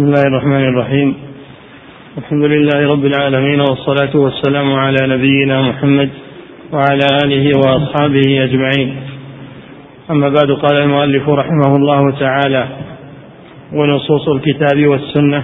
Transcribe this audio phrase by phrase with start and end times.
[0.00, 1.14] بسم الله الرحمن الرحيم
[2.18, 6.10] الحمد لله رب العالمين والصلاة والسلام على نبينا محمد
[6.72, 8.96] وعلى آله وأصحابه أجمعين
[10.10, 12.68] أما بعد قال المؤلف رحمه الله تعالى
[13.72, 15.42] ونصوص الكتاب والسنة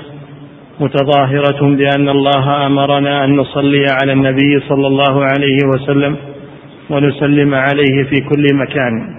[0.80, 6.16] متظاهرة بأن الله أمرنا أن نصلي على النبي صلى الله عليه وسلم
[6.90, 9.16] ونسلم عليه في كل مكان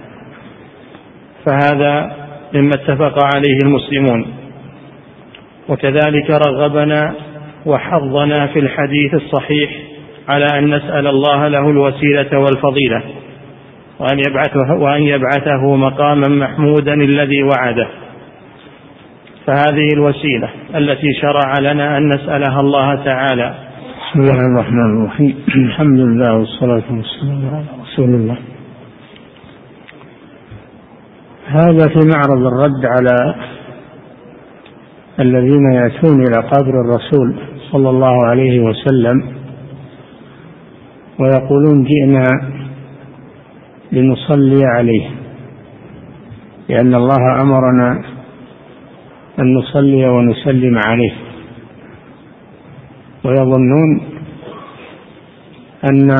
[1.46, 2.16] فهذا
[2.54, 4.37] مما اتفق عليه المسلمون
[5.68, 7.14] وكذلك رغبنا
[7.66, 9.70] وحظنا في الحديث الصحيح
[10.28, 13.02] على أن نسأل الله له الوسيلة والفضيلة
[13.98, 17.88] وأن يبعثه, وأن يبعثه مقاما محمودا الذي وعده.
[19.46, 23.54] فهذه الوسيلة التي شرع لنا أن نسألها الله تعالى.
[24.10, 25.44] بسم الله الرحمن الرحيم.
[25.48, 28.36] الحمد لله والصلاة والسلام على رسول الله.
[31.46, 33.34] هذا في معرض الرد على
[35.20, 37.34] الذين يأتون إلى قبر الرسول
[37.72, 39.22] صلى الله عليه وسلم
[41.20, 42.24] ويقولون جئنا
[43.92, 45.10] لنصلي عليه
[46.68, 48.02] لأن الله أمرنا
[49.38, 51.12] أن نصلي ونسلم عليه.
[53.24, 54.00] ويظنون
[55.90, 56.10] أن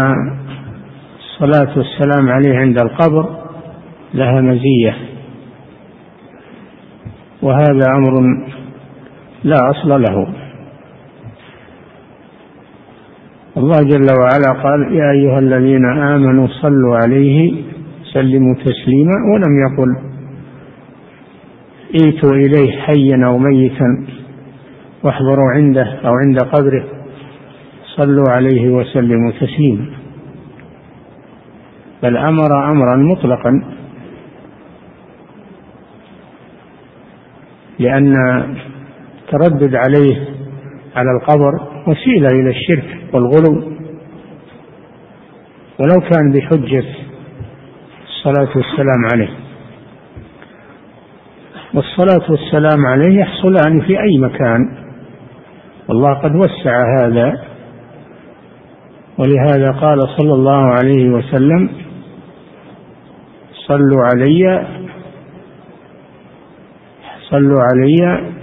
[1.19, 3.37] الصلاة والسلام عليه عند القبر
[4.15, 4.97] لها مزية
[7.43, 8.13] وهذا أمر
[9.45, 10.35] لا أصل له.
[13.57, 17.63] الله جل وعلا قال يا أيها الذين آمنوا صلوا عليه
[18.13, 19.15] سلموا تسليما.
[19.33, 19.91] ولم يقل
[21.95, 24.07] ائتوا إليه حيا أو ميتا
[25.03, 26.85] واحضروا عنده أو عند قبره
[27.97, 29.87] صلوا عليه وسلموا تسليما.
[32.03, 33.63] بل أمر أمرا مطلقا
[37.79, 38.15] لأن
[39.29, 40.17] التردد عليه
[40.97, 43.73] على القبر وسيلة إلى الشرك والغلو.
[45.81, 46.85] ولو كان بحجة
[48.07, 49.31] الصلاة والسلام عليه.
[51.75, 54.61] والصلاة والسلام عليه يحصلان في أي مكان.
[55.89, 57.43] والله قد وسع هذا.
[59.19, 61.71] ولهذا قال صلى الله عليه وسلم
[63.67, 64.67] صلوا علي
[67.31, 68.38] صلوا علي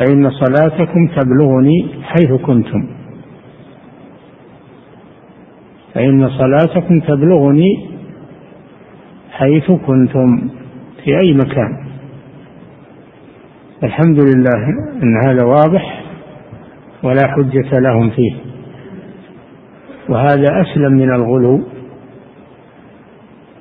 [0.00, 2.88] فإن صلاتكم تبلغني حيث كنتم.
[5.94, 7.88] فإن صلاتكم تبلغني
[9.30, 10.48] حيث كنتم.
[11.04, 11.86] في أي مكان.
[13.82, 14.68] الحمد لله
[15.02, 16.04] أن هذا واضح
[17.02, 18.32] ولا حجة لهم فيه.
[20.08, 21.60] وهذا أسلم من الغلو.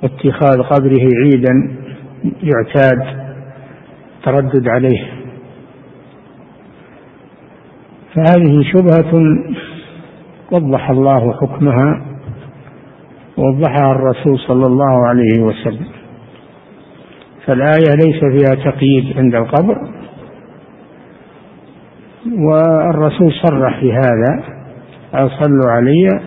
[0.04, 1.76] واتخاذ قبره عيدا
[2.24, 3.30] يعتاد
[4.24, 5.19] تردد عليه.
[8.20, 9.38] فهذه شبهة
[10.52, 12.02] وضح الله حكمها
[13.38, 15.88] ووضحها الرسول صلى الله عليه وسلم.
[17.46, 19.78] فالآية ليس فيها تقييد عند القبر
[22.38, 24.44] والرسول صرح في هذا
[25.12, 26.22] صلوا علي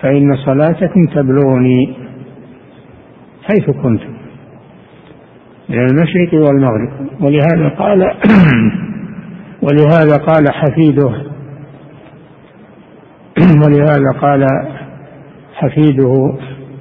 [0.00, 1.94] فإن صلاتكم تبلغني
[3.42, 4.18] حيث كنتم
[5.68, 6.90] من المشرق والمغرب.
[7.20, 8.02] ولهذا قال
[9.68, 11.10] ولهذا قال حفيده.
[13.64, 14.46] ولهذا قال
[15.54, 16.34] حفيده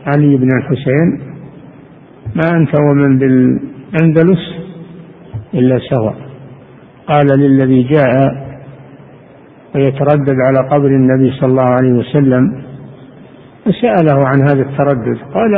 [0.05, 1.19] علي بن الحسين
[2.35, 4.39] ما أنت ومن بالأندلس
[5.53, 6.15] إلا سواء
[7.07, 8.47] قال للذي جاء
[9.75, 12.63] ويتردد على قبر النبي صلى الله عليه وسلم.
[13.67, 15.55] وسأله عن هذا التردد قال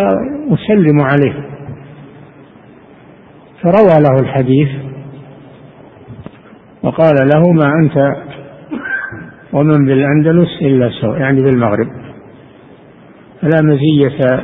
[0.54, 1.34] أسلم عليه.
[3.62, 4.89] فروى له الحديث
[6.84, 8.16] وقال له ما أنت
[9.54, 11.88] ومن بالأندلس إلا سواء يعني بالمغرب.
[13.42, 14.44] فلا مزية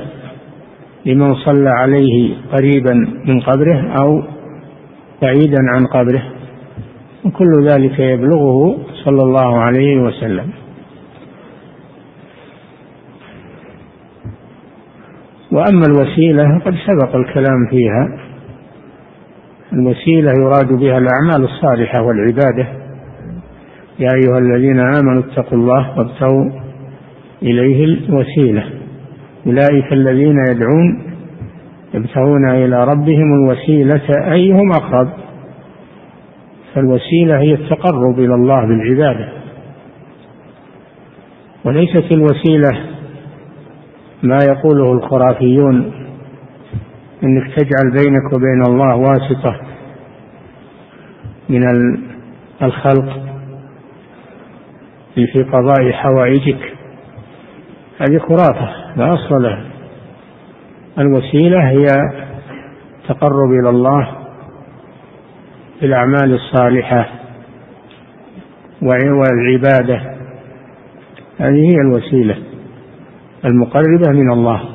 [1.06, 2.94] لمن صلى عليه قريبا
[3.26, 4.24] من قبره أو
[5.22, 6.24] بعيدا عن قبره.
[7.26, 10.50] وكل ذلك يبلغه صلى الله عليه وسلم.
[15.52, 18.25] وأما الوسيلة قد سبق الكلام فيها.
[19.76, 22.68] الوسيلة يراد بها الأعمال الصالحة والعبادة.
[24.00, 26.52] يا أيها الذين آمنوا اتقوا الله وابتغوا
[27.42, 28.64] إليه الوسيلة.
[29.48, 31.04] أولئك الذين يدعون
[31.94, 34.02] يبتغون إلى ربهم الوسيلة
[34.32, 35.10] أيهم أقرب؟
[36.74, 39.30] فالوسيلة هي التقرب إلى الله بالعبادة.
[41.66, 42.72] وليست الوسيلة
[44.24, 46.05] ما يقوله الخرافيون
[47.24, 49.62] إنك تجعل بينك وبين الله واسطة
[51.50, 51.64] من
[52.62, 53.26] الخلق
[55.16, 56.74] في قضاء حوائجك.
[58.00, 59.66] هذه خرافة لا أصل لها.
[61.00, 61.86] الوسيلة هي
[63.08, 64.08] تقرب إلى الله
[65.82, 67.10] بالأعمال الصالحة
[68.82, 70.16] والعبادة.
[71.40, 72.38] هذه هي الوسيلة
[73.46, 74.75] المقربة من الله.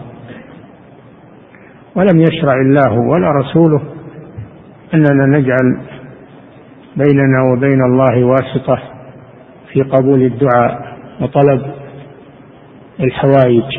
[1.96, 3.82] ولم يشرع الله ولا رسوله
[4.94, 5.81] أننا نجعل
[6.96, 8.82] بيننا وبين الله واسطة
[9.72, 11.62] في قبول الدعاء وطلب
[13.00, 13.78] الحوائج.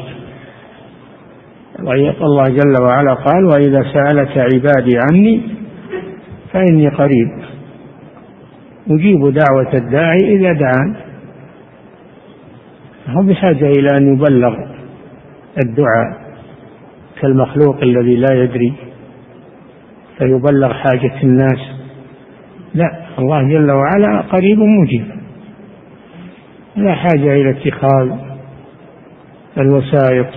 [2.22, 5.42] الله جل وعلا قال وإذا سألك عبادي عني
[6.54, 7.30] فإني قريب.
[8.90, 10.96] أجيب دعوة الداعي إذا دعان.
[13.08, 14.56] هو بحاجة إلى أن يبلغ
[15.66, 16.21] الدعاء.
[17.22, 18.74] كالمخلوق الذي لا يدري
[20.18, 21.60] فيبلغ حاجة الناس.
[22.74, 25.06] لا الله جل وعلا قريب مجيب
[26.76, 28.12] لا حاجة إلى اتخاذ
[29.58, 30.28] الوسائط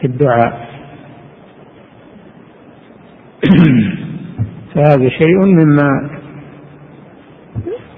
[0.00, 0.68] في الدعاء.
[4.74, 6.10] فهذا شيء مما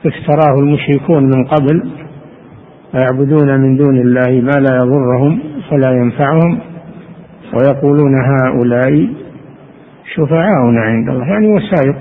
[0.06, 1.90] افتراه المشركون من قبل
[2.94, 6.73] ويعبدون من دون الله ما لا يضرهم فلا ينفعهم.
[7.52, 9.08] ويقولون هؤلاء
[10.14, 11.96] شفعاؤنا عند الله يعني وسائط.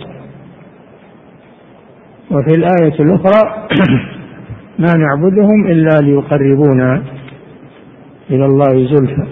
[2.32, 3.68] وفي الآية الأخرى
[4.84, 7.04] ما نعبدهم إلا ليقربونا
[8.30, 9.28] إلى الله زلفى.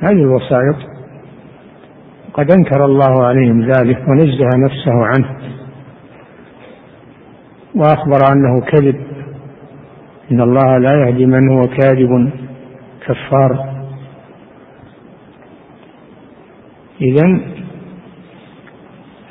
[0.00, 0.76] هذه الوسائط.
[2.34, 5.36] قد أنكر الله عليهم ذلك ونزه نفسه عنه.
[7.74, 9.00] وأخبر أنه كذب.
[10.32, 12.30] إن الله لا يهدي من هو كاذب
[13.06, 13.79] كفار.
[17.00, 17.40] إذا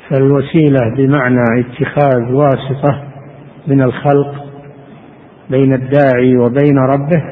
[0.08, 3.04] فالوسيلة بمعنى اتخاذ واسطة
[3.66, 4.44] من الخلق
[5.50, 7.22] بين الداعي وبين ربه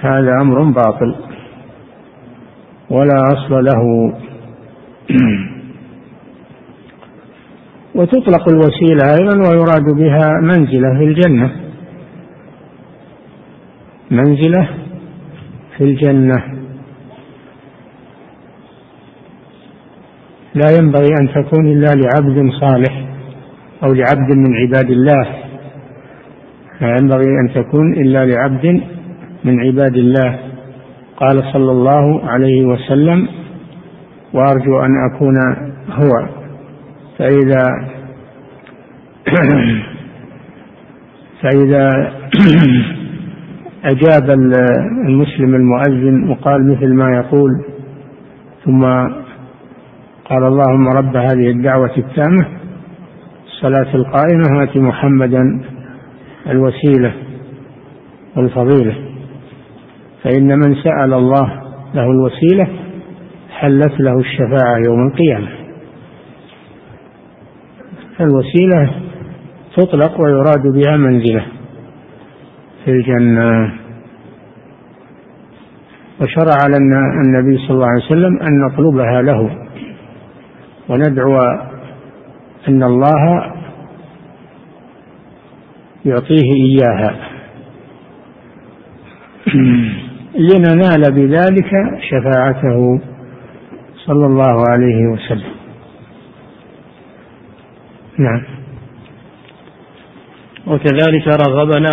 [0.00, 1.14] هذا أمر باطل.
[2.90, 4.12] ولا أصل له.
[7.94, 11.50] وتطلق الوسيلة أيضا ويراد بها منزلة في الجنة.
[14.10, 14.68] منزلة
[15.76, 16.61] في الجنة.
[20.54, 23.04] لا ينبغي أن تكون إلا لعبد صالح
[23.84, 25.26] أو لعبد من عباد الله.
[26.80, 28.80] لا ينبغي أن تكون إلا لعبد
[29.44, 30.38] من عباد الله.
[31.16, 33.28] قال صلى الله عليه وسلم
[34.34, 35.36] وأرجو أن أكون
[35.90, 36.28] هو.
[37.18, 37.62] فإذا
[41.42, 42.12] فإذا
[43.92, 44.30] أجاب
[45.08, 47.50] المسلم المؤذن وقال مثل ما يقول
[48.64, 48.84] ثم
[50.32, 52.46] قال اللهم رب هذه الدعوة التامة
[53.46, 55.64] الصلاة القائمة آت محمدا
[56.46, 57.12] الوسيلة
[58.36, 58.94] والفضيلة.
[60.22, 61.62] فإن من سأل الله
[61.94, 62.68] له الوسيلة
[63.50, 65.48] حلت له الشفاعة يوم القيامة.
[68.20, 68.90] الوسيلة
[69.76, 71.46] تطلق ويراد بها منزلة
[72.84, 73.72] في الجنة.
[76.20, 79.61] وشرع لنا النبي صلى الله عليه وسلم أن نطلبها له.
[80.92, 81.36] وندعو
[82.68, 83.52] أن الله
[86.04, 87.16] يعطيه إياها.
[90.34, 91.70] لننال بذلك
[92.10, 93.00] شفاعته
[94.06, 95.52] صلى الله عليه وسلم.
[98.18, 98.42] نعم.
[100.66, 101.90] وكذلك رغبنا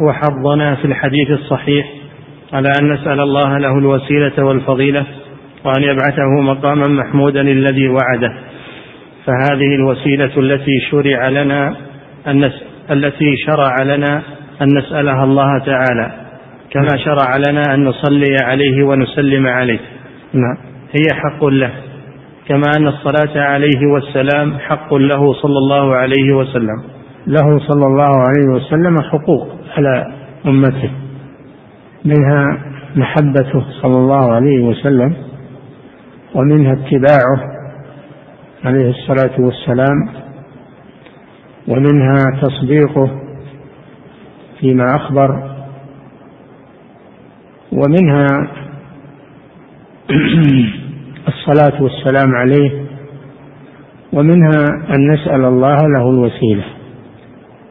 [0.00, 1.86] وحضنا في الحديث الصحيح
[2.52, 5.06] على أن نسأل الله له الوسيلة والفضيلة
[5.66, 8.32] وأن يبعثه مقاما محمودا الذي وعده.
[9.26, 11.76] فهذه الوسيلة التي شرع لنا
[12.26, 12.50] أن.
[12.90, 14.22] التي شرع لنا
[14.62, 16.10] أن نسألها الله تعالى.
[16.70, 19.78] كما شرع لنا أن نصلي عليه ونسلم عليه.
[20.32, 20.56] نعم.
[20.92, 21.70] هي حق له.
[22.48, 26.82] كما أن الصلاة عليه والسلام حق له صلى الله عليه وسلم.
[27.26, 30.12] له صلى الله عليه وسلم حقوق على
[30.46, 30.90] أمته.
[32.04, 32.58] منها
[32.96, 35.25] محبته صلى الله عليه وسلم.
[36.34, 37.56] ومنها اتباعه
[38.64, 40.08] عليه الصلاة والسلام
[41.68, 43.10] ومنها تصديقه
[44.60, 45.56] فيما أخبر
[47.72, 48.26] ومنها
[51.28, 52.86] الصلاة والسلام عليه
[54.12, 54.64] ومنها
[54.94, 56.64] أن نسأل الله له الوسيلة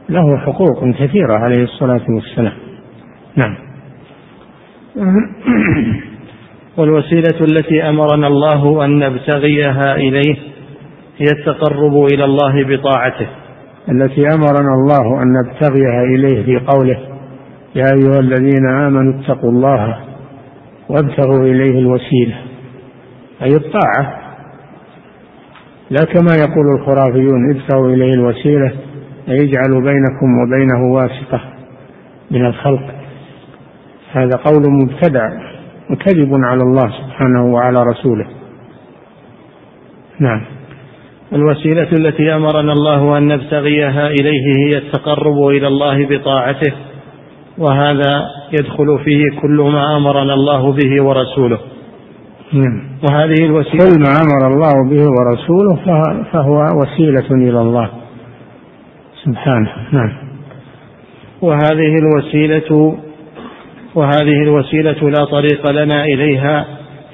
[0.10, 2.54] له حقوق كثيرة عليه الصلاة والسلام.
[3.36, 3.56] نعم.
[6.78, 10.36] والوسيلة التي أمرنا الله أن نبتغيها إليه
[11.18, 13.28] هي التقرب إلى الله بطاعته.
[13.92, 16.98] التي أمرنا الله أن نبتغيها إليه في قوله
[17.76, 19.98] يا أيها الذين آمنوا اتقوا الله
[20.90, 22.36] وابتغوا إليه الوسيلة.
[23.42, 24.22] أي الطاعة.
[25.90, 28.72] لا كما يقول الخرافيون ابتغوا إليه الوسيلة
[29.28, 31.42] يجعل بينكم وبينه واسطة
[32.32, 32.96] من الخلق.
[34.12, 35.55] هذا قول مبتدع.
[35.90, 38.26] وكذب على الله سبحانه وعلى رسوله.
[40.20, 40.42] نعم.
[41.34, 46.74] الوسيلة التي أمرنا الله أن نبتغيها إليه هي التقرب إلى الله بطاعته
[47.58, 48.26] وهذا
[48.60, 51.60] يدخل فيه كل ما أمرنا الله به ورسوله.
[52.54, 52.82] نعم.
[53.10, 55.76] وهذه الوسيلة كل ما أمر الله به ورسوله
[56.34, 57.90] فهو وسيلة إلى الله
[59.26, 59.72] سبحانه.
[59.92, 60.14] نعم.
[61.42, 62.98] وهذه الوسيلة
[63.96, 66.66] وهذه الوسيلة لا طريق لنا إليها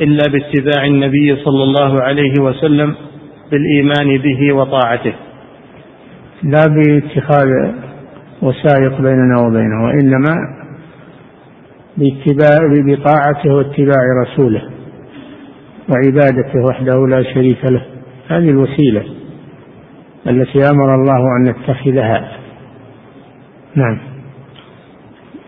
[0.02, 2.96] إلا باتباع النبي صلى الله عليه وسلم
[3.52, 5.14] بالإيمان به وطاعته.
[6.44, 7.48] لا باتخاذ
[8.42, 10.36] وسائق بيننا وبينه وإنما
[11.98, 14.62] باتباع بطاعته واتباع رسوله
[15.90, 17.86] وعبادته وحده لا شريك له.
[18.28, 19.04] هذه الوسيلة
[20.28, 22.32] التي أمر الله أن نتخذها.
[23.76, 24.11] نعم.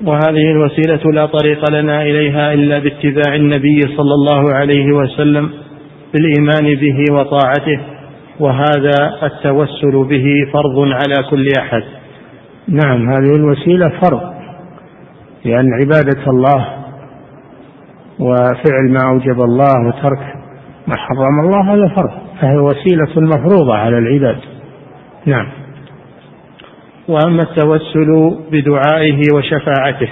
[0.08, 5.50] وهذه الوسيلة لا طريق لنا إليها إلا باتباع النبي صلى الله عليه وسلم
[6.14, 7.80] بالإيمان به وطاعته
[8.40, 11.84] وهذا التوسل به فرض على كل أحد.
[12.68, 14.34] نعم هذه الوسيلة فرض
[15.46, 16.68] لأن عبادة الله
[18.20, 20.20] وفعل ما أوجب الله وترك
[20.88, 24.38] ما حرم الله هذا فرض فهي وسيلة مفروضة على العباد.
[25.26, 25.63] نعم.
[27.08, 30.10] وأما التوسل بدعائه وشفاعته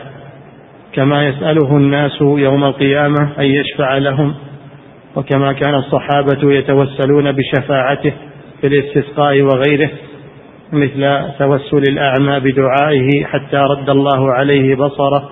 [0.94, 4.34] كما يسأله الناس يوم القيامة أن يشفع لهم
[5.16, 8.14] وكما كان الصحابة يتوسلون بشفاعته
[8.62, 9.90] في الاستسقاء وغيره
[10.74, 15.30] مثل توسل الأعمى بدعائه حتى رد الله عليه بصره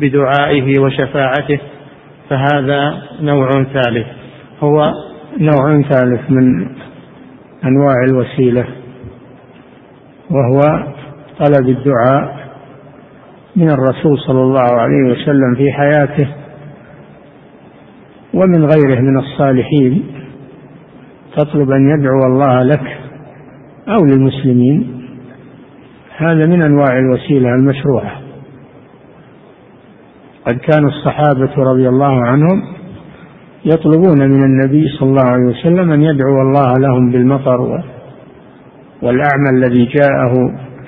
[0.00, 1.58] بدعائه وشفاعته
[2.30, 4.06] فهذا نوع ثالث.
[4.60, 4.92] هو
[5.38, 6.66] نوع ثالث من
[7.64, 8.64] أنواع الوسيلة
[10.30, 10.92] وهو
[11.38, 12.42] طلب الدعاء
[13.56, 16.28] من الرسول صلى الله عليه وسلم في حياته
[18.34, 20.04] ومن غيره من الصالحين
[21.36, 22.98] تطلب أن يدعو الله لك
[23.88, 25.02] أو للمسلمين.
[26.16, 28.12] هذا من أنواع الوسيلة المشروعة.
[30.46, 32.62] قد كان الصحابة رضي الله عنهم
[33.64, 37.60] يطلبون من النبي صلى الله عليه وسلم أن يدعو الله لهم بالمطر
[39.02, 40.32] والأعمى الذي جاءه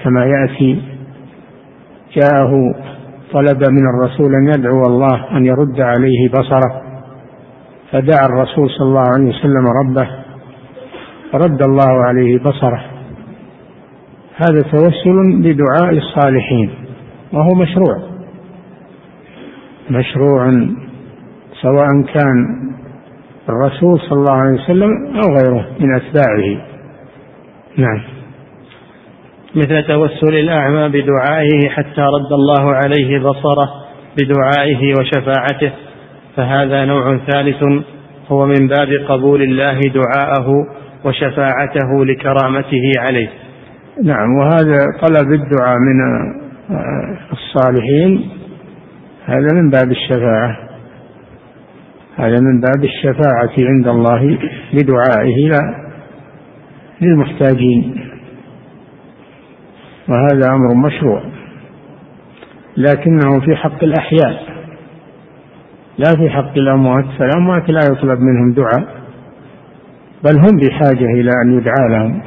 [0.04, 0.82] كما يأتي.
[2.16, 2.74] جاءه
[3.32, 6.82] طلب من الرسول أن يدعو الله أن يرد عليه بصره.
[7.92, 10.08] فدعا الرسول صلى الله عليه وسلم ربه
[11.32, 12.84] فرد الله عليه بصره.
[14.36, 16.70] هذا توسل بدعاء الصالحين
[17.32, 18.14] وهو مشروع.
[19.90, 20.50] مشروع
[21.62, 22.64] سواء كان
[23.48, 26.66] الرسول صلى الله عليه وسلم أو غيره من أتباعه.
[27.78, 28.23] نعم.
[29.56, 33.70] مثل توسل الأعمى بدعائه حتى رد الله عليه بصره
[34.18, 35.72] بدعائه وشفاعته.
[36.36, 37.62] فهذا نوع ثالث
[38.28, 40.66] هو من باب قبول الله دعاءه
[41.04, 43.28] وشفاعته لكرامته عليه.
[44.04, 46.00] نعم وهذا طلب الدعاء من
[47.32, 48.30] الصالحين.
[49.24, 50.58] هذا من باب الشفاعة.
[52.16, 54.38] هذا من باب الشفاعة عند الله
[54.72, 55.60] بدعائه
[57.00, 58.13] للمحتاجين.
[60.08, 61.22] وهذا أمر مشروع
[62.76, 64.54] لكنه في حق الأحياء
[65.98, 69.04] لا في حق الأموات فالأموات لا يطلب منهم دعاء
[70.24, 72.20] بل هم بحاجة إلى أن يدعى لهم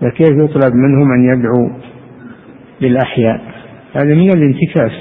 [0.00, 1.68] فكيف يطلب منهم أن يدعوا
[2.80, 3.40] للأحياء؟
[3.96, 4.92] هذا من الانتكاس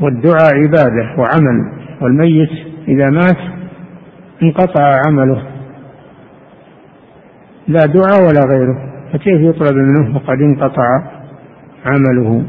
[0.00, 2.50] والدعاء عبادة وعمل والميت
[2.88, 3.38] إذا مات
[4.42, 5.42] انقطع عمله
[7.68, 8.97] لا دعاء ولا غيره.
[9.12, 11.02] فكيف يطلب منه وقد انقطع
[11.86, 12.44] عمله؟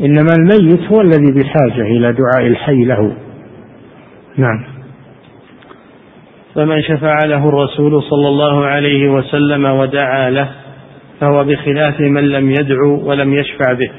[0.00, 3.16] إنما الميت هو الذي بحاجة إلى دعاء الحي له.
[4.36, 4.64] نعم.
[6.54, 10.48] فمن شفع له الرسول صلى الله عليه وسلم ودعا له
[11.20, 13.90] فهو بخلاف من لم يدعو ولم يشفع به.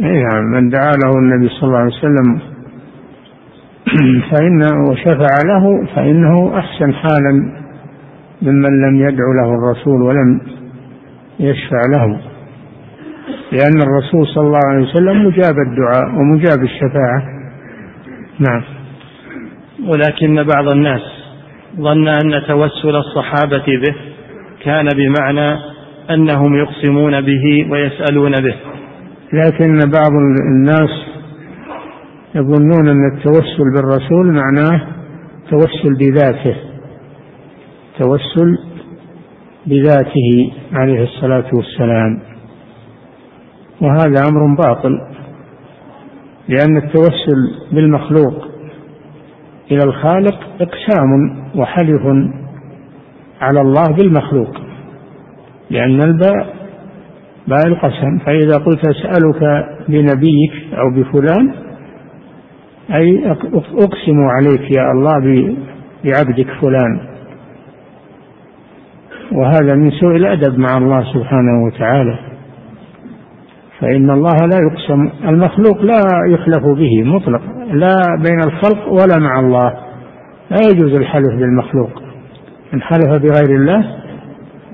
[0.00, 2.38] نعم من دعا له النبي صلى الله عليه وسلم
[4.30, 7.63] فإنه وشفع له فإنه أحسن حالا.
[8.44, 10.40] ممن لم يدعو له الرسول ولم
[11.40, 12.20] يشفع له.
[13.52, 17.22] لأن الرسول صلى الله عليه وسلم مجاب الدعاء ومجاب الشفاعة.
[18.38, 18.62] نعم.
[19.88, 21.00] ولكن بعض الناس
[21.76, 23.94] ظن أن توسل الصحابة به
[24.64, 25.58] كان بمعنى
[26.10, 28.54] أنهم يقسمون به ويسألون به.
[29.32, 30.12] لكن بعض
[30.52, 30.90] الناس
[32.34, 34.86] يظنون أن التوسل بالرسول معناه
[35.50, 36.73] توسل بذاته.
[37.98, 38.58] توسل
[39.66, 42.20] بذاته عليه الصلاة والسلام.
[43.80, 45.00] وهذا أمر باطل
[46.48, 47.40] لأن التوسل
[47.72, 48.48] بالمخلوق
[49.70, 51.10] إلى الخالق إقسام
[51.56, 52.02] وحلف
[53.40, 54.56] على الله بالمخلوق
[55.70, 56.54] لأن الباء
[57.48, 58.18] باء القسم.
[58.26, 61.54] فإذا قلت أسألك بنبيك أو بفلان
[62.94, 63.30] أي
[63.78, 65.56] أقسم عليك يا الله
[66.04, 67.13] بعبدك فلان.
[69.32, 72.18] وهذا من سوء الأدب مع الله سبحانه وتعالى.
[73.80, 76.00] فإن الله لا يقسم المخلوق لا
[76.30, 77.40] يحلف به مطلق
[77.72, 79.74] لا بين الخلق ولا مع الله.
[80.50, 82.02] لا يجوز الحلف بالمخلوق.
[82.72, 83.84] من حلف بغير الله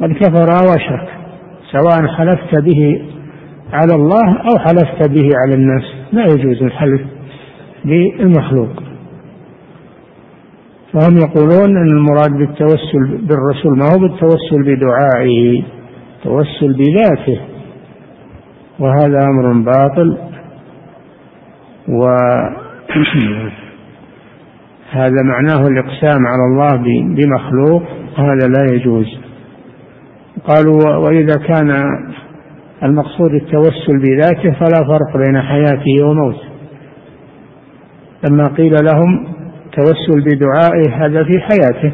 [0.02, 1.08] قد كفر واشرك
[1.72, 3.02] سواء حلفت به
[3.72, 5.84] على الله أو حلفت به على الناس.
[6.12, 7.00] لا يجوز الحلف
[7.84, 8.89] بالمخلوق.
[10.92, 15.62] فهم يقولون أن المراد بالتوسل بالرسول ما هو بالتوسل بدعائه
[16.24, 17.40] توسل بذاته.
[18.78, 20.18] وهذا أمر باطل.
[21.88, 22.02] و
[25.00, 26.76] هذا معناه الإقسام على الله
[27.14, 27.82] بمخلوق
[28.16, 29.20] هذا لا يجوز.
[30.44, 31.84] قالوا وإذا كان
[32.82, 36.50] المقصود التوسل بذاته فلا فرق بين حياته وموته.
[38.28, 39.39] لما قيل لهم
[39.72, 41.92] توسل بدعائه هذا في حياته.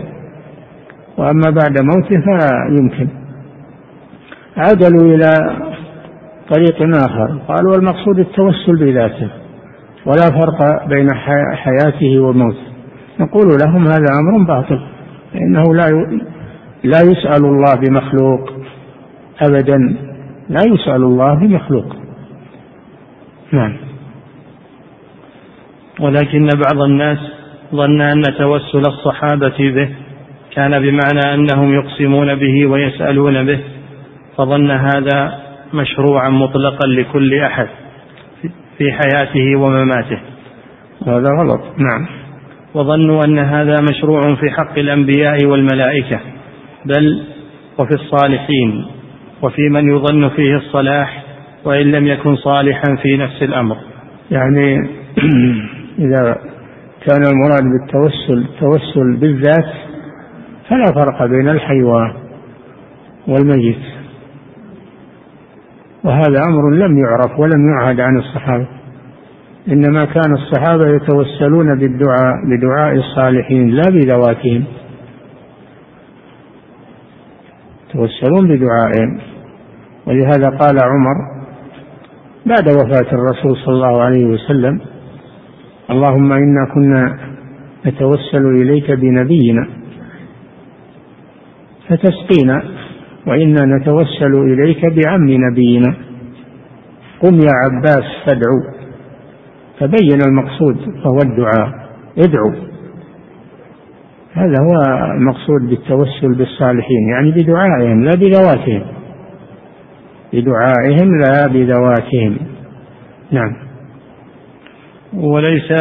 [1.19, 3.09] وأما بعد موته فلا يمكن
[4.57, 5.31] عدلوا إلى
[6.51, 7.39] طريق آخر.
[7.49, 9.29] قالوا المقصود التوسل بذاته.
[10.07, 11.09] ولا فرق بين
[11.55, 12.67] حياته وموته.
[13.21, 14.81] نقول لهم هذا أمر باطل.
[15.33, 16.19] فإنه لا
[16.85, 18.51] لا يسأل الله بمخلوق
[19.41, 19.97] أبدا.
[20.49, 21.97] لا يسأل الله بمخلوق.
[23.53, 23.77] نعم.
[26.01, 27.19] ولكن بعض الناس
[27.75, 29.89] ظن أن توسل الصحابة به.
[30.55, 33.61] كان بمعنى أنهم يقسمون به ويسألون به.
[34.37, 35.39] فظن هذا
[35.75, 37.69] مشروعا مطلقا لكل أحد
[38.79, 40.19] في حياته ومماته.
[41.07, 41.61] هذا غلط.
[41.79, 42.07] نعم.
[42.75, 46.21] وظنوا أن هذا مشروع في حق الأنبياء والملائكة.
[46.85, 47.23] بل
[47.79, 48.87] وفي الصالحين.
[49.43, 51.23] وفي من يظن فيه الصلاح
[51.65, 53.77] وإن لم يكن صالحا في نفس الأمر.
[54.31, 54.77] يعني
[56.07, 56.37] إذا
[57.07, 59.75] كان المراد بالتوسل التوسل بالذات
[60.69, 61.83] فلا فرق بين الحي
[63.29, 63.83] والميت.
[66.05, 68.67] وهذا أمر لم يعرف ولم يعهد عن الصحابة.
[69.69, 74.65] إنما كان الصحابة يتوسلون بالدعاء بدعاء الصالحين لا بذواتهم.
[77.89, 79.21] يتوسلون بدعائهم.
[80.07, 81.17] ولهذا قال عمر
[82.47, 84.81] بعد وفاة الرسول صلى الله عليه وسلم
[85.91, 87.19] اللهم إنا كنا
[87.87, 89.69] نتوسل إليك بنبينا
[91.89, 92.63] فتسقينا
[93.27, 95.95] وإنا نتوسل إليك بعم نبينا.
[97.23, 98.61] قم يا عباس فادعو
[99.81, 102.53] تبين المقصود فهو الدعاء ادعو.
[104.33, 104.75] هذا هو
[105.15, 108.83] المقصود بالتوسل بالصالحين يعني بدعائهم لا بذواتهم.
[110.33, 112.37] بدعائهم لا بذواتهم.
[113.33, 113.66] نعم.
[115.17, 115.73] وليس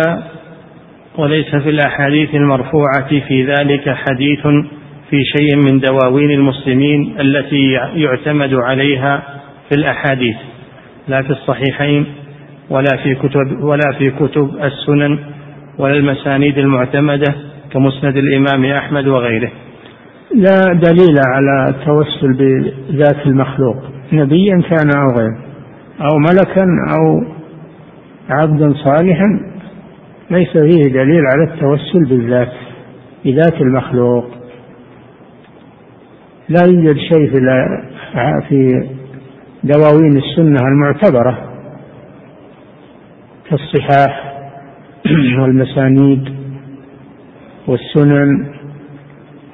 [1.17, 4.48] وليس في الأحاديث المرفوعة في ذلك حديث
[5.10, 9.24] في شيء من دواوين المسلمين التي يعتمد عليها
[9.69, 10.36] في الأحاديث
[11.08, 12.06] لا في الصحيحين
[12.69, 15.19] ولا في كتب ولا في كتب السنن
[15.78, 17.36] ولا المسانيد المعتمدة
[17.71, 19.52] كمسند الإمام أحمد وغيره.
[20.36, 23.76] لا دليل على التوسل بذات المخلوق
[24.13, 25.38] نبيا كان أو غيره
[26.02, 26.65] أو ملكا
[26.98, 27.24] أو
[28.29, 29.39] عبدا صالحا
[30.31, 32.51] ليس فيه دليل على التوسل بالذات
[33.25, 34.25] بذات المخلوق.
[36.49, 37.39] لا يوجد شيء في
[38.49, 38.89] في
[39.63, 41.38] دواوين السنة المعتبرة
[43.49, 44.33] كالصحاح
[45.41, 46.35] والمسانيد
[47.67, 48.55] والسنن.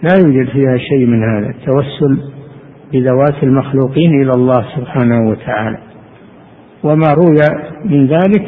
[0.04, 2.32] لا يوجد فيها شيء من هذا التوسل
[2.94, 5.91] بذوات المخلوقين إلى الله سبحانه وتعالى.
[6.84, 7.40] وما روي
[7.86, 8.48] من ذلك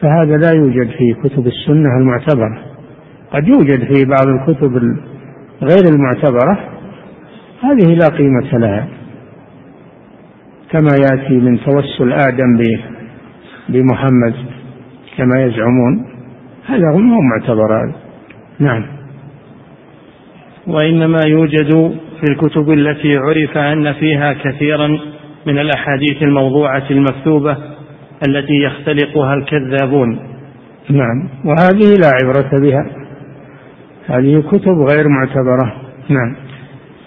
[0.00, 2.58] فهذا لا يوجد في كتب السنة المعتبرة.
[3.32, 4.72] قد يوجد في بعض الكتب
[5.62, 6.58] غير المعتبرة
[7.62, 8.88] هذه لا قيمة لها.
[10.70, 12.56] كما يأتي من توسل آدم
[13.68, 14.34] بمحمد
[15.16, 16.06] كما يزعمون
[16.66, 17.94] هذا هم معتبر هذا
[18.58, 18.86] نعم.
[20.66, 24.98] وإنما يوجد في الكتب التي عرف أن فيها كثيرا
[25.46, 27.56] من الأحاديث الموضوعة المكتوبة
[28.28, 30.18] التي يختلقها الكذابون.
[30.90, 31.28] نعم.
[31.44, 32.86] وهذه لا عبرة بها.
[34.06, 35.74] هذه كتب غير معتبرة.
[36.08, 36.36] نعم.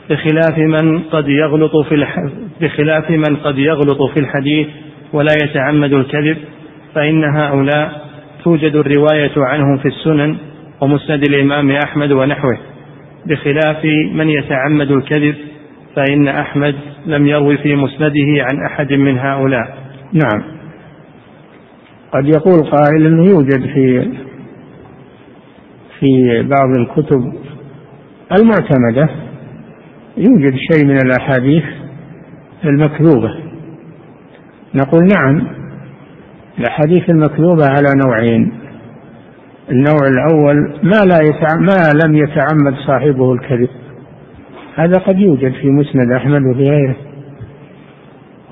[0.09, 2.19] بخلاف من قد يغلط في الح...
[2.61, 4.67] بخلاف من قد يغلط في الحديث
[5.13, 6.37] ولا يتعمد الكذب
[6.95, 8.01] فإن هؤلاء
[8.43, 10.37] توجد الرواية عنهم في السنن
[10.81, 12.57] ومسند الإمام أحمد ونحوه.
[13.25, 15.35] بخلاف من يتعمد الكذب
[15.97, 19.77] فإن أحمد لم يروي في مسنده عن أحد من هؤلاء.
[20.13, 20.43] نعم.
[22.11, 24.11] قد يقول قائل أنه يوجد في
[25.99, 27.33] في بعض الكتب
[28.39, 29.09] المعتمدة
[30.17, 31.63] يوجد شيء من الأحاديث
[32.65, 33.35] المكذوبة.
[34.75, 35.47] نقول نعم
[36.59, 38.51] الأحاديث المكذوبة على نوعين.
[39.71, 43.69] النوع الأول ما لا يتعمد ما لم يتعمد صاحبه الكذب.
[44.77, 46.95] هذا قد يوجد في مسند أحمد وفي غيره.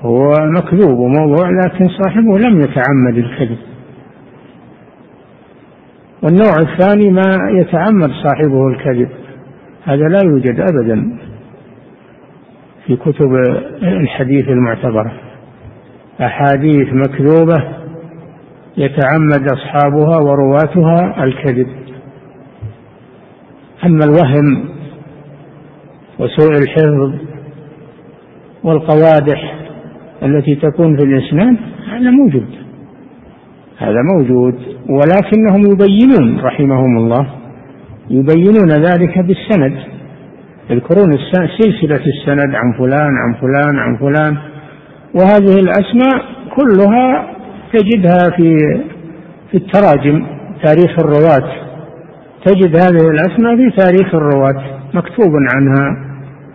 [0.00, 3.58] هو مكذوب وموضوع لكن صاحبه لم يتعمد الكذب.
[6.22, 9.08] والنوع الثاني ما يتعمد صاحبه الكذب.
[9.84, 11.18] هذا لا يوجد أبدا
[12.86, 13.32] في كتب
[13.82, 15.12] الحديث المعتبرة.
[16.20, 17.64] أحاديث مكذوبة
[18.76, 21.68] يتعمد أصحابها ورواتها الكذب.
[23.84, 24.75] أما الوهم
[26.18, 27.12] وسوء الحفظ
[28.64, 29.54] والقوادح
[30.22, 31.56] التي تكون في الإسناد
[31.88, 32.46] هذا موجود.
[33.78, 34.54] هذا موجود.
[34.88, 37.26] ولكنهم يبينون رحمهم الله
[38.10, 39.76] يبينون ذلك بالسند.
[40.70, 44.36] يذكرون سلسلة السند عن فلان عن فلان عن فلان.
[45.14, 46.24] وهذه الأسماء
[46.56, 47.26] كلها
[47.72, 48.58] تجدها في
[49.50, 50.26] في التراجم
[50.64, 51.52] تاريخ الرواة.
[52.44, 56.05] تجد هذه الأسماء في تاريخ الرواة مكتوب عنها.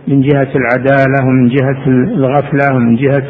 [0.08, 3.24] من جهة العدالة ومن جهة الغفلة ومن جهة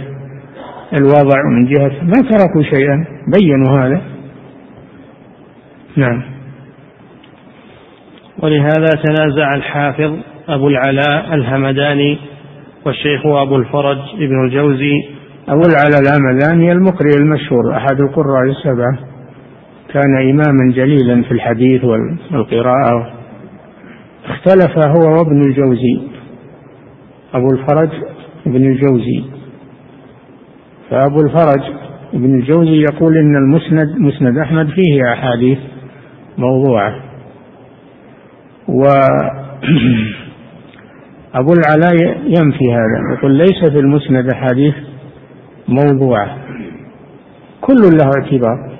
[0.92, 3.04] الوضع ومن جهة ما تركوا شيئا.
[3.38, 4.02] بينوا هذا.
[5.96, 6.22] نعم.
[8.42, 10.16] ولهذا تنازع الحافظ
[10.48, 12.18] أبو العلاء الهمداني
[12.86, 15.02] والشيخ أبو الفرج ابن الجوزي.
[15.48, 18.98] أبو العلاء الهمداني المقرئ المشهور أحد القراء السبعة.
[19.92, 23.12] كان إماما جليلا في الحديث والقراءة.
[24.24, 26.11] اختلف هو وابن الجوزي.
[27.34, 27.90] أبو الفرج
[28.46, 29.24] ابن الجوزي.
[30.90, 31.62] فأبو الفرج
[32.14, 35.58] ابن الجوزي يقول إن المسند مسند أحمد فيه أحاديث
[36.38, 36.94] موضوعة.
[38.68, 38.82] و
[41.40, 41.94] أبو العلاء
[42.26, 44.74] ينفي هذا يقول ليس في المسند أحاديث
[45.68, 46.36] موضوعة.
[47.60, 48.72] كل له اعتبار.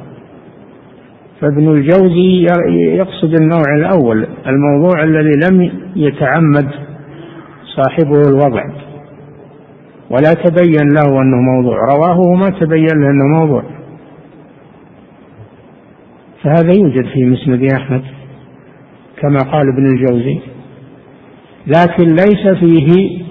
[1.41, 6.92] فابن الجوزي يقصد النوع الأول الموضوع الذي لم يتعمد
[7.77, 8.65] صاحبه الوضع.
[10.11, 11.77] ولا تبين له أنه موضوع.
[11.95, 13.63] رواه وما تبين له أنه موضوع.
[16.43, 18.03] فهذا يوجد في مسند أحمد
[19.21, 20.41] كما قال ابن الجوزي.
[21.67, 23.23] لكن ليس فيه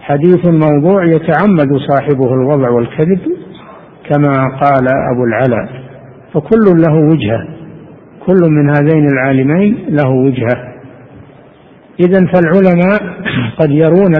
[0.00, 3.20] حديث موضوع يتعمد صاحبه الوضع والكذب
[4.10, 5.86] كما قال أبو العلاء.
[6.34, 7.48] فكل له وجهة.
[8.26, 10.75] كل من هذين العالمين له وجهة.
[12.00, 13.00] إذا فالعلماء
[13.58, 14.12] قد يرون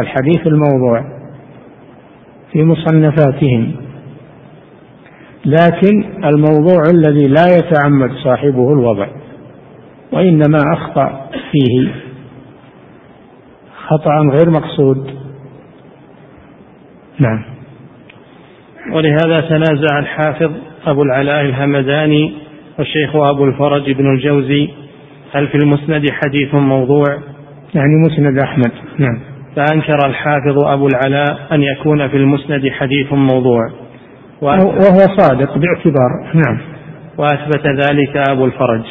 [0.00, 1.04] الحديث الموضوع
[2.52, 3.72] في مصنفاتهم.
[5.44, 9.06] لكن الموضوع الذي لا يتعمد صاحبه الوضع
[10.12, 11.88] وإنما أخطأ فيه
[13.86, 15.10] خطأ غير مقصود.
[17.18, 17.44] نعم.
[18.92, 20.52] ولهذا تنازع الحافظ
[20.86, 22.32] أبو العلاء الهمداني
[22.78, 24.79] والشيخ أبو الفرج بن الجوزي
[25.32, 27.06] هل في المسند حديث موضوع؟
[27.74, 29.18] يعني مسند أحمد نعم.
[29.56, 33.70] فأنكر الحافظ أبو العلاء أن يكون في المسند حديث موضوع.
[34.42, 36.58] وهو صادق باعتبار نعم.
[37.18, 38.82] وأثبت ذلك أبو الفرج.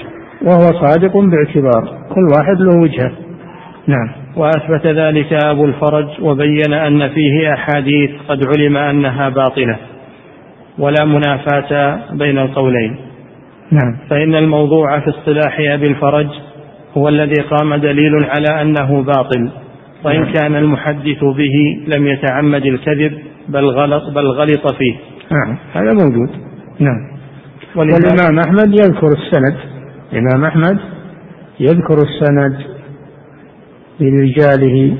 [0.41, 3.11] وهو صادق باعتبار كل واحد له وجهة
[3.87, 4.09] نعم.
[4.35, 9.77] وأثبت ذلك أبو الفرج وبين أن فيه أحاديث قد علم أنها باطلة
[10.79, 13.08] ولا منافاة بين القولين.
[13.71, 13.97] نعم.
[14.09, 16.27] فإن الموضوع في اصطلاح أبي الفرج
[16.97, 19.49] هو الذي قام دليل على أنه باطل
[20.05, 20.33] وإن نعم.
[20.33, 23.13] كان المحدث به لم يتعمد الكذب
[23.49, 24.95] بل غلط بل غلط فيه.
[25.31, 25.57] نعم.
[25.73, 26.29] هذا موجود.
[26.79, 27.19] نعم.
[27.75, 29.57] والإمام أحمد يذكر السند.
[30.13, 30.79] الإمام أحمد
[31.59, 32.57] يذكر السند
[33.99, 34.97] برجاله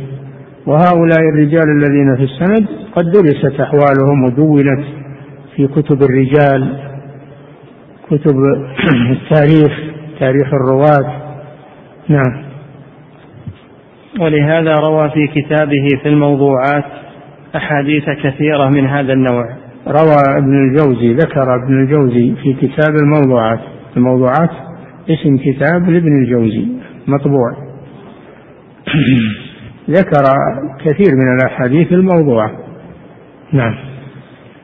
[0.65, 4.85] وهؤلاء الرجال الذين في السند قد درست أحوالهم ودونت
[5.55, 6.88] في كتب الرجال.
[8.09, 8.35] كتب
[9.11, 9.71] التاريخ
[10.19, 11.21] تاريخ الرواة.
[12.07, 12.43] نعم.
[14.19, 16.85] ولهذا روى في كتابه في الموضوعات
[17.55, 19.45] أحاديث كثيرة من هذا النوع.
[19.87, 23.59] روى ابن الجوزي ذكر ابن الجوزي في كتاب الموضوعات.
[23.97, 24.49] الموضوعات
[25.09, 26.67] اسم كتاب لابن الجوزي
[27.07, 27.51] مطبوع.
[29.89, 30.23] ذكر
[30.85, 32.51] كثير من الأحاديث الموضوعة
[33.53, 33.75] نعم.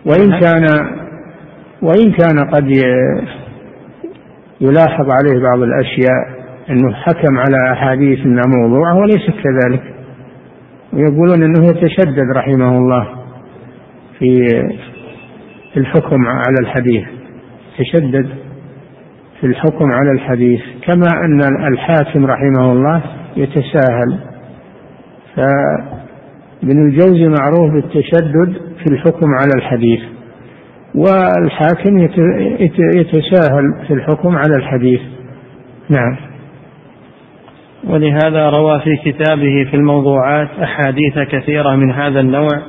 [0.06, 0.66] وإن كان
[1.82, 2.68] وإن كان قد
[4.62, 9.84] يلاحظ عليه بعض الأشياء أنه حكم على أحاديث أنها موضوعة وليست كذلك.
[10.94, 13.08] ويقولون أنه يتشدد رحمه الله
[14.20, 14.48] في
[15.78, 17.04] الحكم على الحديث.
[17.80, 18.30] تشدد
[19.40, 20.62] في الحكم على الحديث.
[20.88, 21.40] كما أن
[21.74, 23.02] الحاكم رحمه الله
[23.38, 24.20] يتساهل.
[25.36, 30.15] فابن الجوزي معروف بالتشدد في الحكم على الحديث.
[30.96, 31.98] والحاكم
[32.96, 35.02] يتساهل في الحكم على الحديث.
[35.90, 36.16] نعم.
[37.88, 42.62] ولهذا روى في كتابه في الموضوعات أحاديث كثيرة من هذا النوع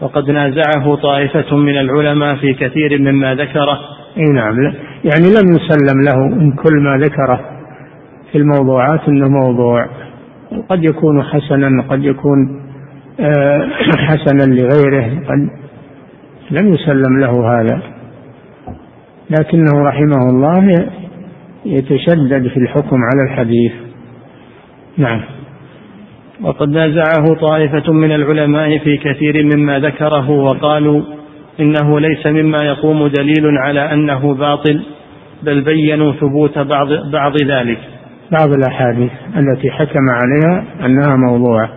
[0.00, 3.78] وقد نازعه طائفة من العلماء في كثير مما ذكره.
[4.16, 4.54] إي نعم.
[5.04, 7.40] يعني لم يسلم له من كل ما ذكره
[8.32, 9.86] في الموضوعات إنه موضوع.
[10.68, 12.66] قد يكون حسنا قد يكون
[13.20, 13.68] آه،
[14.08, 15.65] حسنا لغيره قد
[16.50, 17.82] لم يسلم له هذا.
[19.30, 20.88] لكنه رحمه الله
[21.64, 23.72] يتشدد في الحكم على الحديث.
[24.98, 25.20] نعم.
[26.42, 31.02] وقد نازعه طائفة من العلماء في كثير مما ذكره وقالوا
[31.60, 34.82] إنه ليس مما يقوم دليل على أنه باطل
[35.42, 37.78] بل بينوا ثبوت بعض بعض ذلك.
[38.32, 41.70] بعض الأحاديث التي حكم عليها أنها موضوعة.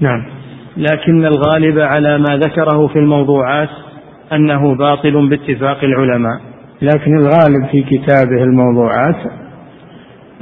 [0.00, 0.24] نعم.
[0.76, 3.68] لكن الغالب على ما ذكره في الموضوعات
[4.34, 6.40] أنه باطل باتفاق العلماء.
[6.82, 9.16] لكن الغالب في كتابه الموضوعات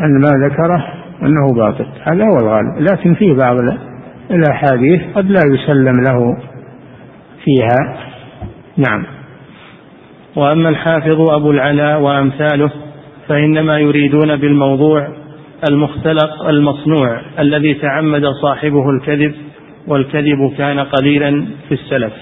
[0.00, 0.85] أن ما ذكره
[1.22, 1.87] أنه باطل.
[2.03, 2.90] هذا هو الغالب.
[2.90, 3.57] لكن في بعض
[4.31, 6.37] الأحاديث قد لا يسلم له
[7.44, 7.96] فيها.
[8.76, 9.05] نعم.
[10.37, 12.70] وأما الحافظ أبو العلاء وأمثاله
[13.29, 15.09] فإنما يريدون بالموضوع
[15.70, 19.35] المختلق المصنوع الذي تعمد صاحبه الكذب
[19.88, 22.12] والكذب كان قليلا في السلف.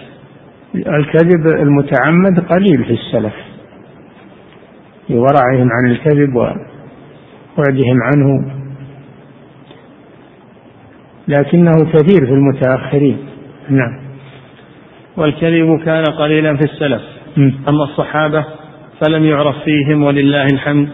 [0.75, 3.35] الكذب المتعمد قليل في السلف.
[5.11, 8.53] لورعهم عن الكذب وبعدهم عنه.
[11.29, 13.19] لكنه كثير في المتأخرين.
[13.69, 14.01] نعم.
[15.17, 17.03] والكذب كان قليلا في السلف.
[17.69, 18.45] أما الصحابة
[19.01, 20.89] فلم يعرف فيهم ولله الحمد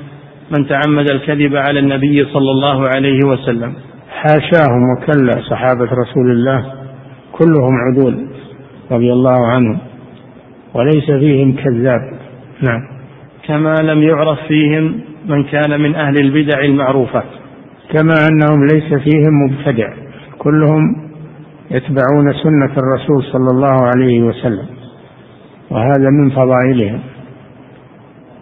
[0.58, 3.74] من تعمد الكذب على النبي صلى الله عليه وسلم.
[4.10, 6.72] حاشاهم وكلا صحابة رسول الله.
[7.32, 8.26] كلهم عدول.
[8.90, 9.78] رضي الله عنهم
[10.74, 12.00] وليس فيهم كذاب.
[12.62, 12.80] نعم.
[13.46, 17.22] كما لم يعرف فيهم من كان من أهل البدع المعروفة
[17.92, 19.92] كما أنهم ليس فيهم مبتدع.
[20.38, 20.96] كلهم
[21.70, 24.66] يتبعون سنة الرسول صلى الله عليه وسلم.
[25.70, 27.00] وهذا من فضائلهم.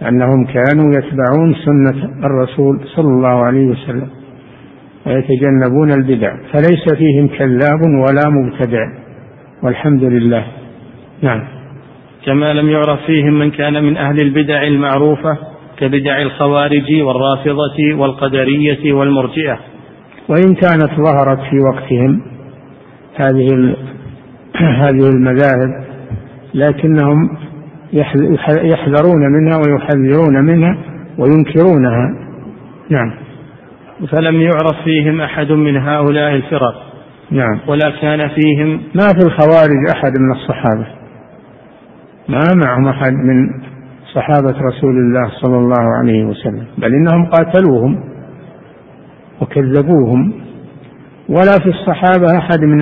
[0.09, 4.09] أنهم كانوا يتبعون سنة الرسول صلى الله عليه وسلم.
[5.07, 6.37] ويتجنبون البدع.
[6.53, 9.02] فليس فيهم كذاب ولا مبتدع.
[9.63, 10.47] والحمد لله.
[11.23, 11.45] نعم.
[12.27, 15.39] كما لم يعرف فيهم من كان من أهل البدع المعروفة
[15.77, 19.59] كبدع الخوارج والرافضة والقدرية والمرجئة.
[20.29, 22.23] وإن كانت ظهرت في وقتهم
[23.17, 23.77] هذه
[24.85, 25.85] هذه المذاهب
[26.55, 27.37] لكنهم
[28.63, 30.77] يحذرون منها ويحذرون منها
[31.19, 32.15] وينكرونها.
[32.91, 33.13] نعم.
[34.09, 36.92] فلم يعرف فيهم أحد من هؤلاء الفرق.
[37.33, 37.61] نعم.
[37.69, 40.87] ولا كان فيهم ما في الخوارج أحد من الصحابة.
[42.29, 43.63] ما معهم أحد من
[44.15, 46.67] صحابة رسول الله صلى الله عليه وسلم.
[46.79, 48.05] بل إنهم قاتلوهم
[49.41, 50.33] وكذبوهم.
[51.29, 52.81] ولا في الصحابة أحد من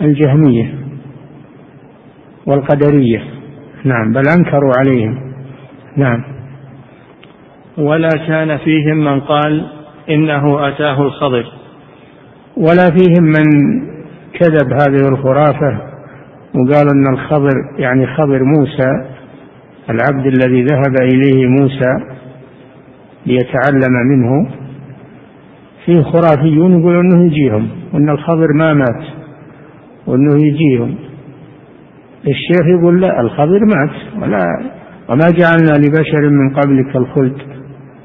[0.00, 0.74] الجهمية
[2.46, 3.22] والقدرية.
[3.84, 5.34] نعم بل أنكروا عليهم.
[5.96, 6.24] نعم.
[7.78, 9.66] ولا كان فيهم من قال
[10.10, 11.63] إنه أتاه الخضر.
[12.56, 13.80] ولا فيهم من
[14.32, 15.78] كذب هذه الخرافة
[16.54, 18.90] وقال أن الخضر يعني خضر موسى
[19.90, 21.98] العبد الذي ذهب إليه موسى
[23.26, 24.48] ليتعلم منه
[25.86, 29.04] فيه خرافيون يقولون إنه يجيهم وان الخضر ما مات
[30.06, 30.94] وإنه يجيهم.
[32.28, 34.46] الشيخ يقول لا الخضر مات ولا
[35.08, 37.36] وما جعلنا لبشر من قبلك الخلد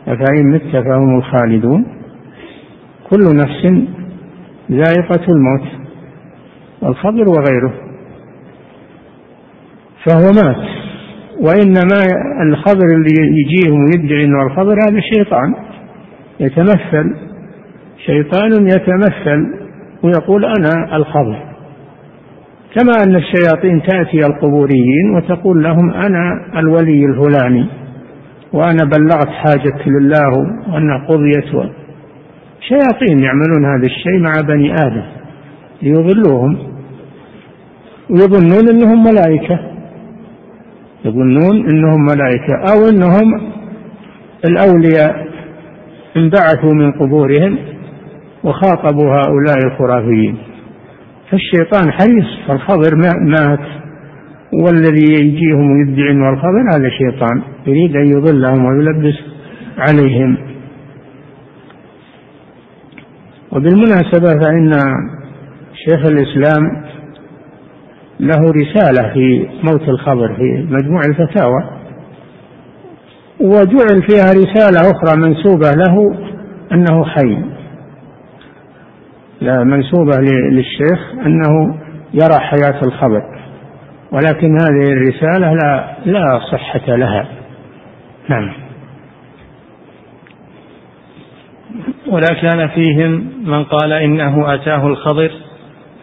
[0.08, 1.86] أفإن مت فهم الخالدون.
[3.10, 3.90] كل نفس
[4.72, 5.68] ذائقة الموت
[6.84, 7.74] الخضر وغيره.
[10.06, 10.70] فهو مات
[11.42, 12.02] وإنما
[12.44, 15.54] الخضر اللي يجيهم ويدعي أنه الخضر هذا شيطان
[16.40, 17.16] يتمثل
[18.06, 19.54] شيطان يتمثل
[20.04, 21.50] ويقول أنا الخضر.
[22.76, 27.66] كما أن الشياطين تأتي القبوريين وتقول لهم أنا الولي الفلاني
[28.54, 30.30] وأنا بلغت حاجة لله
[30.70, 31.56] وأنا قضيت
[32.62, 35.04] شياطين يعملون هذا الشيء مع بني آدم.
[35.82, 36.58] ليضلوهم.
[38.10, 39.60] ويظنون أنهم ملائكة.
[41.06, 42.54] يظنون أنهم ملائكة.
[42.72, 43.52] أو أنهم
[44.46, 45.28] الأولياء.
[46.18, 47.58] انبعثوا من قبورهم
[48.44, 50.38] وخاطبوا هؤلاء الخرافيين.
[51.32, 52.48] فالشيطان حريص.
[52.48, 53.60] فالخضر مات.
[54.64, 57.42] والذي يجيهم ويدعي انه الخضر هذا شيطان.
[57.68, 59.20] يريد أن يضلهم ويلبس
[59.78, 60.49] عليهم.
[63.60, 64.72] وبالمناسبة فإن
[65.74, 66.84] شيخ الإسلام
[68.20, 71.64] له رسالة في موت الخبر في مجموع الفتاوى
[73.42, 76.16] وجعل فيها رسالة أخرى منسوبة له
[76.72, 77.44] أنه حي.
[79.42, 80.18] لا منسوبة
[80.52, 81.76] للشيخ أنه
[82.14, 83.22] يرى حياة الخبر
[84.12, 87.28] ولكن هذه الرسالة لا لا صحة لها.
[88.30, 88.69] نعم.
[92.10, 95.32] ولا كان فيهم من قال إنه أتاه الخضر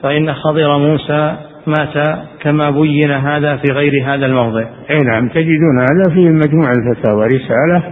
[0.02, 4.64] فإن خضر موسى مات كما بين هذا في غير هذا الموضع.
[4.90, 7.82] أي نعم تجدون هذا في مجموع الفتاوى رسالة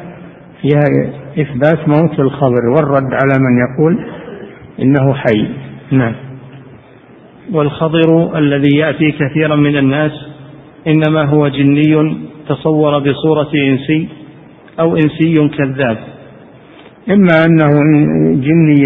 [0.63, 3.99] فيها إثبات موت الخضر والرد على من يقول
[4.83, 5.49] إنه حي.
[5.91, 6.15] نعم.
[7.53, 10.13] والخضر الذي يأتي كثيرا من الناس
[10.87, 12.17] إنما هو جني
[12.49, 14.09] تصور بصورة إنسي
[14.81, 15.99] أو إنسي كذاب.
[17.11, 17.71] إما أنه
[18.35, 18.83] جني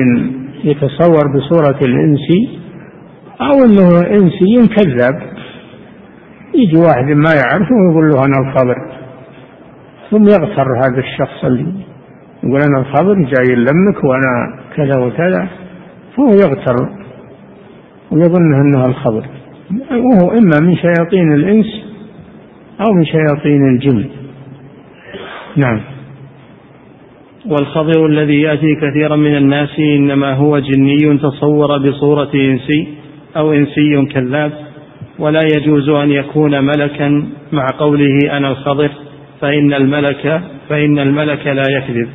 [0.65, 2.59] يتصور بصورة الإنسي
[3.41, 5.23] أو أنه إنسي كذاب.
[6.55, 8.77] يجي واحد ما يعرفه ويقول له أنا الخضر
[10.11, 11.73] ثم يغتر هذا الشخص اللي
[12.43, 15.49] يقول أنا الخضر جاي يلمك وأنا كذا وكذا.
[16.17, 16.77] فهو يغتر
[18.11, 19.27] ويظن أنه الخضر
[19.91, 21.67] وهو إما من شياطين الإنس
[22.81, 24.05] أو من شياطين الجن.
[25.57, 25.81] نعم.
[27.51, 32.89] والخضر الذي يأتي كثيرا من الناس إنما هو جني تصور بصورة إنسي
[33.37, 34.53] أو إنسي كذاب
[35.19, 38.91] ولا يجوز أن يكون ملكا مع قوله أنا الخضر
[39.41, 42.09] فإن الملك فإن الملك لا يكذب.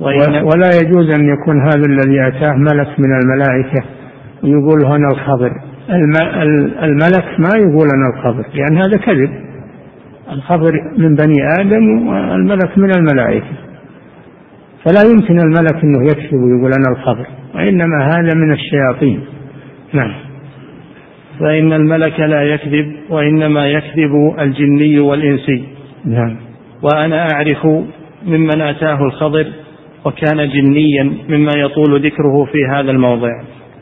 [0.00, 3.84] ولا يجوز أن يكون هذا الذي أتاه ملك من الملائكة
[4.42, 5.50] ويقول أنا الخضر.
[6.82, 9.30] الملك ما يقول أنا الخضر لأن هذا كذب.
[10.32, 13.67] الخضر من بني آدم والملك من الملائكة.
[14.84, 19.20] فلا يمكن الملك أنه يكذب ويقول أنا الخضر وإنما هذا من الشياطين.
[19.92, 20.14] نعم.
[21.40, 25.64] فإن الملك لا يكذب وإنما يكذب الجني والإنسي.
[26.04, 26.36] نعم.
[26.82, 27.66] وأنا أعرف
[28.26, 29.46] ممن أتاه الخضر
[30.04, 33.30] وكان جنيا مما يطول ذكره في هذا الموضع.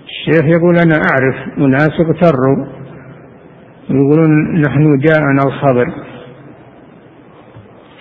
[0.07, 2.67] الشيخ يقول أنا أعرف أناس اغتروا
[3.91, 5.87] يقولون نحن جاءنا الخبر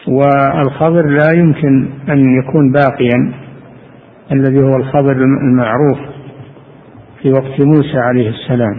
[0.07, 3.31] والخبر لا يمكن أن يكون باقيا
[4.31, 5.97] الذي هو الخبر المعروف
[7.21, 8.77] في وقت موسى عليه السلام.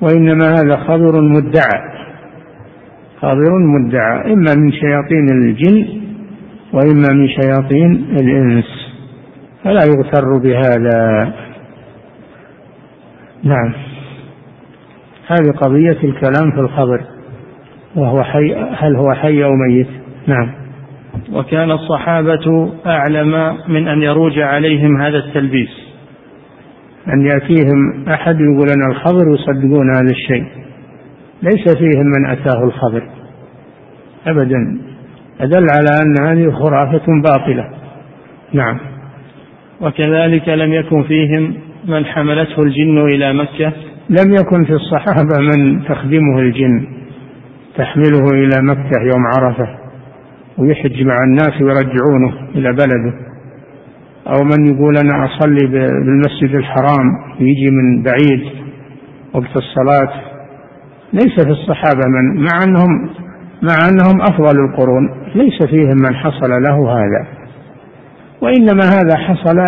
[0.00, 1.96] وإنما هذا خبر مدعى
[3.20, 6.00] خبر مدعى إما من شياطين الجن
[6.72, 8.64] وإما من شياطين الإنس.
[9.64, 11.32] فلا يغتر بهذا.
[13.44, 13.72] نعم.
[15.26, 17.15] هذه قضية الكلام في الخبر.
[17.96, 19.88] وهو حي هل هو حي أو ميت؟
[20.26, 20.50] نعم.
[21.32, 25.70] وكان الصحابة أعلم من أن يروج عليهم هذا التلبيس.
[27.08, 30.44] أن يأتيهم أحد يقول أنا الخبر يصدقون هذا الشيء.
[31.42, 33.02] ليس فيهم من أتاه الخبر
[34.26, 34.80] أبدا.
[35.40, 37.70] أدل على أن هذه خرافة باطلة.
[38.52, 38.78] نعم.
[39.80, 41.54] وكذلك لم يكن فيهم
[41.88, 43.72] من حملته الجن إلى مكة.
[44.10, 46.95] لم يكن في الصحابة من تخدمه الجن.
[47.78, 49.68] تحمله إلى مكة يوم عرفة
[50.58, 53.14] ويحج مع الناس ويرجعونه إلى بلده.
[54.26, 57.06] أو من يقول أنا أصلي بالمسجد الحرام
[57.40, 58.44] ويجي من بعيد
[59.34, 60.12] وقت الصلاة.
[61.12, 63.10] ليس في الصحابة من مع أنهم
[63.62, 65.10] مع أنهم أفضل القرون.
[65.34, 67.26] ليس فيهم من حصل له هذا.
[68.40, 69.58] وإنما هذا حصل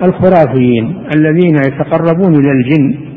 [0.00, 3.11] للخرافيين الذين يتقربون إلى الجن.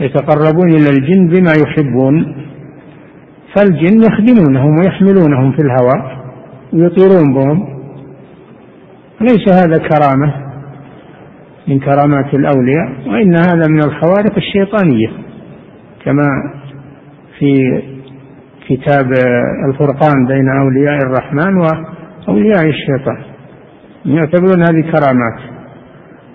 [0.00, 2.34] يتقربون إلى الجن بما يحبون
[3.56, 6.18] فالجن يخدمونهم ويحملونهم في الهواء
[6.72, 7.78] ويطيرون بهم.
[9.20, 10.34] ليس هذا كرامة
[11.68, 15.08] من كرامات الأولياء وإن هذا من الخوارق الشيطانية
[16.04, 16.28] كما
[17.38, 17.82] في
[18.68, 19.12] كتاب
[19.68, 23.22] الفرقان بين أولياء الرحمن وأولياء الشيطان.
[24.04, 25.40] يعتبرون هذه كرامات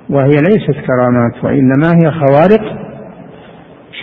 [0.09, 2.83] وهي ليست كرامات وإنما هي خوارق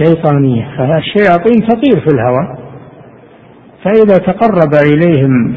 [0.04, 2.58] شيطانية فالشياطين تطير في الهواء
[3.84, 5.54] فإذا تقرب إليهم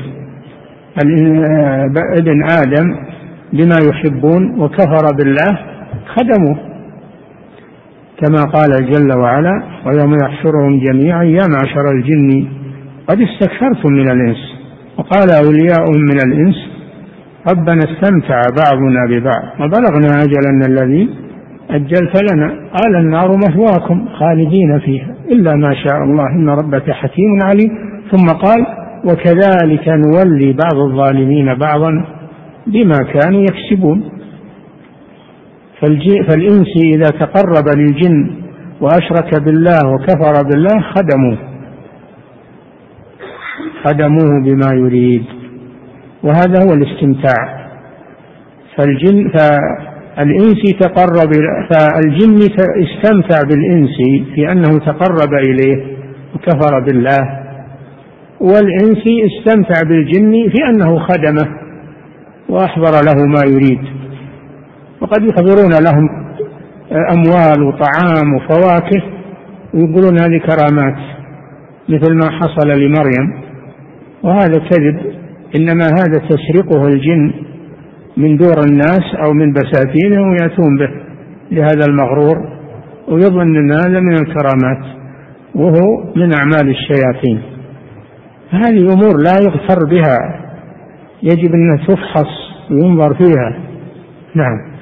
[2.18, 2.96] ابن آدم
[3.54, 5.60] بما يحبون وكفر بالله
[6.16, 6.58] خدموه.
[8.22, 12.48] كما قال جل وعلا ويوم يحشرهم جميعا يا معشر الجن
[13.08, 14.54] قد استكثرتم من الإنس.
[14.98, 16.56] وقال أولياء من الإنس
[17.52, 21.10] ربنا استمتع بعضنا ببعض وبلغنا أجلنا الذي
[21.74, 22.48] أجلت لنا.
[22.48, 25.16] قال النار مثواكم خالدين فيها.
[25.32, 26.28] إلا ما شاء الله.
[26.36, 27.70] إن ربك حكيم عليم.
[28.12, 28.66] ثم قال
[29.06, 32.06] وكذلك نولي بعض الظالمين بعضا
[32.68, 34.10] بما كانوا يكسبون.
[36.28, 38.32] فالإنس إذا تقرب للجن
[38.82, 41.38] وأشرك بالله وكفر بالله خدموه.
[43.84, 45.24] خدموه بما يريد.
[46.24, 47.68] وهذا هو الاستمتاع.
[48.78, 49.32] فالجن
[50.18, 51.32] فالإنس تقرب
[51.70, 52.39] فالجن
[52.84, 53.97] استمتع بالإنس
[54.36, 55.97] في أنه تقرب إليه
[56.36, 57.43] وكفر بالله.
[58.41, 61.57] والإنس استمتع بالجن في أنه خدمه
[62.49, 63.80] وأحضر له ما يريد.
[65.01, 66.09] وقد يحضرون لهم
[66.91, 69.03] أموال وطعام وفواكه
[69.74, 70.97] ويقولون هذه كرامات
[71.89, 73.43] مثل ما حصل لمريم.
[74.24, 75.14] وهذا كذب
[75.55, 77.34] إنما هذا تسرقه الجن
[78.18, 80.89] من دور الناس أو من بساتينهم ويأتون به
[81.51, 82.38] لهذا المغرور
[83.07, 84.86] ويظن أن هذا من الكرامات
[85.55, 87.41] وهو من أعمال الشياطين.
[88.49, 90.18] هذه أمور لا يغتر بها
[91.24, 92.30] يجب أن تفحص
[92.72, 93.59] وينظر فيها.
[94.36, 94.74] نعم.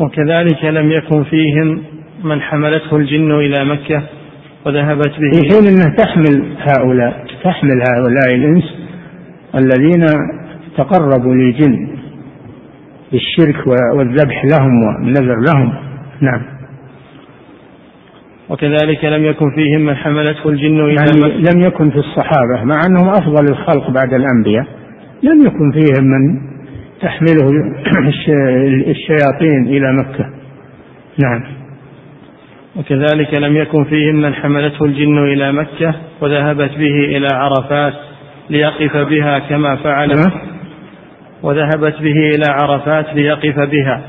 [0.00, 1.82] وكذلك لم يكن فيهم
[2.24, 4.02] من حملته الجن إلى مكة
[4.66, 5.30] وذهبت به.
[5.30, 8.64] في حين أنها تحمل هؤلاء تحمل هؤلاء الإنس
[9.54, 10.06] الذين
[10.76, 11.88] تقربوا للجن
[13.12, 13.66] بالشرك
[13.96, 15.72] والذبح لهم والنذر لهم.
[16.20, 16.42] نعم.
[18.48, 23.08] وكذلك لم يكن فيهم من حملته الجن إلى يعني لم يكن في الصحابة مع أنهم
[23.08, 24.66] أفضل الخلق بعد الأنبياء.
[25.22, 26.40] لم يكن فيهم من
[27.00, 27.50] تحمله
[28.90, 30.30] الشياطين إلى مكة.
[31.22, 31.42] نعم.
[32.76, 37.94] وكذلك لم يكن فيهم من حملته الجن إلى مكة وذهبت به إلى عرفات
[38.50, 40.53] ليقف بها كما فعل نعم.
[41.44, 44.00] وذهبت به إلى عرفات ليقف بها.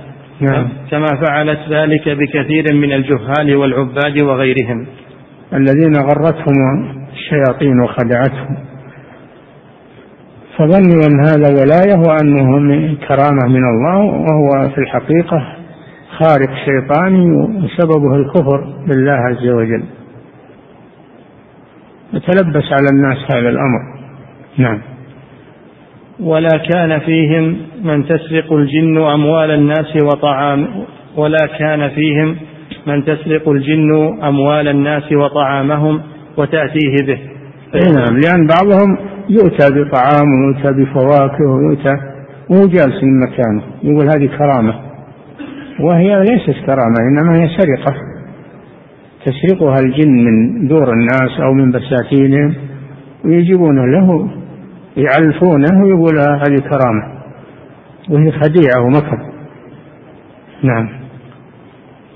[0.42, 0.70] نعم.
[0.92, 4.88] كما فعلت ذلك بكثير من الجهال والعباد وغيرهم.
[5.54, 6.56] الذين غرتهم
[7.14, 8.58] الشياطين وخدعتهم.
[10.58, 15.56] فظنوا أن هذا ولاية وأنه من كرامة من الله وهو في الحقيقة
[16.18, 19.84] خارق شيطاني وسببه الكفر بالله عز وجل.
[22.14, 23.80] يتلبس على الناس هذا الأمر.
[24.58, 24.95] نعم.
[26.20, 30.68] ولا كان فيهم من تسرق الجن أموال الناس وطعام
[31.18, 32.36] ولا كان فيهم
[32.88, 36.02] من تسرق الجن أموال الناس وطعامهم
[36.38, 37.20] وتأتيه به.
[37.74, 38.98] نعم لأن بعضهم
[39.30, 41.96] يؤتى بطعام ويؤتى بفواكه ويؤتى
[42.50, 44.74] وهو جالس من مكانه يقول هذه كرامة.
[45.80, 47.96] وهي ليست كرامة إنما هي سرقة.
[49.26, 52.54] تسرقها الجن من دور الناس أو من بساتينهم
[53.26, 54.30] ويجيبون له
[54.98, 57.16] يعلفونه ويقول هذه كرامة.
[58.10, 59.18] وهي خديعة ومكر
[60.64, 60.90] نعم.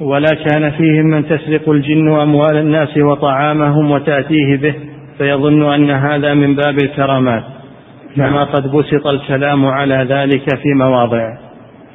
[0.02, 4.76] ولا كان فيهم من تسرق الجن أموال الناس وطعامهم وتأتيه به
[5.18, 7.44] فيظن أن هذا من باب الكرامات.
[8.16, 8.30] نعم.
[8.30, 11.38] كما قد بسط الكلام على ذلك في مواضع.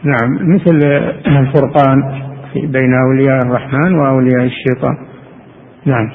[0.05, 0.55] نعم.
[0.55, 0.77] مثل
[1.27, 2.23] الفرقان
[2.55, 4.97] بين أولياء الرحمن وأولياء الشيطان.
[5.87, 6.13] نعم.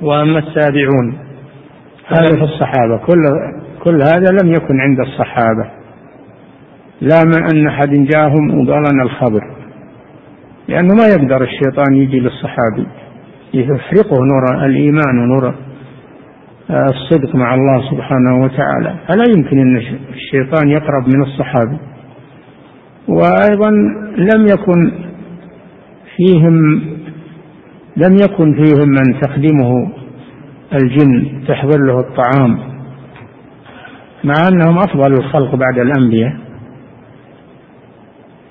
[0.00, 1.21] وأما التابعون
[2.14, 2.96] هذا في الصحابة.
[3.06, 3.22] كل
[3.84, 5.70] كل هذا لم يكن عند الصحابة.
[7.00, 9.40] لا من أن أحد جاءهم وقال أنا الخبر.
[10.68, 12.86] لأنه ما يقدر الشيطان يجي للصحابي.
[13.54, 15.54] يفرقه نور الإيمان ونور
[16.70, 18.94] الصدق مع الله سبحانه وتعالى.
[19.08, 19.76] فلا يمكن أن
[20.12, 21.78] الشيطان يقرب من الصحابي؟
[23.08, 23.70] وأيضا
[24.16, 24.92] لم يكن
[26.16, 26.80] فيهم
[27.96, 30.01] لم يكن فيهم من تخدمه
[30.74, 32.58] الجن تحضر له الطعام
[34.24, 36.36] مع أنهم أفضل الخلق بعد الأنبياء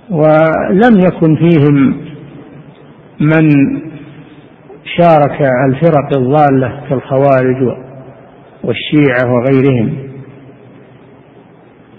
[0.10, 1.98] ولم يكن فيهم
[3.20, 3.50] من
[4.98, 7.78] شارك الفرق الضالة كالخوارج
[8.64, 9.94] والشيعة وغيرهم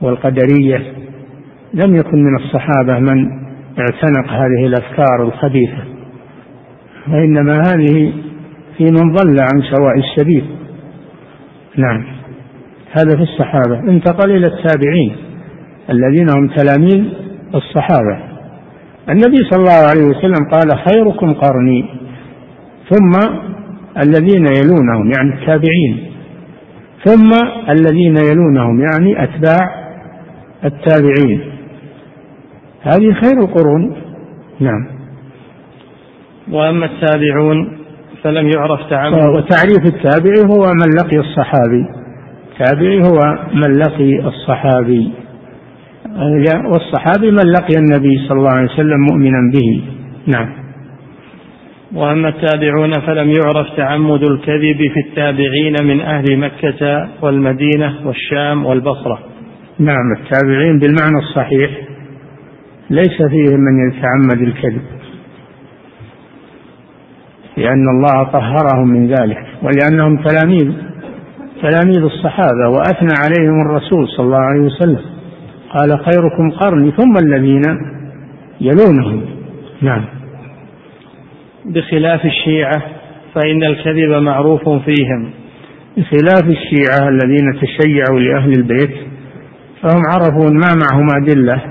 [0.00, 0.92] والقدرية
[1.74, 3.30] لم يكن من الصحابة من
[3.78, 5.84] اعتنق هذه الأفكار الخبيثة
[7.08, 8.12] وإنما هذه
[8.78, 10.44] في من ضل عن سواء السبيل
[11.76, 12.04] نعم.
[12.98, 13.78] هذا في الصحابة.
[13.90, 15.16] انتقل إلى التابعين
[15.90, 17.12] الذين هم تلاميذ
[17.54, 18.18] الصحابة.
[19.08, 21.84] النبي صلى الله عليه وسلم قال خيركم قرني.
[22.90, 23.10] ثم
[23.96, 26.12] الذين يلونهم يعني التابعين.
[27.04, 27.30] ثم
[27.68, 29.58] الذين يلونهم يعني أتباع
[30.64, 31.40] التابعين.
[32.82, 33.96] هذه خير القرون.
[34.60, 34.86] نعم.
[36.50, 37.81] وأما التابعون
[38.24, 39.14] فلم يعرف تعمد.
[39.14, 41.86] وتعريف التابعي هو من لقي الصحابي.
[42.52, 43.20] التابعي هو
[43.54, 45.12] من لقي الصحابي.
[46.64, 49.82] والصحابي من لقي النبي صلى الله عليه وسلم مؤمنا به.
[50.26, 50.62] نعم.
[51.94, 59.18] وأما التابعون فلم يعرف تعمد الكذب في التابعين من أهل مكة والمدينة والشام والبصرة.
[59.78, 61.70] نعم التابعين بالمعنى الصحيح.
[62.90, 64.82] ليس فيهم من يتعمد الكذب.
[67.56, 70.72] لأن الله طهرهم من ذلك ولأنهم تلاميذ
[71.62, 75.00] تلاميذ الصحابة وأثنى عليهم الرسول صلى الله عليه وسلم.
[75.78, 77.62] قال خيركم قرني ثم الذين
[78.60, 79.22] يلونهم.
[79.82, 80.04] نعم.
[81.64, 82.82] بخلاف الشيعة
[83.34, 85.30] فإن الكذب معروف فيهم.
[85.96, 88.94] بخلاف الشيعة الذين تشيعوا لأهل البيت
[89.82, 91.62] فهم عرفوا ما معهم أدلة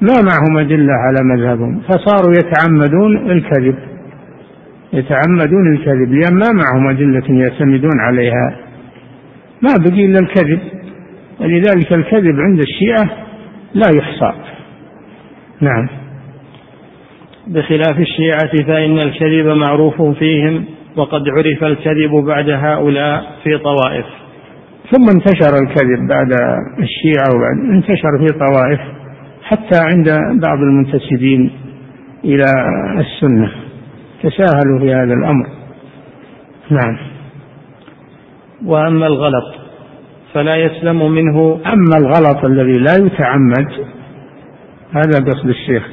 [0.00, 3.91] ما معهم أدلة على مذهبهم فصاروا يتعمدون الكذب.
[4.92, 6.12] يتعمدون الكذب.
[6.12, 8.56] لأن ما معهم أدلة يعتمدون عليها.
[9.62, 10.60] ما بقي إلا الكذب.
[11.40, 13.10] ولذلك الكذب عند الشيعة
[13.74, 14.32] لا يحصى.
[15.60, 15.88] نعم.
[17.46, 20.64] بخلاف الشيعة فإن الكذب معروف فيهم
[20.96, 24.06] وقد عرف الكذب بعد هؤلاء في طوائف.
[24.90, 26.32] ثم انتشر الكذب بعد
[26.78, 28.80] الشيعة وبعد انتشر في طوائف
[29.42, 31.50] حتى عند بعض المنتسبين
[32.24, 32.44] إلى
[32.98, 33.61] السنة.
[34.22, 35.46] تساهلوا في هذا الأمر.
[36.70, 36.98] نعم.
[38.64, 39.54] وأما الغلط
[40.34, 41.60] فلا يسلم منه.
[41.74, 43.68] أما الغلط الذي لا يتعمد
[44.92, 45.88] هذا قصد الشيخ.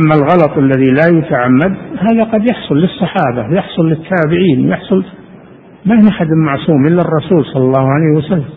[0.00, 5.04] أما الغلط الذي لا يتعمد هذا قد يحصل للصحابة يحصل للتابعين يحصل.
[5.84, 8.48] ما هي أحد معصوم إلا الرسول صلى الله عليه وسلم.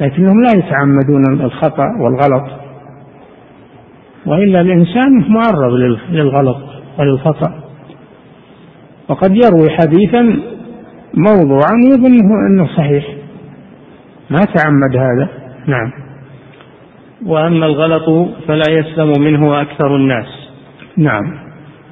[0.00, 2.50] لكنهم لا يتعمدون الخطأ والغلط.
[4.26, 5.72] وإلا الإنسان معرض
[6.10, 6.58] للغلط
[6.98, 7.65] وللخطأ.
[9.08, 10.40] وقد يروي حديثا
[11.14, 13.06] موضوعا يظنه أنه صحيح.
[14.30, 15.28] ما تعمد هذا؟
[15.66, 15.92] نعم.
[17.26, 20.26] وأما الغلط فلا يسلم منه أكثر الناس.
[20.96, 21.38] نعم.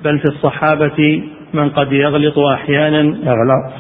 [0.05, 1.23] بل في الصحابة
[1.55, 3.01] من قد يغلط أحيانا.
[3.01, 3.73] يغلط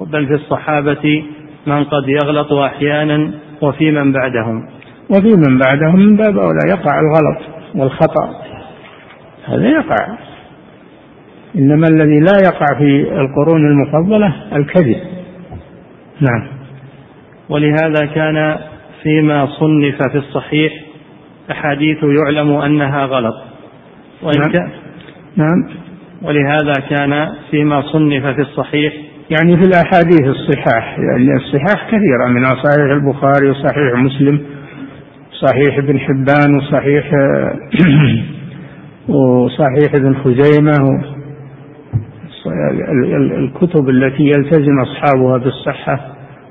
[0.00, 1.24] بل في الصحابة
[1.66, 3.30] من قد يغلط أحيانا
[3.62, 4.68] وفي من بعدهم.
[5.10, 6.60] وفي من بعدهم من باب أولى.
[6.68, 7.42] يقع الغلط
[7.74, 8.42] والخطأ.
[9.44, 10.16] هذا يقع.
[11.56, 14.96] إنما الذي لا يقع في القرون المفضلة الكذب
[16.20, 16.46] نعم.
[17.48, 18.56] ولهذا كان
[19.02, 20.72] فيما صنف في الصحيح
[21.50, 23.34] أحاديث يعلم أنها غلط.
[24.22, 24.52] وإن نعم.
[24.52, 24.70] كان
[25.36, 25.68] نعم.
[26.22, 28.92] ولهذا كان فيما صنف في الصحيح
[29.30, 30.98] يعني في الأحاديث الصحاح.
[30.98, 34.40] يعني الصحاح كثيرة من صحيح البخاري وصحيح مسلم
[35.40, 37.10] صحيح ابن حبان وصحيح
[39.08, 41.02] وصحيح ابن خزيمة
[43.38, 45.96] الكتب التي يلتزم أصحابها بالصحة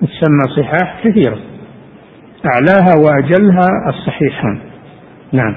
[0.01, 1.37] تسمى صحاح كثيرة.
[2.45, 4.59] أعلاها وأجلها الصحيحان
[5.31, 5.55] نعم.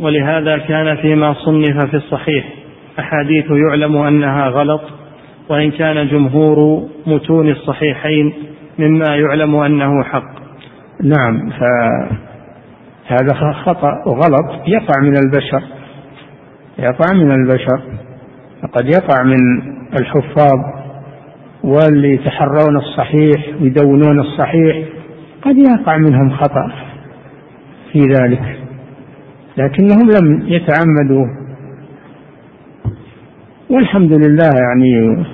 [0.00, 2.44] ولهذا كان فيما صنف في الصحيح
[2.98, 4.80] أحاديث يعلم أنها غلط
[5.48, 8.32] وإن كان جمهور متون الصحيحين
[8.78, 10.34] مما يعلم أنه حق.
[11.02, 13.34] نعم فهذا
[13.64, 15.62] خطأ وغلط يقع من البشر.
[16.78, 17.80] يقع من البشر.
[18.72, 19.62] قد يقع من
[20.00, 20.58] الحفاظ
[21.64, 24.88] واللي يتحرون الصحيح ويدونون الصحيح
[25.42, 26.72] قد يقع منهم خطأ
[27.92, 28.58] في ذلك.
[29.56, 31.26] لكنهم لم يتعمدوا.
[33.70, 35.24] والحمد لله يعني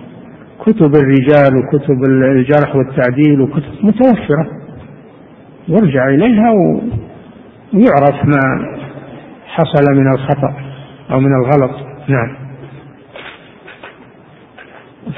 [0.66, 4.46] كتب الرجال وكتب الجرح والتعديل وكتب متوفرة.
[5.68, 6.50] يرجع إليها
[7.72, 8.40] ويعرف ما
[9.46, 10.54] حصل من الخطأ
[11.10, 11.76] أو من الغلط.
[12.08, 12.39] نعم.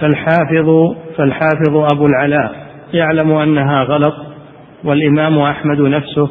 [0.03, 2.53] فالحافظ فالحافظ أبو العلاء.
[2.93, 4.15] يعلم أنها غلط
[4.85, 6.29] والإمام أحمد نفسه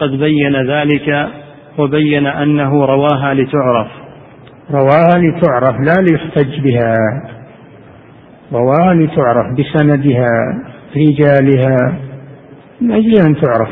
[0.00, 1.28] قد بين ذلك
[1.78, 3.88] وبين أنه رواها لتعرف.
[4.70, 6.94] رواها لتعرف لا ليحتج بها.
[8.52, 10.30] رواها لتعرف بسندها
[10.96, 11.98] رجالها
[12.80, 13.70] من أجل أن تعرف.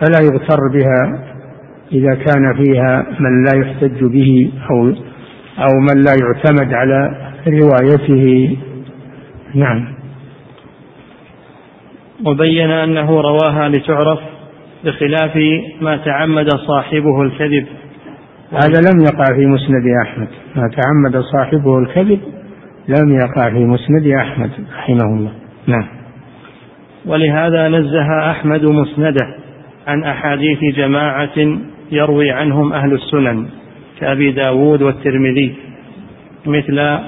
[0.00, 1.28] فلا يغتر بها
[1.92, 4.86] إذا كان فيها من لا يحتج به أو
[5.58, 8.56] أو من لا يعتمد على روايته.
[9.54, 9.94] نعم.
[12.24, 14.18] وبين أنه رواها لتعرف
[14.84, 15.36] بخلاف
[15.80, 17.66] ما تعمد صاحبه الكذب.
[18.52, 20.28] هذا لم يقع في مسند أحمد.
[20.56, 22.20] ما تعمد صاحبه الكذب
[22.88, 25.32] لم يقع في مسند أحمد رحمه الله.
[25.66, 25.88] نعم.
[27.06, 29.34] ولهذا نزه أحمد مسنده
[29.86, 31.58] عن أحاديث جماعة
[31.92, 33.46] يروي عنهم أهل السنن
[34.00, 35.54] كأبي داود والترمذي
[36.46, 36.98] مثل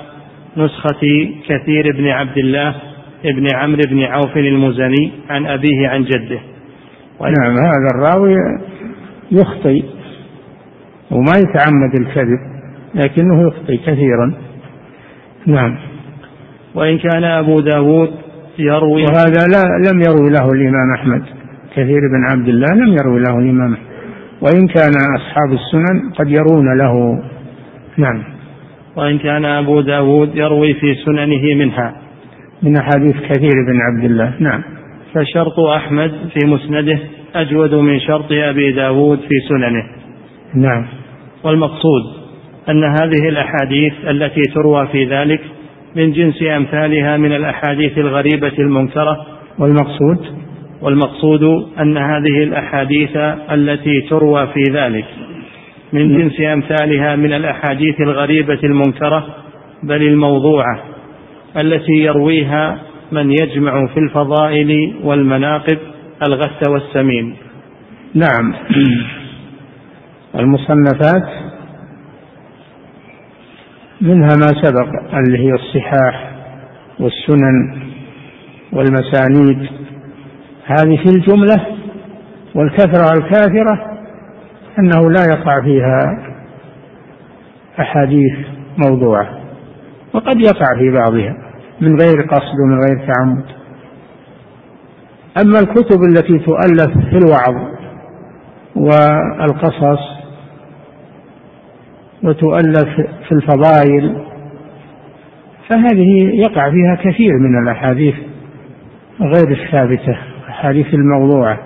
[0.56, 1.00] نسخة
[1.48, 2.74] كثير بن عبد الله
[3.24, 6.40] ابن عمرو بن عوف المزني عن أبيه عن جده.
[7.20, 8.34] نعم هذا الراوي
[9.30, 9.82] يخطئ
[11.10, 12.38] وما يتعمد الكذب
[12.94, 14.34] لكنه يخطئ كثيرا.
[15.46, 15.76] نعم.
[16.74, 18.10] وإن كان أبو داود
[18.58, 21.22] يروي وهذا لا لم يروي له الإمام أحمد.
[21.72, 23.86] كثير بن عبد الله لم يروي له الإمام أحمد.
[24.40, 27.22] وإن كان أصحاب السنن قد يرون له.
[27.96, 28.39] نعم.
[28.96, 31.94] وإن كان أبو داود يروي في سننه منها.
[32.62, 34.34] من أحاديث كثير بن عبد الله.
[34.38, 34.62] نعم.
[35.14, 36.98] فشرط أحمد في مسنده
[37.34, 39.82] أجود من شرط أبي داود في سننه.
[40.54, 40.86] نعم.
[41.44, 42.02] والمقصود
[42.68, 45.40] أن هذه الأحاديث التي تروى في ذلك
[45.96, 49.26] من جنس أمثالها من الأحاديث الغريبة المنكرة.
[49.58, 50.40] والمقصود؟
[50.82, 51.42] والمقصود
[51.80, 53.16] أن هذه الأحاديث
[53.52, 55.04] التي تروى في ذلك
[55.92, 59.26] من جنس أمثالها من الأحاديث الغريبة المنكرة
[59.82, 60.82] بل الموضوعة
[61.56, 62.78] التي يرويها
[63.12, 65.78] من يجمع في الفضائل والمناقب
[66.28, 67.36] الغث والسمين.
[68.14, 68.54] نعم.
[70.38, 71.28] المصنفات
[74.00, 76.30] منها ما سبق اللي هي الصحاح
[77.00, 77.82] والسنن
[78.72, 79.68] والمسانيد.
[80.64, 81.66] هذه في الجملة
[82.54, 83.89] والكثرة الكافرة
[84.78, 86.18] أنه لا يقع فيها
[87.80, 88.32] أحاديث
[88.78, 89.40] موضوعة
[90.14, 91.36] وقد يقع في بعضها
[91.80, 93.44] من غير قصد ومن غير تعمد.
[95.42, 97.70] أما الكتب التي تؤلف في الوعظ
[98.76, 100.00] والقصص
[102.22, 102.88] وتؤلف
[103.28, 104.26] في الفضائل
[105.68, 108.14] فهذه يقع فيها كثير من الأحاديث
[109.20, 111.58] غير الثابتة الأحاديث الموضوعة.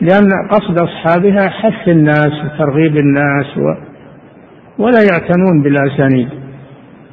[0.00, 3.90] لأن قصد أصحابها حث الناس وترغيب الناس و
[4.78, 6.28] ولا يعتنون بالأسانيد.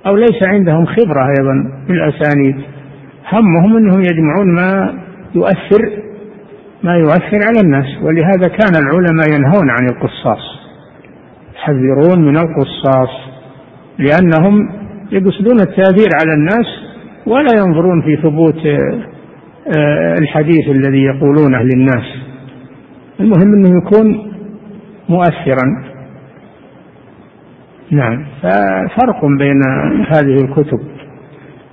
[0.05, 2.55] أو ليس عندهم خبرة أيضا بالأسانيد.
[3.31, 4.93] همهم أنهم يجمعون ما
[5.35, 5.91] يؤثر
[6.83, 7.85] ما يؤثر على الناس.
[8.01, 10.57] ولهذا كان العلماء ينهون عن القصاص.
[11.55, 13.09] يحذرون من القصاص.
[13.99, 14.69] لأنهم
[15.11, 16.67] يقصدون التأثير على الناس
[17.25, 18.65] ولا ينظرون في ثبوت
[19.77, 22.26] آه، الحديث الذي يقولونه للناس.
[23.19, 24.31] المهم أنه يكون
[25.09, 25.83] مؤثرا.
[27.91, 28.25] نعم.
[28.41, 29.61] ففرق بين
[30.07, 30.79] هذه الكتب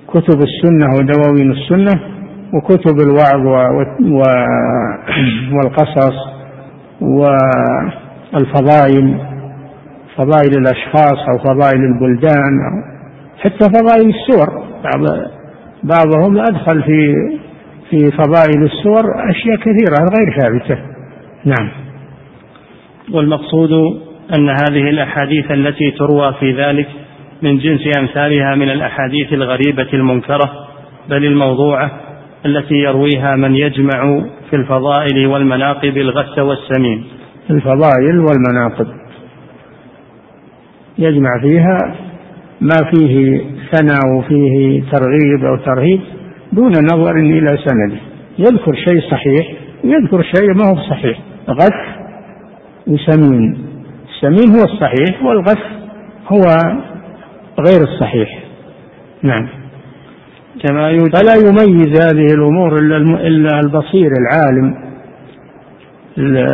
[0.09, 2.01] كتب السنة ودواوين السنة
[2.55, 3.47] وكتب الوعظ
[5.53, 6.17] والقصص
[8.33, 9.19] والفضائل
[10.17, 12.95] فضائل الأشخاص أو فضائل البلدان أو
[13.39, 14.49] حتى فضائل السور.
[14.85, 15.03] بعض
[15.83, 17.15] بعضهم أدخل في
[17.91, 20.94] في فضائل السور أشياء كثيرة غير ثابتة.
[21.45, 21.71] نعم.
[23.13, 23.73] والمقصود
[24.35, 26.89] أن هذه الأحاديث التي تروى في ذلك
[27.43, 30.51] من جنس أمثالها من الأحاديث الغريبة المنكرة
[31.09, 32.01] بل الموضوعة
[32.47, 37.05] التي يرويها من يجمع في الفضائل والمناقب الغث والسمين.
[37.51, 38.87] الفضائل والمناقب.
[40.99, 41.95] يجمع فيها
[42.61, 43.41] ما فيه
[43.73, 46.01] ثنى وفيه ترغيب أو ترهيب
[46.53, 48.01] دون نظر إلى سنده.
[48.39, 49.53] يذكر شيء صحيح
[49.85, 51.19] ويذكر شيء ما هو صحيح.
[51.51, 52.05] غث
[52.87, 53.75] وسمين
[54.15, 55.63] السمين هو الصحيح والغث
[56.33, 56.41] هو
[57.61, 58.45] غير الصحيح.
[59.23, 59.49] نعم.
[60.63, 64.75] كما فلا يميز هذه الأمور إلا إلا البصير العالم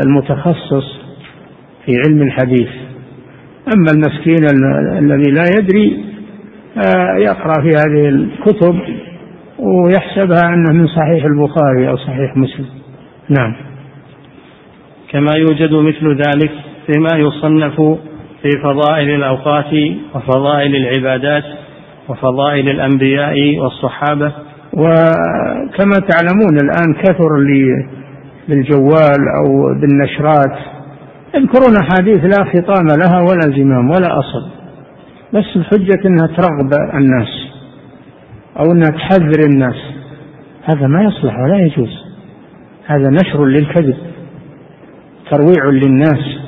[0.04, 1.00] المتخصص
[1.86, 2.68] في علم الحديث.
[3.74, 4.46] أما المسكين
[4.98, 6.04] الذي لا يدري
[6.76, 8.80] آه، يقرأ في هذه الكتب
[9.58, 12.66] ويحسبها أنه من صحيح البخاري أو صحيح مسلم.
[13.28, 13.69] نعم.
[15.12, 16.52] كما يوجد مثل ذلك
[16.86, 17.80] فيما يصنف
[18.42, 19.74] في فضائل الأوقات
[20.14, 21.44] وفضائل العبادات
[22.08, 24.32] وفضائل الأنبياء والصحابة.
[24.72, 27.28] وكما تعلمون الآن كثر
[28.48, 30.58] بالجوال أو بالنشرات
[31.34, 34.50] يذكرون أحاديث لا خطام لها ولا زمام ولا أصل
[35.34, 37.28] بس الحجة أنها ترغب الناس
[38.58, 39.76] أو أنها تحذر الناس.
[40.64, 42.04] هذا ما يصلح ولا يجوز
[42.86, 43.96] هذا نشر للكذب.
[45.30, 46.38] ترويع للناس.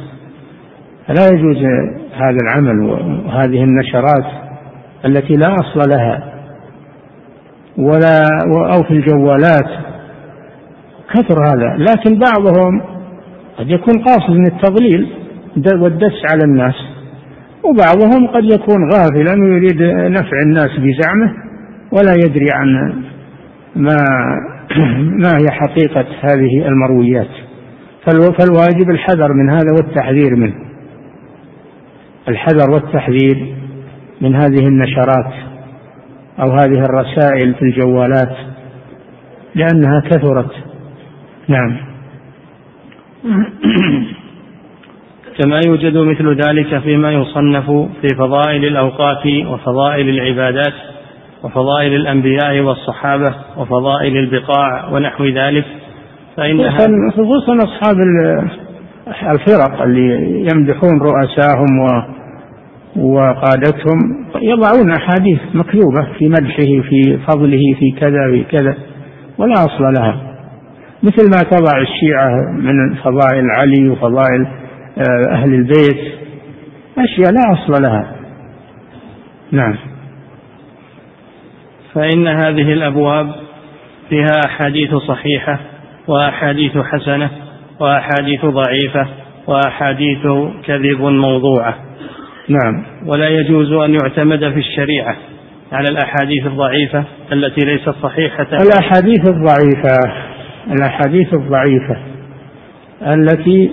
[1.07, 1.57] فلا يجوز
[2.14, 4.26] هذا العمل وهذه النشرات
[5.05, 6.33] التي لا أصل لها.
[7.78, 8.22] ولا
[8.74, 9.68] أو في الجوالات.
[11.14, 11.76] كثر هذا.
[11.76, 12.83] لكن بعضهم
[13.59, 15.09] قد يكون قاصد من التضليل
[15.57, 16.74] والدس على الناس.
[17.64, 21.35] وبعضهم قد يكون غافلا ويريد نفع الناس بزعمه
[21.93, 22.95] ولا يدري عن
[23.76, 23.97] ما
[25.22, 27.52] ما هي حقيقة هذه المرويات.
[28.07, 30.55] فالواجب الحذر من هذا والتحذير منه.
[32.29, 33.55] الحذر والتحذير
[34.21, 35.33] من هذه النشرات
[36.41, 38.37] أو هذه الرسائل في الجوالات
[39.55, 40.53] لأنها كثرت.
[41.49, 41.77] نعم.
[45.39, 50.75] كما يوجد مثل ذلك فيما يصنف في فضائل الأوقات وفضائل العبادات
[51.43, 55.65] وفضائل الأنبياء والصحابة وفضائل البقاع ونحو ذلك.
[56.37, 57.97] فإنها خصوصا أصحاب
[59.30, 62.03] الفرق اللي يمدحون رؤساهم و
[62.97, 64.26] وقادتهم.
[64.43, 68.76] يضعون أحاديث مكذوبة في مدحه في فضله في كذا في كذا
[69.39, 70.16] ولا أصل لها.
[71.03, 74.47] مثل ما تضع الشيعة من فضائل علي وفضائل
[74.99, 76.14] آه، أهل البيت
[76.99, 78.12] أشياء لا أصل لها.
[79.53, 79.76] نعم.
[81.95, 83.30] فإن هذه الأبواب
[84.09, 85.72] فيها أحاديث صحيحة.
[86.09, 87.31] وأحاديث حسنة
[87.81, 89.07] وأحاديث ضعيفة
[89.47, 90.27] وأحاديث
[90.65, 91.75] كذب موضوعة.
[92.49, 92.85] نعم.
[93.07, 95.17] ولا يجوز أن يعتمد في الشريعة
[95.73, 98.47] على الأحاديث الضعيفة التي ليست صحيحة.
[98.63, 100.23] الأحاديث الضعيفة
[100.71, 101.97] الأحاديث الضعيفة
[103.03, 103.71] التي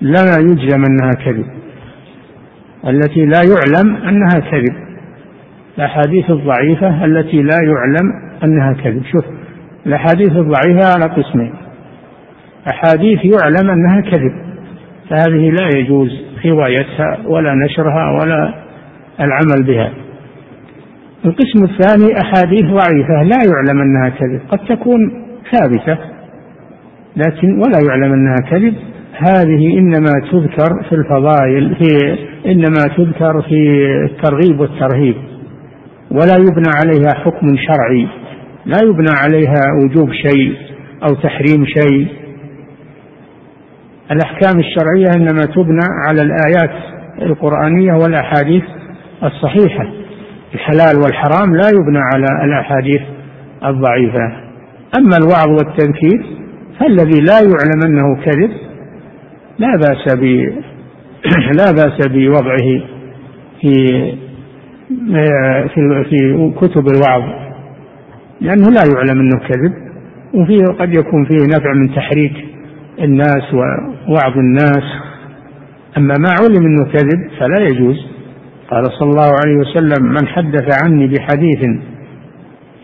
[0.00, 1.46] لا يجزم أنها كذب
[2.86, 4.88] التي لا يعلم أنها كذب.
[5.78, 8.12] الأحاديث الضعيفة التي لا يعلم
[8.44, 9.02] أنها كذب.
[9.12, 9.37] شوف
[9.88, 11.54] الأحاديث الضعيفة على قسمين.
[12.70, 14.32] أحاديث يعلم أنها كذب
[15.10, 16.08] فهذه لا يجوز
[16.46, 18.54] روايتها ولا نشرها ولا
[19.20, 19.92] العمل بها.
[21.24, 25.98] القسم الثاني أحاديث ضعيفة لا يعلم أنها كذب قد تكون ثابتة
[27.16, 28.74] لكن ولا يعلم أنها كذب.
[29.18, 35.14] هذه إنما تذكر في الفضائل في إنما تذكر في الترغيب والترهيب
[36.10, 38.08] ولا يبنى عليها حكم شرعي.
[38.68, 40.56] لا يبنى عليها وجوب شيء
[41.02, 42.08] أو تحريم شيء.
[44.10, 46.70] الأحكام الشرعية إنما تبنى على الآيات
[47.22, 48.62] القرآنية والأحاديث
[49.22, 49.92] الصحيحة.
[50.54, 53.00] الحلال والحرام لا يبنى على الأحاديث
[53.64, 54.48] الضعيفة.
[54.98, 56.38] أما الوعظ والتذكير
[56.80, 58.50] فالذي لا يعلم أنه كذب
[59.58, 60.24] لا بأس ب
[61.60, 62.82] لا بأس بوضعه
[63.60, 63.72] في
[65.74, 67.47] في في كتب الوعظ.
[68.40, 69.88] لأنه لا يعلم أنه كذب
[70.34, 72.44] وفيه قد يكون فيه نفع من تحريك
[73.00, 74.84] الناس ووعظ الناس.
[75.98, 78.06] أما ما علم أنه كذب فلا يجوز.
[78.70, 81.60] قال صلى الله عليه وسلم من حدث عني بحديث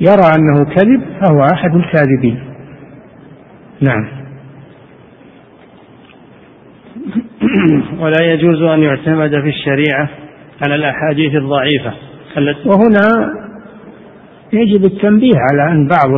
[0.01, 2.41] يرى أنه كذب فهو أحد الكاذبين.
[3.81, 4.09] نعم.
[8.03, 10.09] ولا يجوز أن يعتمد في الشريعة
[10.67, 11.93] على الأحاديث الضعيفة.
[12.39, 13.44] التي وهنا
[14.55, 16.11] يجب التنبيه على أن بعض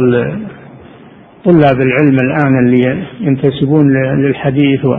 [1.45, 4.99] طلاب العلم الآن اللي ينتسبون للحديث و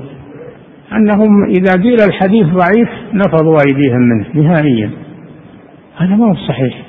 [0.93, 4.91] أنهم إذا قيل الحديث ضعيف نفضوا أيديهم منه نهائيا.
[5.97, 6.85] هذا ما هو صحيح.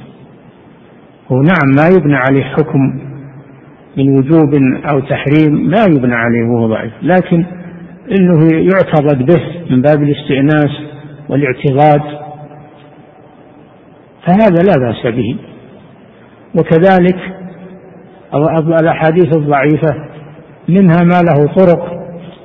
[1.32, 3.00] هو نعم ما يبنى عليه حكم
[3.96, 4.54] من وجوب
[4.90, 6.92] أو تحريم لا يبنى عليه وهو ضعيف.
[7.02, 7.44] لكن
[8.18, 10.70] إنه يعتضد به من باب الاستئناس
[11.28, 12.02] والاعتضاد
[14.26, 15.36] فهذا لا بأس به.
[16.54, 17.16] وكذلك
[18.80, 19.94] الأحاديث الضعيفة
[20.68, 21.98] منها ما له طرق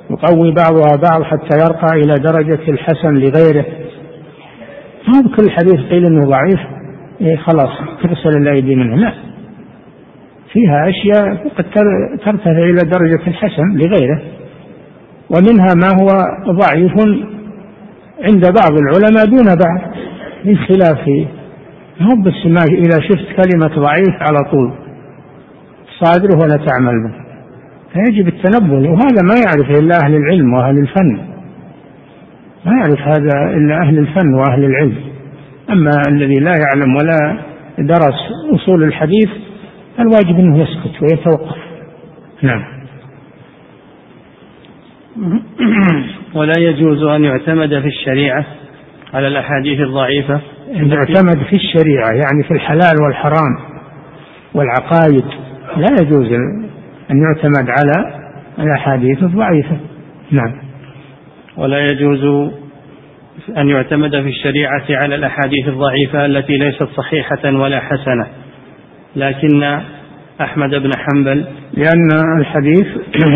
[0.10, 3.66] يقوي بعضها بعض حتى يرقى إلى درجة الحسن لغيره.
[5.08, 6.60] ما كل حديث قيل إنه ضعيف؟
[7.22, 7.70] إيه خلاص
[8.04, 8.96] ترسل الأيدي منه.
[8.96, 9.14] لا.
[10.54, 11.66] فيها أشياء قد
[12.26, 14.22] ترتفع إلى درجة الحسن لغيره.
[15.30, 16.08] ومنها ما هو
[16.54, 16.94] ضعيف
[18.24, 19.96] عند بعض العلماء دون بعض
[20.46, 21.28] من خلاف
[22.00, 24.74] مو بس ما إذا شفت كلمة ضعيف على طول
[26.00, 27.24] صادره ولا تعمل به.
[27.94, 31.18] فيجب التنبه وهذا ما يعرفه إلا أهل العلم وأهل الفن.
[32.66, 34.98] ما يعرف هذا إلا أهل الفن وأهل العلم.
[35.70, 37.38] أما الذي لا يعلم ولا
[37.80, 38.20] درس
[38.54, 39.30] أصول الحديث
[40.00, 41.58] الواجب أنه يسكت ويتوقف.
[42.42, 42.64] نعم.
[46.36, 48.46] ولا يجوز أن يعتمد في الشريعة
[49.14, 50.42] على الأحاديث الضعيفة.
[50.76, 53.58] أن يعتمد في الشريعة يعني في الحلال والحرام
[54.54, 55.26] والعقائد
[55.78, 56.32] لا يجوز
[57.12, 58.24] أن يعتمد على
[58.60, 59.78] الأحاديث الضعيفة.
[60.32, 60.54] نعم.
[61.58, 62.52] ولا يجوز
[63.58, 68.28] أن يعتمد في الشريعة على الأحاديث الضعيفة التي ليست صحيحة ولا حسنة.
[69.16, 69.80] لكن
[70.42, 72.88] أحمد بن حنبل لأن الحديث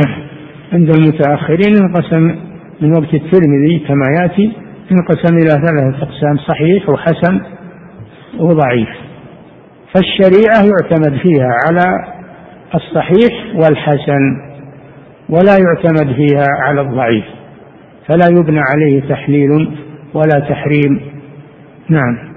[0.73, 2.36] عند المتأخرين انقسم
[2.82, 4.51] من وقت الترمذي كما يأتي
[4.91, 7.41] انقسم إلى ثلاثة أقسام صحيح وحسن
[8.39, 8.89] وضعيف.
[9.95, 11.83] فالشريعة يعتمد فيها على
[12.75, 14.21] الصحيح والحسن
[15.29, 17.25] ولا يعتمد فيها على الضعيف.
[18.07, 19.71] فلا يبنى عليه تحليل
[20.13, 21.01] ولا تحريم.
[21.89, 22.27] نعم.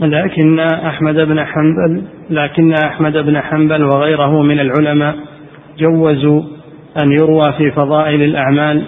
[0.00, 5.16] لكن أحمد بن حنبل لكن أحمد بن حنبل وغيره من العلماء
[5.78, 6.42] جوزوا
[7.02, 8.84] أن يروى في فضائل الأعمال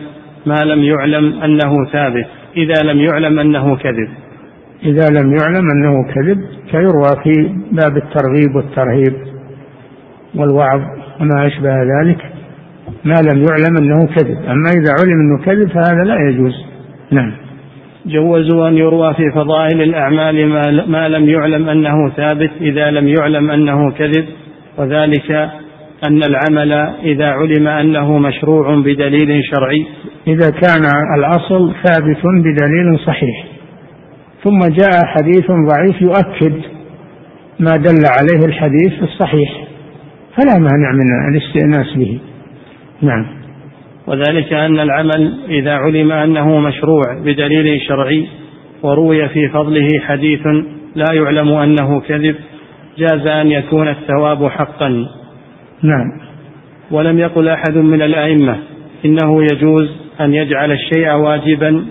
[0.47, 2.26] ما لم يعلم أنه ثابت.
[2.57, 4.09] إذا لم يعلم أنه كذب.
[4.82, 6.38] إذا لم يعلم أنه كذب
[6.70, 9.14] فيروى في باب الترغيب والترهيب
[10.34, 10.80] والوعظ
[11.20, 12.18] وما أشبه ذلك.
[13.05, 14.36] ما لم يعلم أنه كذب.
[14.49, 16.55] أما إذا علم أنه كذب فهذا لا يجوز.
[17.11, 17.32] نعم.
[18.07, 22.51] جوزوا أن يروى في فضائل الأعمال ما, ما لم يعلم أنه ثابت.
[22.61, 24.24] إذا لم يعلم أنه كذب
[24.78, 25.51] وذلك
[26.09, 29.86] أن العمل إذا علم أنه مشروع بدليل شرعي.
[30.26, 30.82] إذا كان
[31.18, 33.44] الأصل ثابت بدليل صحيح.
[34.44, 36.55] ثم جاء حديث ضعيف يؤكد
[37.61, 39.64] ما دل عليه الحديث الصحيح.
[40.36, 42.18] فلا مانع من الاستئناس به.
[43.02, 43.26] نعم.
[44.07, 48.28] وذلك أن العمل إذا علم أنه مشروع بدليل شرعي
[48.82, 50.46] وروي في فضله حديث
[50.94, 52.36] لا يعلم أنه كذب
[52.98, 55.07] جاز أن يكون الثواب حقا.
[55.85, 56.12] نعم.
[56.91, 58.57] ولم يقل أحد من الأئمة
[59.05, 59.89] إنه يجوز
[60.20, 61.85] أن يجعل الشيء واجبا.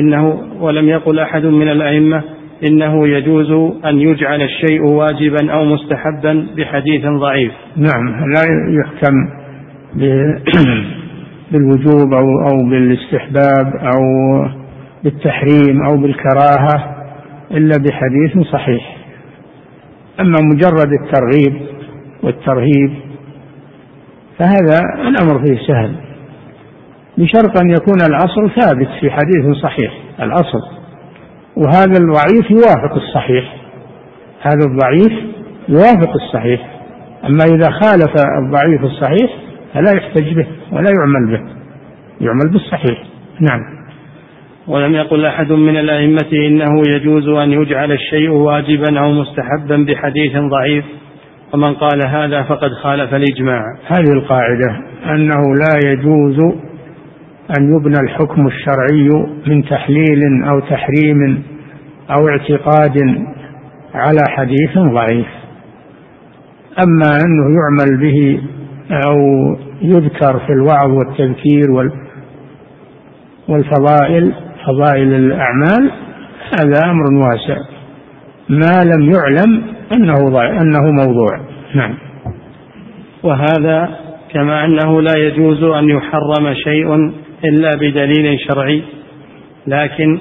[0.00, 2.22] إنه ولم يقل أحد من الأئمة
[2.64, 3.50] إنه يجوز
[3.84, 7.52] أن يجعل الشيء واجبا أو مستحبا بحديث ضعيف.
[7.76, 8.24] نعم.
[8.34, 8.42] لا
[8.80, 9.14] يحكم
[11.52, 14.02] بالوجوب أو أو بالاستحباب أو
[15.04, 16.96] بالتحريم أو بالكراهة
[17.50, 18.96] إلا بحديث صحيح.
[20.20, 21.79] أما مجرد الترغيب
[22.22, 23.10] والترهيب
[24.38, 25.94] فهذا الأمر فيه سهل.
[27.18, 29.92] بشرط أن يكون الأصل ثابت في حديث صحيح
[30.22, 30.62] الأصل.
[31.56, 33.56] وهذا الضعيف يوافق الصحيح.
[34.40, 35.24] هذا الضعيف
[35.68, 36.80] يوافق الصحيح.
[37.24, 38.14] أما إذا خالف
[38.44, 39.30] الضعيف الصحيح
[39.74, 41.40] فلا يحتج به ولا يعمل به
[42.20, 43.04] يعمل بالصحيح.
[43.40, 43.60] نعم.
[44.68, 50.84] ولم يقل أحد من الأئمة إنه يجوز أن يجعل الشيء واجبا أو مستحبا بحديث ضعيف.
[51.54, 53.64] ومن قال هذا فقد خالف الإجماع.
[53.86, 56.38] هذه القاعدة أنه لا يجوز
[57.58, 59.08] أن يبنى الحكم الشرعي
[59.46, 61.42] من تحليل أو تحريم
[62.10, 62.98] أو اعتقاد
[63.94, 65.26] على حديث ضعيف.
[66.78, 68.40] أما أنه يعمل به
[69.06, 69.16] أو
[69.82, 71.90] يذكر في الوعظ والتذكير
[73.48, 74.34] والفضائل
[74.66, 75.90] فضائل الأعمال
[76.60, 77.79] هذا أمر واسع.
[78.50, 81.40] ما لم يعلم أنه أنه موضوع.
[81.74, 81.94] نعم.
[83.22, 83.98] وهذا
[84.32, 86.94] كما أنه لا يجوز أن يحرم شيء
[87.44, 88.82] إلا بدليل شرعي.
[89.66, 90.18] لكن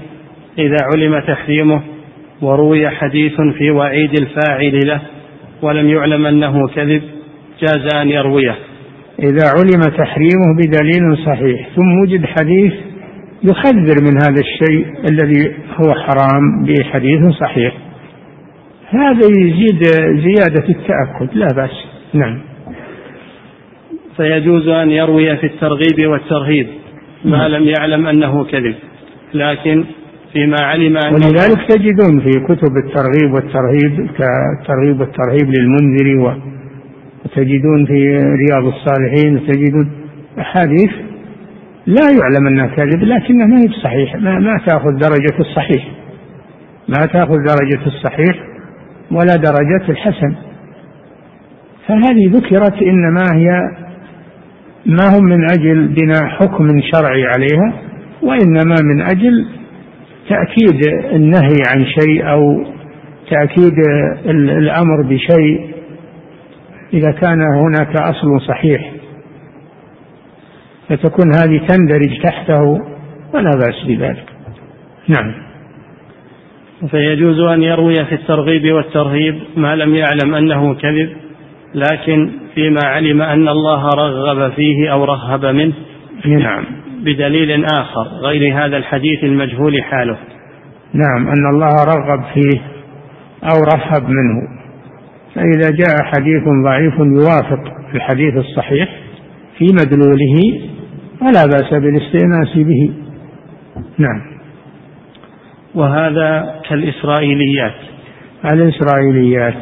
[0.60, 1.82] إذا علم تحريمه
[2.42, 5.02] وروي حديث في وعيد الفاعل له
[5.62, 7.02] ولم يعلم أنه كذب
[7.62, 8.56] جاز أن يرويه.
[9.20, 12.74] إذا علم تحريمه بدليل صحيح ثم وجد حديث
[13.44, 17.89] يخذر من هذا الشيء الذي هو حرام بحديث صحيح.
[18.90, 19.84] هذا يزيد
[20.24, 21.86] زيادة التأكد لا بأس.
[22.14, 22.40] نعم.
[24.18, 26.68] فيجوز أن يروي في الترغيب والترهيب
[27.26, 27.52] ما نعم.
[27.52, 28.76] لم يعلم أنه كذب
[29.34, 29.84] لكن
[30.34, 36.40] فيما علم أنه ولذلك تجدون في كتب الترغيب والترهيب كالترغيب والترهيب للمنذر
[37.26, 39.92] وتجدون في رياض الصالحين تجدون
[40.40, 40.92] أحاديث
[41.86, 45.88] لا يعلم أنها كذب لكنها ما هي بصحيح ما, ما تأخذ درجة الصحيح.
[46.88, 48.49] ما تأخذ درجة الصحيح
[49.12, 50.36] ولا درجة الحسن.
[51.88, 53.50] فهذه ذكرت إنما هي
[54.86, 57.74] ما هم من أجل بناء حكم شرعي عليها
[58.22, 59.48] وإنما من أجل
[60.30, 62.64] تأكيد النهي عن شيء أو
[63.30, 63.74] تأكيد
[64.30, 65.70] الأمر بشيء.
[66.94, 68.92] إذا كان هناك أصل صحيح
[70.90, 72.62] فتكون هذه تندرج تحته
[73.34, 74.26] ولا بأس بذلك.
[75.08, 75.49] نعم.
[76.88, 81.10] فيجوز أن يروي في الترغيب والترهيب ما لم يعلم أنه كذب
[81.76, 85.74] لكن فيما علم أن الله رغب فيه أو رهب منه
[86.26, 86.66] نعم.
[87.04, 90.18] بدليل آخر غير هذا الحديث المجهول حاله.
[90.94, 92.62] نعم أن الله رغب فيه
[93.44, 94.60] أو رهب منه.
[95.36, 98.90] فإذا جاء حديث ضعيف يوافق الحديث الصحيح
[99.58, 100.62] في مدلوله
[101.20, 102.94] فلا بأس بالاستئناس به.
[103.98, 104.39] نعم.
[105.76, 107.76] وهذا كالإسرائيليات.
[108.46, 109.58] الإسرائيليات.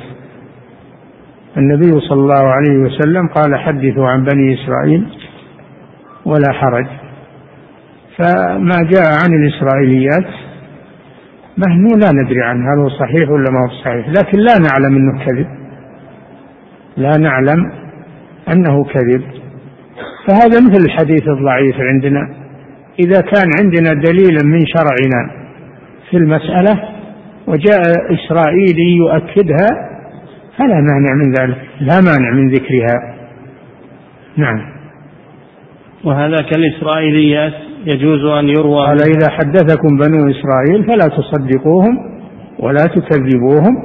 [1.57, 5.07] النبي صلى الله عليه وسلم قال حدثوا عن بني إسرائيل
[6.25, 6.85] ولا حرج.
[8.17, 10.27] فما جاء عن الإسرائيليات
[11.57, 15.25] نحن لا ندري عنه هل هو صحيح ولا ما هو صحيح لكن لا نعلم أنه
[15.25, 15.47] كذب.
[16.97, 17.71] لا نعلم
[18.53, 19.23] أنه كذب.
[20.27, 22.29] فهذا مثل الحديث الضعيف عندنا.
[22.99, 25.36] إذا كان عندنا دليل من شرعنا
[26.09, 26.83] في المسألة
[27.47, 27.81] وجاء
[28.13, 29.67] إسرائيلي يؤكدها
[30.57, 33.15] فلا مانع من ذلك لا مانع من ذكرها.
[34.37, 34.61] نعم.
[36.03, 37.53] وهذا كالإسرائيليات
[37.85, 38.85] يجوز أن يروى.
[38.85, 41.97] قال إذا حدثكم بنو إسرائيل فلا تصدقوهم
[42.59, 43.83] ولا تكذبوهم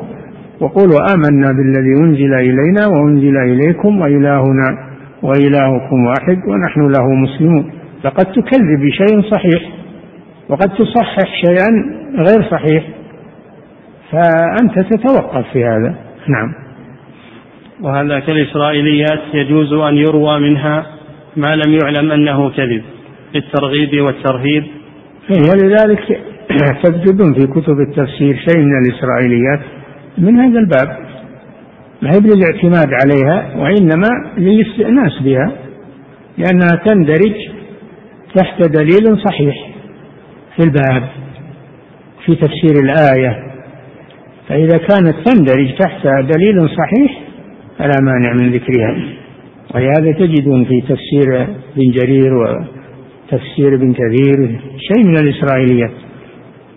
[0.60, 4.78] وقولوا آمنا بالذي أنزل إلينا وأنزل إليكم وإلهنا
[5.22, 7.72] وإلهكم واحد ونحن له مسلمون.
[8.04, 9.81] لقد تكذب بشيء صحيح.
[10.48, 11.68] وقد تصحح شيئا
[12.16, 12.84] غير صحيح
[14.12, 15.94] فأنت تتوقف في هذا.
[16.28, 16.54] نعم.
[17.80, 20.86] وهذا كالإسرائيليات يجوز أن يروى منها
[21.36, 22.82] ما لم يعلم أنه كذب
[23.34, 24.64] للترغيب والترهيب.
[25.30, 26.20] ولذلك
[26.82, 29.60] تجدون في كتب التفسير شيء من الإسرائيليات
[30.18, 30.98] من هذا الباب.
[32.02, 35.52] ما هي للاعتماد عليها وإنما للاستئناس بها
[36.38, 37.34] لأنها تندرج
[38.34, 39.71] تحت دليل صحيح.
[40.56, 41.08] في الباب
[42.24, 43.52] في تفسير الآية
[44.48, 47.20] فإذا كانت تندرج تحت دليل صحيح
[47.78, 48.96] فلا مانع من ذكرها.
[49.74, 55.90] ولهذا تجدون في تفسير ابن جرير وتفسير ابن كثير شيء من الإسرائيليات.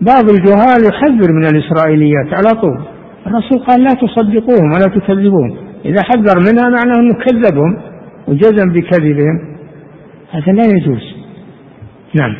[0.00, 2.78] بعض الجهال يحذر من الإسرائيليات على طول.
[3.26, 5.56] الرسول قال لا تصدقوهم ولا تكذبوهم.
[5.84, 7.76] إذا حذر منها معناه أنه كذبهم
[8.28, 9.56] وجزم بكذبهم.
[10.30, 11.14] هذا لا يجوز.
[12.14, 12.36] نعم.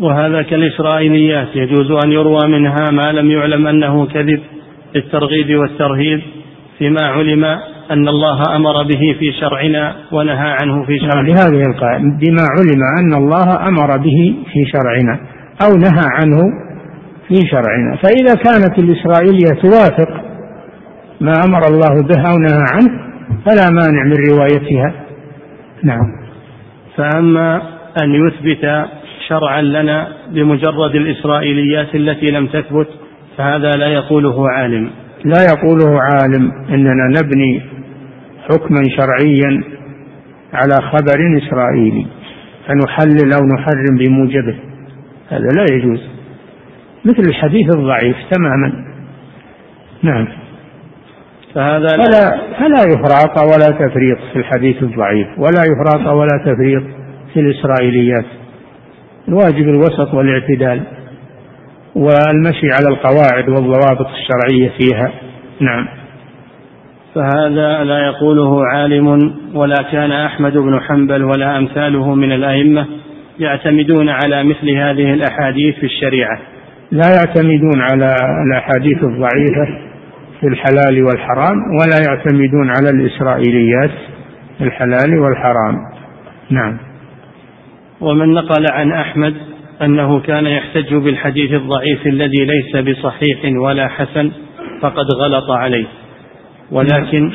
[0.00, 4.40] وهذا كالإسرائيليات يجوز أن يروى منها ما لم يعلم أنه كذب
[4.94, 6.20] للترغيب والترهيب
[6.78, 7.44] فيما علم
[7.90, 11.22] أن الله أمر به في شرعنا ونهى عنه في شرعنا.
[11.22, 12.02] بهذه القاعدة.
[12.02, 15.20] بما علم أن الله أمر به في شرعنا
[15.62, 16.38] أو نهى عنه
[17.28, 17.96] في شرعنا.
[17.96, 20.24] فإذا كانت الإسرائيلية توافق
[21.20, 23.08] ما أمر الله به أو نهى عنه
[23.46, 24.92] فلا مانع من روايتها.
[25.82, 26.06] نعم.
[26.96, 27.62] فأما
[28.02, 28.64] أن يثبت
[29.28, 32.88] شرعا لنا بمجرد الإسرائيليات التي لم تثبت
[33.36, 34.90] فهذا لا يقوله عالم.
[35.24, 37.62] لا يقوله عالم إننا نبني
[38.48, 39.62] حكما شرعيا
[40.52, 42.06] على خبر إسرائيلي
[42.66, 44.54] فنحلل أو نحرم بموجبه.
[45.28, 46.00] هذا لا يجوز.
[47.04, 48.84] مثل الحديث الضعيف تماما.
[50.02, 50.28] نعم.
[51.54, 56.82] فهذا فلا فلا يفراط ولا تفريط في الحديث الضعيف ولا يفراط ولا تفريط
[57.34, 58.37] في الإسرائيليات.
[59.28, 60.82] الواجب الوسط والاعتدال
[61.94, 65.10] والمشي على القواعد والضوابط الشرعية فيها.
[65.60, 65.88] نعم.
[67.14, 72.86] فهذا لا يقوله عالم ولا كان أحمد بن حنبل ولا أمثاله من الأئمة
[73.38, 76.38] يعتمدون على مثل هذه الأحاديث في الشريعة.
[76.90, 78.16] لا يعتمدون على
[78.46, 79.88] الأحاديث الضعيفة
[80.40, 83.90] في الحلال والحرام ولا يعتمدون على الإسرائيليات
[84.58, 85.76] في الحلال والحرام.
[86.50, 86.87] نعم.
[88.00, 89.34] ومن نقل عن أحمد
[89.82, 94.30] أنه كان يحتج بالحديث الضعيف الذي ليس بصحيح ولا حسن
[94.80, 95.86] فقد غلط عليه.
[96.70, 97.32] ولكن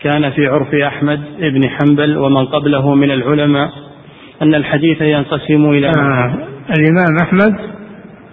[0.00, 3.70] كان في عرف أحمد بن حنبل ومن قبله من العلماء
[4.42, 6.34] أن الحديث ينقسم إلى آه
[6.78, 7.56] الإمام أحمد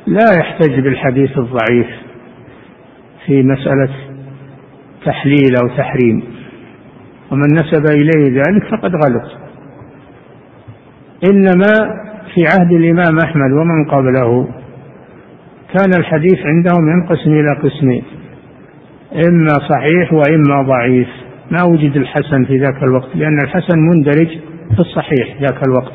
[0.07, 1.87] لا يحتج بالحديث الضعيف
[3.25, 3.89] في مسألة
[5.05, 6.23] تحليل أو تحريم
[7.31, 9.48] ومن نسب إليه ذلك فقد غلط.
[11.23, 11.73] إنما
[12.33, 14.47] في عهد الإمام أحمد ومن قبله.
[15.73, 18.03] كان الحديث عندهم ينقسم إلى قسمين
[19.27, 21.07] إما صحيح وإما ضعيف.
[21.51, 24.27] ما وجد الحسن في ذاك الوقت لأن الحسن مندرج
[24.73, 25.93] في الصحيح ذاك الوقت.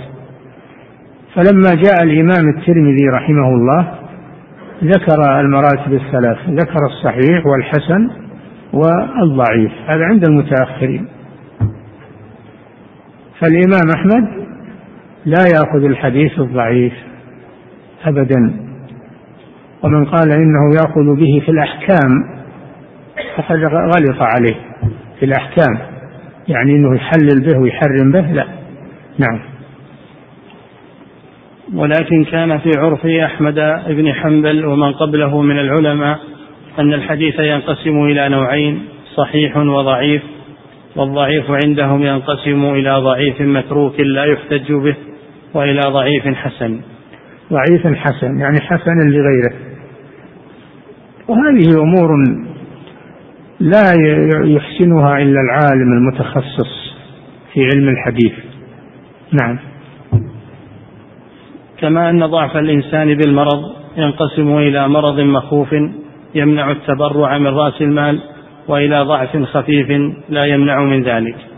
[1.35, 3.95] فلما جاء الإمام الترمذي رحمه الله
[4.85, 8.11] ذكر المراتب الثلاث ذكر الصحيح والحسن
[8.73, 9.73] والضعيف.
[9.87, 11.07] هذا عند المتأخرين.
[13.41, 14.44] فالإمام أحمد
[15.27, 16.93] لا يأخذ الحديث الضعيف
[18.05, 18.57] أبدا.
[19.83, 22.11] ومن قال إنه يأخذ به في الأحكام
[23.37, 24.55] فقد غلط عليه.
[25.21, 25.79] في الأحكام.
[26.49, 28.47] يعني أنه يحلل به ويحرم به؟ لا.
[29.19, 29.41] نعم.
[31.75, 33.55] ولكن كان في عرف أحمد
[33.89, 36.19] بن حنبل ومن قبله من العلماء
[36.79, 38.83] أن الحديث ينقسم إلى نوعين
[39.17, 40.23] صحيح وضعيف.
[40.97, 44.95] والضعيف عندهم ينقسم إلى ضعيف متروك لا يحتج به.
[45.55, 46.81] وإلى ضعيف حسن.
[47.53, 49.55] ضعيف حسن يعني حسن لغيره.
[51.29, 52.09] وهذه أمور
[53.61, 53.85] لا
[54.45, 56.95] يحسنها إلا العالم المتخصص
[57.53, 58.33] في علم الحديث.
[59.33, 59.59] نعم.
[61.79, 63.63] كما أن ضعف الإنسان بالمرض
[63.97, 65.75] ينقسم إلى مرض مخوف
[66.35, 68.21] يمنع التبرع من رأس المال
[68.69, 69.89] وإلى ضعف خفيف
[70.29, 71.54] لا يمنع من ذلك.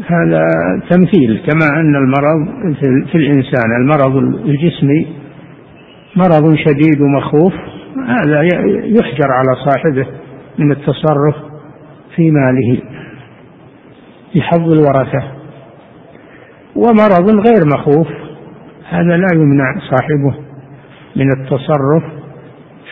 [0.00, 0.42] هذا
[0.90, 2.74] تمثيل كما أن المرض
[3.12, 4.16] في الإنسان المرض
[4.46, 5.06] الجسمي
[6.16, 7.52] مرض شديد ومخوف
[8.06, 8.42] هذا
[8.84, 10.06] يحجر على صاحبه
[10.58, 11.34] من التصرف
[12.16, 12.80] في ماله
[14.34, 15.22] بحظ الورثة.
[16.76, 18.08] ومرض غير مخوف
[18.88, 20.34] هذا لا يمنع صاحبه
[21.16, 22.02] من التصرف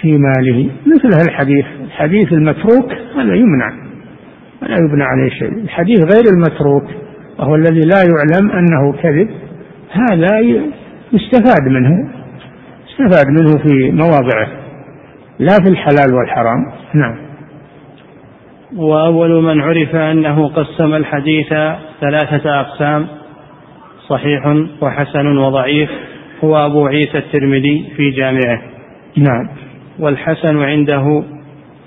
[0.01, 0.71] في ماله.
[0.87, 3.90] مثل الحديث الحديث المتروك هذا يمنع.
[4.63, 5.49] ولا يبنى عليه شيء.
[5.49, 6.85] الحديث غير المتروك
[7.39, 9.29] وهو الذي لا يعلم أنه كذب
[9.91, 10.41] هذا
[11.13, 12.11] يستفاد منه
[12.89, 14.49] يستفاد منه في مواضعه
[15.39, 16.73] لا في الحلال والحرام.
[16.95, 17.17] نعم.
[18.77, 21.49] وأول من عرف أنه قسم الحديث
[22.01, 23.07] ثلاثة أقسام
[24.09, 24.47] صحيح
[24.81, 25.91] وحسن وضعيف
[26.45, 28.63] هو أبو عيسى الترمذي في جامعه.
[29.17, 29.49] نعم.
[29.99, 31.25] والحسن عنده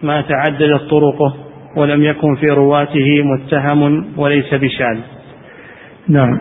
[0.03, 1.33] ما تعددت طرقه.
[1.75, 4.97] ولم يكن في رواته متهم وليس بشاذ.
[6.07, 6.39] نعم.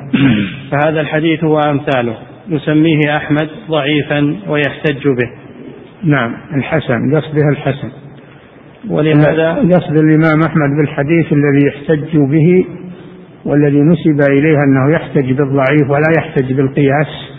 [0.71, 2.17] فهذا الحديث وأمثاله
[2.49, 5.31] يسميه أحمد ضعيفا ويحتج به.
[6.05, 6.35] نعم.
[6.55, 7.91] الحسن قصده الحسن.
[8.91, 12.65] ولهذا قصد الإمام أحمد بالحديث الذي يحتج به
[13.45, 17.33] والذي نسب إليه أنه يحتج بالضعيف ولا يحتج بالقياس.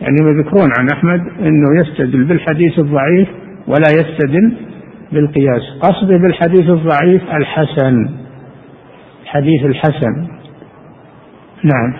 [0.00, 3.28] يعني يذكرون عن أحمد أنه يستدل بالحديث الضعيف
[3.68, 4.52] ولا يستدل
[5.14, 5.62] بالقياس.
[5.80, 8.08] قصده بالحديث الضعيف الحسن.
[9.26, 10.28] حديث الحسن.
[11.64, 11.94] نعم.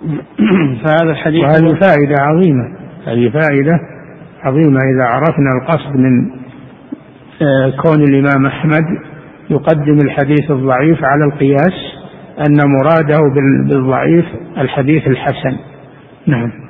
[0.84, 2.64] فهذا الحديث وهذه فائدة عظيمة.
[3.06, 3.80] هذه فائدة
[4.42, 4.78] عظيمة.
[4.94, 6.30] إذا عرفنا القصد من
[7.42, 8.84] آه، كون الإمام أحمد
[9.50, 12.00] يقدم الحديث الضعيف على القياس
[12.38, 13.20] أن مراده
[13.68, 14.24] بالضعيف
[14.58, 15.56] الحديث الحسن.
[16.26, 16.69] نعم.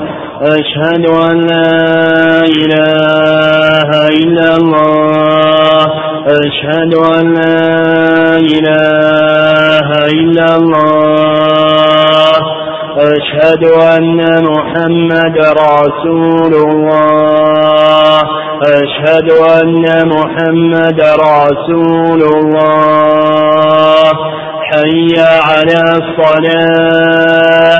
[0.41, 5.85] أشهد أن لا إله إلا الله.
[6.27, 12.31] أشهد أن لا إله إلا الله.
[12.97, 13.63] أشهد
[13.97, 18.21] أن محمد رسول الله.
[18.63, 24.03] أشهد أن محمد رسول الله.
[24.71, 27.79] حي على الصلاة.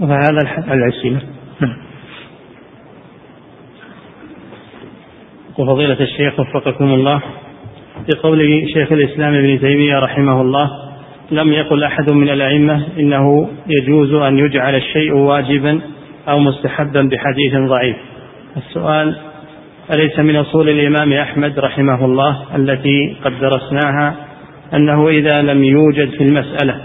[0.00, 0.38] وهذا
[0.72, 1.20] الأسئلة
[1.60, 1.76] نعم.
[5.58, 7.20] وفضيلة الشيخ وفقكم الله.
[8.06, 10.70] في قول شيخ الإسلام ابن تيمية رحمه الله
[11.30, 15.80] لم يقل أحد من الأئمة إنه يجوز أن يجعل الشيء واجبا
[16.28, 17.96] أو مستحبا بحديث ضعيف.
[18.56, 19.16] السؤال
[19.94, 24.14] أليس من أصول الإمام أحمد رحمه الله التي قد درسناها
[24.74, 26.80] أنه إذا لم يوجد في المسألة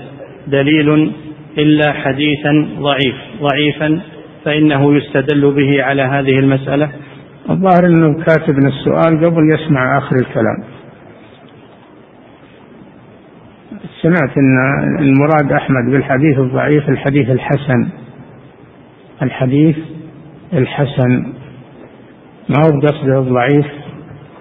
[0.48, 1.12] دليل
[1.58, 3.16] إلا حديثا ضعيف.
[3.42, 4.02] ضعيفا
[4.46, 6.92] فإنه يستدل به على هذه المسألة.
[7.50, 10.64] الظاهر أنه كاتب السؤال قبل يسمع آخر الكلام.
[14.02, 14.58] سمعت أن
[15.00, 17.90] المراد أحمد بالحديث الضعيف الحديث الحسن.
[19.22, 19.78] الحديث
[20.54, 21.34] الحسن.
[22.50, 23.66] ما هو بقصده الضعيف؟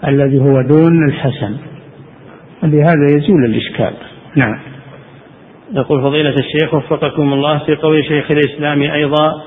[0.08, 1.56] الذي هو دون الحسن.
[2.62, 3.92] بهذا يزول الإشكال.
[4.36, 4.69] نعم.
[5.74, 9.42] يقول فضيلة الشيخ وفقكم الله في قول شيخ الإسلام أيضا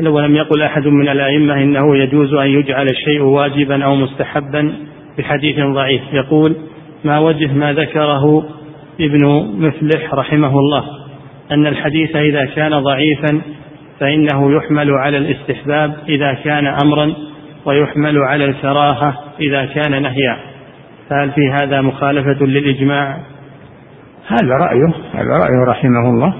[0.00, 4.72] لو لم يقل أحد من الأئمة إنه يجوز أن يجعل الشيء واجبا أو مستحبا
[5.18, 6.56] بحديث ضعيف يقول
[7.04, 8.48] ما وجه ما ذكره
[9.00, 9.26] ابن
[9.58, 10.84] مفلح رحمه الله
[11.52, 13.40] أن الحديث إذا كان ضعيفا
[14.00, 17.14] فإنه يحمل على الاستحباب إذا كان أمرا
[17.64, 20.38] ويحمل على الكراهة إذا كان نهيا.
[21.10, 23.35] فهل في هذا مخالفة للإجماع؟
[24.28, 26.34] هذا رأيه هذا رأيه رحمه الله.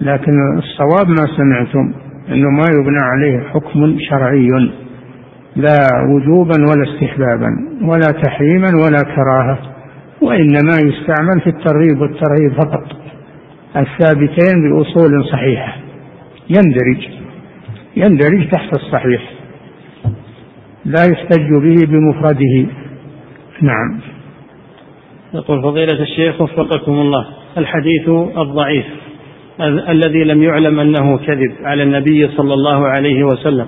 [0.00, 1.92] لكن الصواب ما سمعتم
[2.28, 4.48] أنه ما يبنى عليه حكم شرعي
[5.56, 5.76] لا
[6.14, 7.48] وجوبا ولا استحبابا
[7.82, 9.58] ولا تحريما ولا كراهة
[10.22, 12.84] وإنما يستعمل في الترغيب والترهيب فقط.
[13.76, 15.76] الثابتين بأصول صحيحة.
[16.50, 17.08] يندرج
[17.96, 19.22] يندرج تحت الصحيح.
[20.84, 22.66] لا يحتج به بمفرده.
[23.62, 24.00] نعم.
[25.34, 27.26] يقول فضيلة الشيخ وفقكم الله
[27.58, 28.08] الحديث
[28.38, 28.84] الضعيف
[29.88, 33.66] الذي لم يعلم أنه كذب على النبي صلى الله عليه وسلم.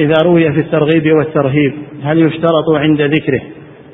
[0.00, 1.72] إذا روي في الترغيب والترهيب
[2.02, 3.40] هل يشترط عند ذكره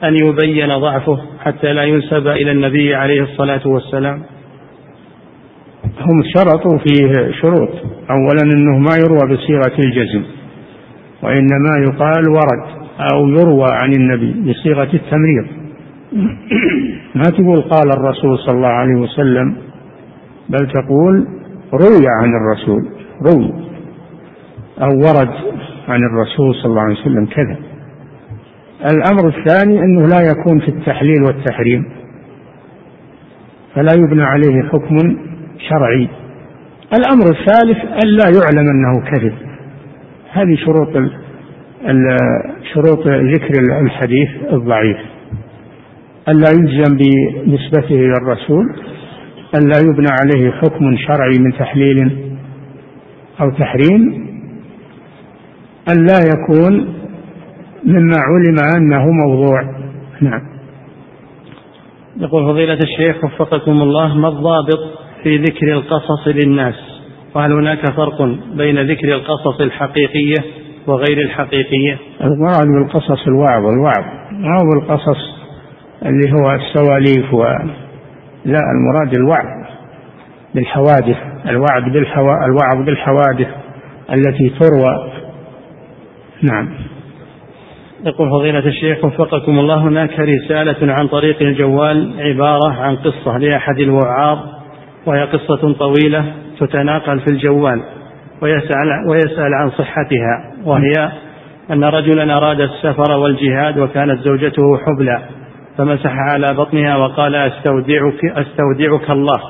[0.05, 4.23] أن يبين ضعفه حتى لا ينسب إلى النبي عليه الصلاة والسلام؟
[6.01, 7.71] هم شرطوا فيه شروط.
[8.11, 10.23] أولا أنه ما يروى بصيغة الجزم
[11.23, 15.60] وإنما يقال ورد أو يروى عن النبي بصيغة التمريض.
[17.15, 19.57] ما تقول قال الرسول صلى الله عليه وسلم؟
[20.49, 21.27] بل تقول
[21.73, 22.89] روي عن الرسول
[23.23, 23.53] روي.
[24.83, 25.31] أو ورد
[25.89, 27.57] عن الرسول صلى الله عليه وسلم كذا.
[28.91, 31.85] الأمر الثاني أنه لا يكون في التحليل والتحريم.
[33.75, 34.97] فلا يبنى عليه حكم
[35.69, 36.09] شرعي.
[36.99, 39.35] الأمر الثالث أن لا يعلم أنه كذب.
[40.33, 40.89] هذه شروط
[42.75, 44.97] شروط ذكر الحديث الضعيف.
[46.29, 48.65] ألا يجزم بنسبته إلى الرسول
[49.55, 52.19] ألا يبنى عليه حكم شرعي من تحليل
[53.41, 54.27] أو تحريم
[55.89, 56.95] ألا يكون
[57.85, 59.63] مما علم أنه موضوع.
[60.21, 60.41] نعم.
[62.21, 64.81] يقول فضيلة الشيخ وفقكم الله ما الضابط
[65.23, 66.75] في ذكر القصص للناس؟
[67.35, 68.23] وهل هناك فرق
[68.57, 70.45] بين ذكر القصص الحقيقية
[70.87, 75.40] وغير الحقيقية؟ المراد بالقصص الوعظ الوعظ ما هو القصص؟
[76.03, 77.43] اللي هو السواليف و
[78.45, 79.67] لا المراد الوعظ
[80.55, 81.17] بالحوادث
[81.49, 82.47] الوعد بالحوا...
[82.47, 83.49] الوعظ بالحوادث
[84.13, 85.13] التي تروى.
[86.43, 86.69] نعم.
[88.05, 94.39] يقول فضيلة الشيخ وفقكم الله هناك رسالة عن طريق الجوال عبارة عن قصة لأحد الوعاظ
[95.07, 96.25] وهي قصة طويلة
[96.61, 97.83] تتناقل في الجوال
[98.43, 101.11] ويسأل, ويسأل عن صحتها وهي
[101.71, 105.40] أن رجلا أراد السفر والجهاد وكانت زوجته حبلى.
[105.81, 109.41] فمسح على بطنها وقال استودعك أستودعك الله.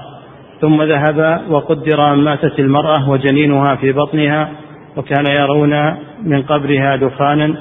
[0.61, 4.49] ثم ذهب وقدر ان ماتت المرأة وجنينها في بطنها
[4.97, 7.55] وكان يرون من قبرها دخانا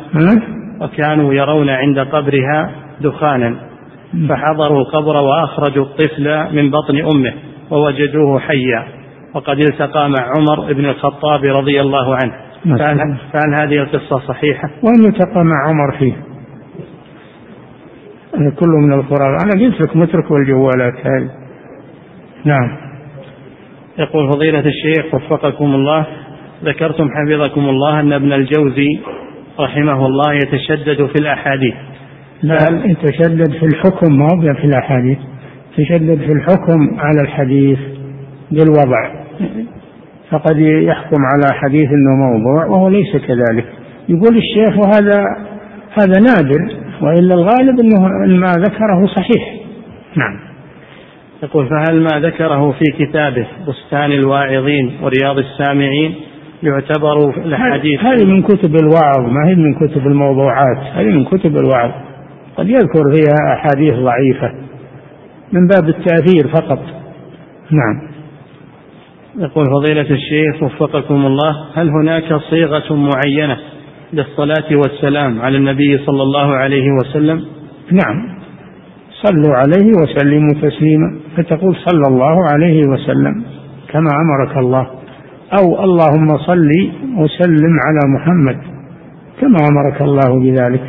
[0.81, 2.71] وكانوا يرون عند قبرها
[3.01, 3.55] دخانا.
[4.29, 7.33] فحضروا القبر وأخرجوا الطفل من بطن أمه
[7.71, 8.87] ووجدوه حيا.
[9.33, 12.33] وقد التقى مع عمر بن الخطاب رضي الله عنه.
[12.77, 16.28] فهل, فهل هذه القصة صحيحة؟ وأن التقى مع عمر فيه.
[18.31, 21.30] كله من الخرافة أنا قلت لكم اتركوا الجوالات هذه.
[22.45, 22.77] نعم.
[23.99, 26.06] يقول فضيلة الشيخ وفقكم الله
[26.64, 28.99] ذكرتم حفظكم الله أن ابن الجوزي
[29.60, 31.73] رحمه الله يتشدد في الأحاديث.
[32.43, 35.18] لا يتشدد في الحكم ما هو في الأحاديث.
[35.77, 37.80] يتشدد في الحكم على الحديث
[38.51, 39.11] بالوضع.
[40.31, 43.65] فقد يحكم على حديث إنه موضوع وهو ليس كذلك.
[44.10, 45.23] يقول الشيخ وهذا
[45.99, 46.89] هذا نادر.
[47.01, 48.07] وإلا الغالب أنه
[48.39, 49.55] ما ذكره صحيح.
[50.15, 50.39] نعم.
[51.43, 56.15] يقول فهل ما ذكره في كتابه بستان الواعظين ورياض السامعين
[56.63, 61.91] يعتبر الحديث هذه من كتب الوعظ ما هي من كتب الموضوعات هذه من كتب الوعظ.
[62.57, 64.51] قد يذكر فيها أحاديث ضعيفة
[65.51, 66.80] من باب التأثير فقط.
[67.71, 68.09] نعم.
[69.38, 73.57] يقول فضيلة الشيخ وفقكم الله هل هناك صيغة معينة
[74.14, 77.45] للصلاة والسلام على النبي صلى الله عليه وسلم؟
[77.91, 78.40] نعم.
[79.23, 81.19] صلوا عليه وسلموا تسليما.
[81.38, 83.44] فتقول صلى الله عليه وسلم
[83.90, 84.88] كما أمرك الله.
[85.60, 86.72] أو اللهم صل
[87.18, 88.57] وسلم على محمد
[89.41, 90.84] كما أمرك الله بذلك.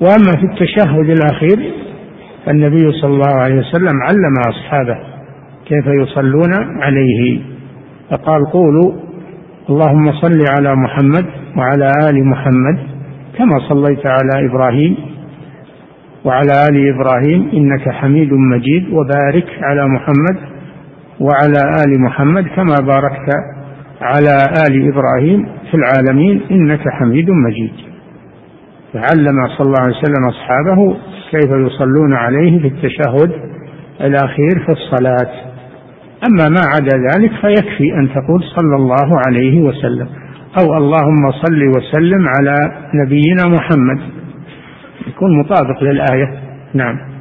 [0.00, 1.72] وأما في التشهد الأخير
[2.46, 4.98] فالنبي صلى الله عليه وسلم علم أصحابه
[5.66, 7.40] كيف يصلون عليه.
[8.10, 8.92] فقال قولوا
[9.70, 12.78] اللهم صل على محمد وعلى آل محمد
[13.38, 14.96] كما صليت على إبراهيم
[16.24, 20.36] وعلى آل إبراهيم إنك حميد مجيد وبارك على محمد
[21.20, 23.28] وعلى آل محمد كما باركت
[24.00, 27.72] على آل إبراهيم في العالمين إنك حميد مجيد.
[28.92, 30.96] فعلم صلى الله عليه وسلم أصحابه
[31.30, 33.32] كيف يصلون عليه في التشهد
[34.00, 35.32] الأخير في الصلاة.
[36.26, 40.08] أما ما عدا ذلك فيكفي أن تقول صلى الله عليه وسلم.
[40.60, 42.56] أو اللهم صل وسلم على
[42.94, 44.00] نبينا محمد.
[45.06, 46.42] يكون مطابق للآية.
[46.74, 47.12] نعم.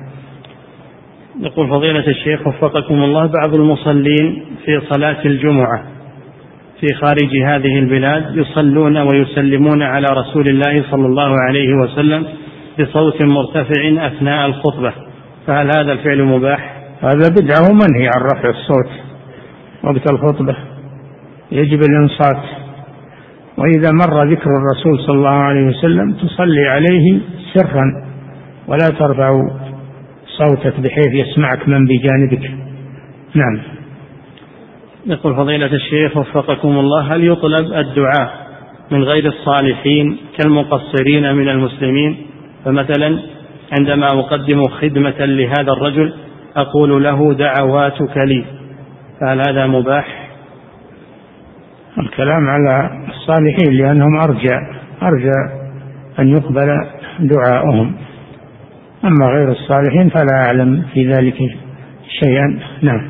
[1.40, 5.84] يقول فضيلة الشيخ وفقكم الله بعض المصلين في صلاة الجمعة
[6.80, 12.26] في خارج هذه البلاد يصلون ويسلمون على رسول الله صلى الله عليه وسلم
[12.80, 14.94] بصوت مرتفع أثناء الخطبة.
[15.48, 18.90] فهل هذا الفعل مباح؟ هذا بدعة ومنهي عن رفع الصوت
[19.84, 20.56] وقت الخطبة.
[21.52, 22.61] يجب الإنصات.
[23.57, 27.19] وإذا مر ذكر الرسول صلى الله عليه وسلم تصلي عليه
[27.53, 27.84] سرا
[28.68, 29.32] ولا ترفع
[30.38, 32.52] صوتك بحيث يسمعك من بجانبك.
[33.36, 33.61] نعم.
[35.06, 38.41] يقول فضيلة الشيخ وفقكم الله هل يطلب الدعاء
[38.91, 42.18] من غير الصالحين كالمقصرين من المسلمين؟
[42.65, 43.19] فمثلا
[43.80, 46.14] عندما أقدم خدمة لهذا الرجل
[46.56, 48.45] أقول له دعواتك لي.
[49.22, 50.20] فهل هذا مباح؟
[51.98, 54.56] الكلام على الصالحين لأنهم أرجى
[55.04, 55.62] أرجى
[56.20, 56.68] أن يقبل
[57.20, 57.96] دعاؤهم.
[59.06, 61.38] أما غير الصالحين فلا أعلم في ذلك
[62.24, 62.60] شيئا.
[62.82, 63.10] نعم.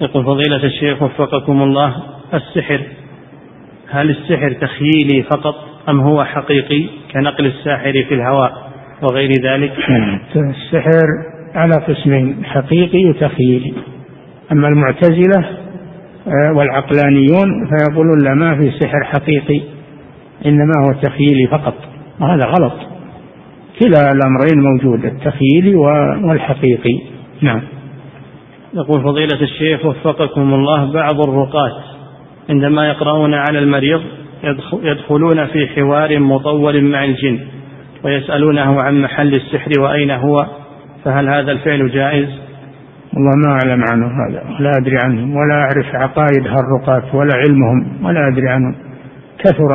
[0.00, 1.94] يقول فضيلة الشيخ وفقكم الله
[2.34, 2.80] السحر
[3.90, 5.54] هل السحر تخييلي فقط
[5.88, 8.52] أم هو حقيقي كنقل الساحر في الهواء
[9.02, 9.72] وغير ذلك؟
[10.36, 11.06] السحر
[11.54, 13.72] على قسمين حقيقي وتخييلي.
[14.52, 15.61] أما المعتزلة
[16.26, 19.60] والعقلانيون فيقولون لا ما في سحر حقيقي
[20.46, 21.74] إنما هو تخييلي فقط.
[22.20, 22.72] وهذا غلط.
[23.80, 25.74] كلا الأمرين موجود التخييلي
[26.24, 26.98] والحقيقي.
[27.40, 27.62] نعم.
[28.74, 31.72] يقول فضيلة الشيخ وفقكم الله بعض الرقاة
[32.50, 34.02] عندما يقرؤون على المريض
[34.82, 37.38] يدخلون في حوار مطول مع الجن
[38.04, 40.46] ويسألونه عن محل السحر وأين هو
[41.04, 42.28] فهل هذا الفعل جائز؟
[43.14, 44.42] والله ما أعلم عنه هذا.
[44.60, 48.74] ولا أدري عنهم ولا أعرف عقائد هالرقاة ولا علمهم ولا أدري عنهم.
[49.38, 49.72] كثر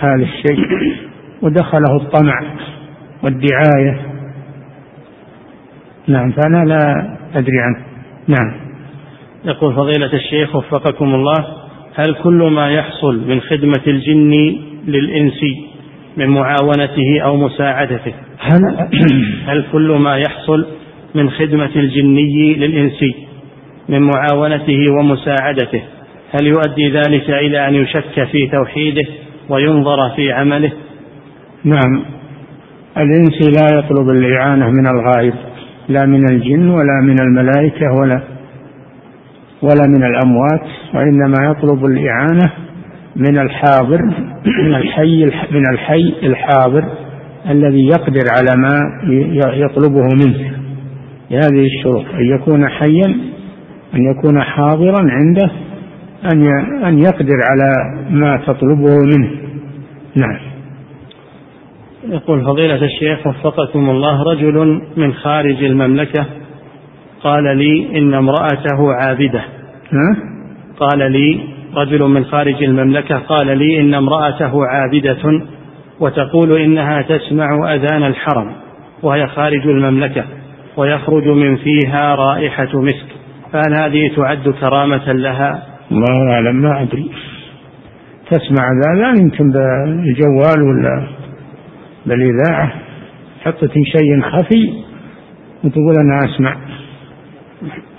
[0.00, 0.66] هذا الشيء
[1.42, 2.40] ودخله الطمع
[3.22, 4.00] والدعاية.
[6.08, 7.78] نعم فأنا لا أدري عنه.
[8.28, 8.52] نعم.
[9.44, 11.46] يقول فضيلة الشيخ وفقكم الله
[11.94, 14.56] هل كل ما يحصل من خدمة الجن
[14.86, 15.40] للإنس
[16.16, 18.88] من معاونته أو مساعدته؟ هل,
[19.46, 20.66] هل كل ما يحصل
[21.14, 23.14] من خدمة الجني للإنسي
[23.88, 25.82] من معاونته ومساعدته.
[26.32, 29.04] هل يؤدي ذلك إلى أن يشك في توحيده
[29.48, 30.72] وينظر في عمله؟
[31.64, 32.04] نعم.
[32.96, 35.34] الإنسي لا يطلب الإعانة من الغائب
[35.88, 38.22] لا من الجن ولا من الملائكة ولا
[39.62, 40.62] ولا من الأموات
[40.94, 42.50] وإنما يطلب الإعانة
[43.16, 44.02] من الحاضر
[44.64, 46.84] من الحي من الحي الحاضر
[47.50, 48.80] الذي يقدر على ما
[49.54, 50.61] يطلبه منه.
[51.32, 53.06] بهذه الشروط أن يكون حيا
[53.94, 55.50] أن يكون حاضرا عنده
[56.32, 56.46] أن
[56.84, 57.72] أن يقدر على
[58.10, 59.30] ما تطلبه منه.
[60.16, 60.38] نعم.
[62.08, 66.26] يقول فضيلة الشيخ وفقكم الله رجل من خارج المملكة
[67.22, 69.40] قال لي إن امرأته عابدة.
[69.92, 70.16] ها؟
[70.80, 71.40] قال لي
[71.76, 75.42] رجل من خارج المملكة قال لي إن امرأته عابدة
[76.00, 78.52] وتقول إنها تسمع أذان الحرم
[79.02, 80.24] وهي خارج المملكة.
[80.76, 83.06] ويخرج من فيها رائحة مسك.
[83.52, 85.62] فهل هذه تعد كرامة لها؟
[85.92, 87.10] الله أعلم ما أدري.
[88.30, 91.06] تسمع ذا يمكن بالجوال ولا
[92.06, 92.72] بالإذاعة؟
[93.44, 94.72] حطت شيء خفي
[95.64, 96.56] وتقول أنا أسمع.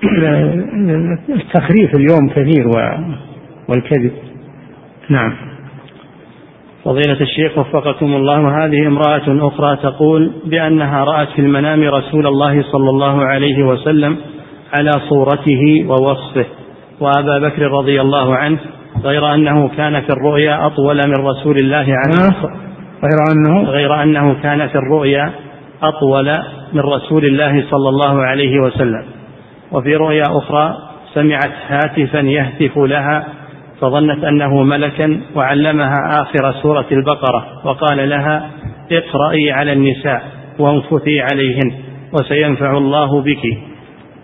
[1.42, 2.68] التخريف اليوم كثير
[3.70, 4.12] والكذب.
[5.10, 5.53] نعم.
[6.86, 12.90] فضيلة الشيخ وفقكم الله هذه امرأة أخرى تقول بأنها رأت في المنام رسول الله صلى
[12.90, 14.18] الله عليه وسلم
[14.78, 16.46] على صورته ووصفه.
[17.00, 18.60] وأبا بكر رضي الله عنه
[19.04, 22.36] غير أنه كان في الرؤيا أطول من رسول الله عنه
[23.04, 25.32] غير أنه؟ غير أنه كان في الرؤيا
[25.84, 26.32] أطول
[26.74, 29.04] من رسول الله صلى الله عليه وسلم.
[29.72, 30.78] وفي رؤيا أخرى
[31.14, 33.28] سمعت هاتفا يهتف لها
[33.84, 38.50] فظنت أنه ملكا وعلمها آخر سورة البقرة وقال لها
[38.92, 40.24] اقرأي على النساء
[40.60, 41.72] وانفثي عليهن
[42.14, 43.42] وسينفع الله بك.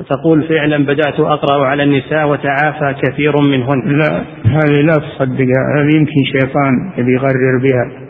[0.09, 3.97] تقول فعلا بدأت أقرأ على النساء وتعافى كثير منهن.
[3.97, 8.07] لا هذه لا تصدقها هذه يمكن شيطان يبي يغرر بها.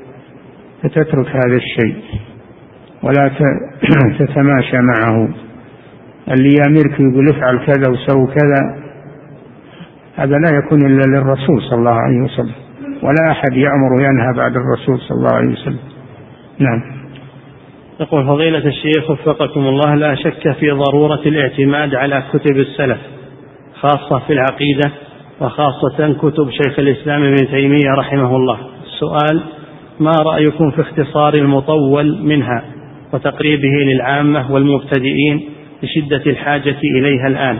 [0.83, 1.95] فتترك هذا الشيء
[3.03, 3.31] ولا
[4.19, 5.29] تتماشى معه.
[6.31, 8.88] اللي يأمرك يقول افعل كذا وسوي كذا
[10.19, 12.55] هذا لا يكون إلا للرسول صلى الله عليه وسلم
[13.03, 15.79] ولا أحد يأمر وينهى بعد الرسول صلى الله عليه وسلم.
[16.59, 16.81] نعم.
[17.99, 22.97] يقول فضيلة الشيخ وفقكم الله لا شك في ضرورة الاعتماد على كتب السلف
[23.73, 24.91] خاصة في العقيدة
[25.41, 28.57] وخاصة كتب شيخ الإسلام ابن تيمية رحمه الله.
[28.85, 29.41] السؤال
[29.99, 32.63] ما رأيكم في اختصار المطول منها
[33.13, 35.49] وتقريبه للعامة والمبتدئين
[35.83, 37.59] لشدة الحاجة إليها الآن؟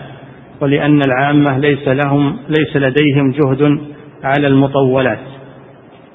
[0.62, 3.80] ولأن العامة ليس لهم ليس لديهم جهد
[4.24, 5.20] على المطولات.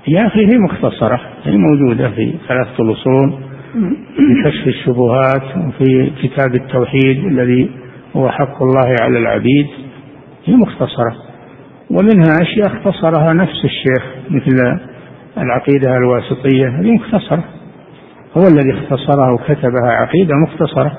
[0.08, 3.32] يا أخي هي مختصرة هي موجودة في ثلاثة الأصول
[4.16, 7.70] في كشف الشبهات وفي كتاب التوحيد الذي
[8.16, 9.66] هو حق الله على العبيد.
[10.44, 11.16] هي مختصرة.
[11.90, 14.80] ومنها أشياء اختصرها نفس الشيخ مثل
[15.38, 16.68] العقيدة الواسطية.
[16.68, 17.44] هذه مختصرة.
[18.36, 20.92] هو الذي اختصرها وكتبها عقيدة مختصرة.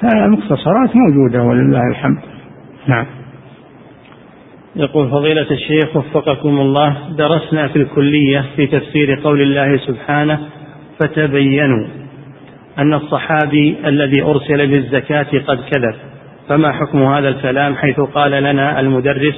[0.00, 2.33] فالمختصرات موجودة ولله الحمد.
[2.86, 3.06] نعم.
[4.76, 10.40] يقول فضيلة الشيخ وفقكم الله درسنا في الكلية في تفسير قول الله سبحانه
[11.00, 11.86] فتبينوا
[12.78, 15.94] أن الصحابي الذي أرسل بالزكاة قد كذب.
[16.48, 19.34] فما حكم هذا الكلام؟ حيث قال لنا المدرس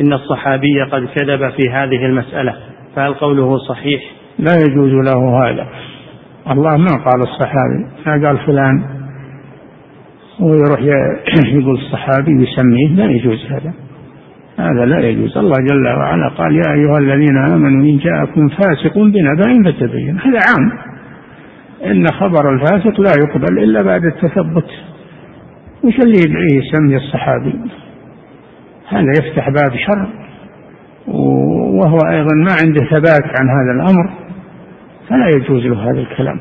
[0.00, 2.56] إن الصحابي قد كذب في هذه المسألة.
[2.96, 4.02] فهل قوله صحيح؟
[4.38, 5.68] لا يجوز له هذا.
[6.50, 8.97] الله ما قال الصحابي ما قال فلان.
[10.40, 10.80] ويروح
[11.58, 13.72] يقول الصحابي يسميه لا يجوز هذا.
[14.58, 15.38] هذا لا يجوز.
[15.38, 20.18] الله جل وعلا قال يا أيها الذين آمنوا إن جاءكم فاسق بنبأ فتبين.
[20.18, 20.72] هذا عام.
[21.86, 24.70] إن خبر الفاسق لا يقبل إلا بعد التثبت.
[25.84, 27.54] وش اللي يدعيه يسمي الصحابي؟
[28.88, 30.08] هذا يفتح باب شر.
[31.78, 34.10] وهو أيضا ما عنده ثبات عن هذا الأمر
[35.08, 36.40] فلا يجوز له هذا الكلام.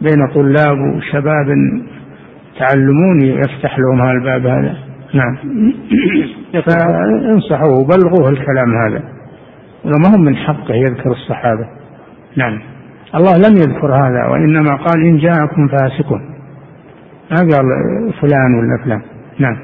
[0.00, 1.50] بين طلاب وشباب
[2.60, 4.76] تعلمون يفتح لهم هذا الباب هذا.
[5.14, 5.36] نعم.
[6.52, 9.02] فانصحوه وبلغوه الكلام هذا.
[9.84, 11.66] وما هم من حقه يذكر الصحابة.
[12.36, 12.60] نعم.
[13.14, 16.12] الله لم يذكر هذا وإنما قال إن جاءكم فاسق
[17.30, 17.64] ما قال
[18.20, 19.02] فلان ولا فلان.
[19.38, 19.56] نعم.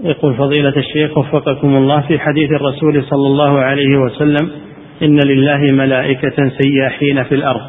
[0.00, 4.50] يقول فضيلة الشيخ وفقكم الله في حديث الرسول صلى الله عليه وسلم
[5.02, 7.60] إن لله ملائكة سياحين في الأرض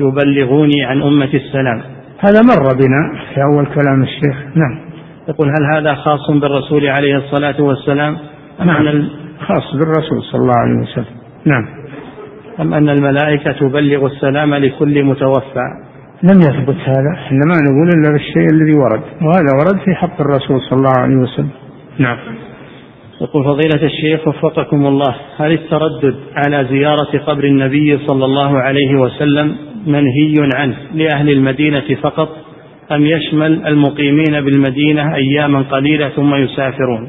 [0.00, 1.82] يبلغوني عن أمة السلام.
[2.18, 4.36] هذا مر بنا في أول كلام الشيخ.
[4.54, 4.88] نعم.
[5.28, 8.16] يقول هل هذا خاص بالرسول عليه الصلاة والسلام؟
[8.60, 8.88] أم نعم.
[8.88, 9.08] أن
[9.40, 11.16] خاص بالرسول صلى الله عليه وسلم.
[11.44, 11.66] نعم.
[12.60, 15.66] أم أن الملائكة تبلغ السلام لكل متوفى؟
[16.22, 17.12] لم يثبت هذا.
[17.14, 19.02] إحنا ما نقول إلا بالشيء الذي ورد.
[19.22, 21.50] وهذا ورد في حق الرسول صلى الله عليه وسلم.
[21.98, 22.18] نعم.
[23.20, 29.56] يقول فضيلة الشيخ وفقكم الله هل التردد على زيارة قبر النبي صلى الله عليه وسلم
[29.86, 32.28] منهي عنه لأهل المدينة فقط
[32.92, 37.08] أم يشمل المقيمين بالمدينة أياما قليلة ثم يسافرون؟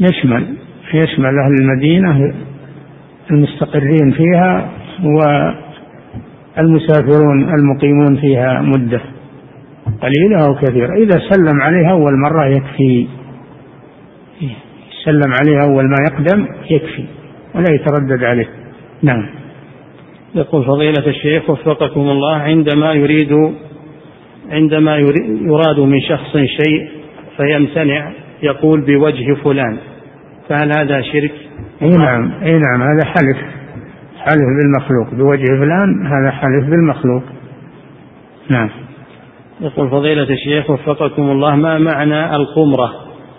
[0.00, 0.46] يشمل
[0.94, 2.34] يشمل أهل المدينة
[3.30, 4.70] المستقرين فيها
[6.58, 9.00] والمسافرون المقيمون فيها مدة
[10.02, 10.94] قليلة أو كثيرة.
[10.96, 13.06] إذا سلم عليها أول مرة يكفي
[15.04, 17.04] سلم عليه أول ما يقدم يكفي
[17.54, 18.48] ولا يتردد عليه.
[19.02, 19.39] نعم.
[20.34, 23.54] يقول فضيلة الشيخ وفقكم الله عندما يريد
[24.50, 24.96] عندما
[25.42, 26.88] يراد من شخص شيء
[27.36, 28.12] فيمتنع
[28.42, 29.76] يقول بوجه فلان.
[30.48, 31.32] فهل هذا شرك؟
[31.82, 33.36] إي نعم إي نعم هذا حلف.
[34.18, 35.14] حلف بالمخلوق.
[35.14, 37.22] بوجه فلان هذا حلف بالمخلوق.
[38.48, 38.70] نعم.
[39.60, 42.92] يقول فضيلة الشيخ وفقكم الله ما معنى القمرة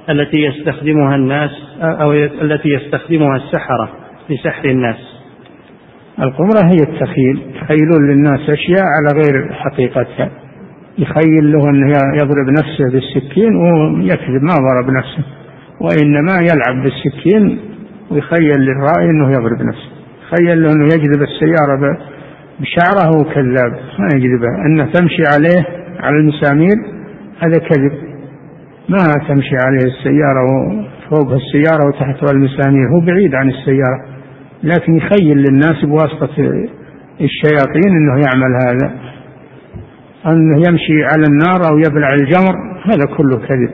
[0.09, 1.51] التي يستخدمها الناس
[1.81, 3.89] أو التي يستخدمها السحرة
[4.29, 5.20] لسحر الناس؟
[6.21, 7.41] القمرة هي التخيل.
[7.55, 10.29] يخيلون للناس أشياء على غير حقيقتها.
[10.97, 11.87] يخيل له أنه
[12.21, 15.23] يضرب نفسه بالسكين ويكذب ما ضرب نفسه.
[15.81, 17.59] وإنما يلعب بالسكين
[18.11, 19.89] ويخيل للرائي أنه يضرب نفسه.
[20.23, 21.97] يخيل له أنه يجذب السيارة
[22.59, 25.67] بشعره كذاب ما يجذبها أنه تمشي عليه
[25.99, 26.75] على المسامير
[27.39, 27.91] هذا كذب.
[28.89, 30.43] ما تمشي عليه السيارة
[31.09, 34.20] فوق السيارة وتحتها المسامير هو بعيد عن السيارة.
[34.63, 36.35] لكن يخيل للناس بواسطة
[37.21, 38.91] الشياطين إنه يعمل هذا.
[40.25, 42.55] أنه يمشي على النار أو يبلع الجمر
[42.85, 43.69] هذا كله كذب.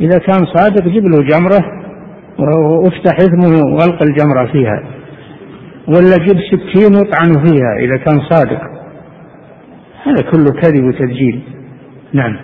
[0.00, 1.80] إذا كان صادق جيب له جمرة
[2.84, 4.82] وافتح إثمه وألقى الجمرة فيها.
[5.88, 8.60] ولا جيب سكين واطعنه فيها إذا كان صادق.
[10.04, 11.40] هذا كله كذب وتدجيل.
[12.12, 12.36] نعم.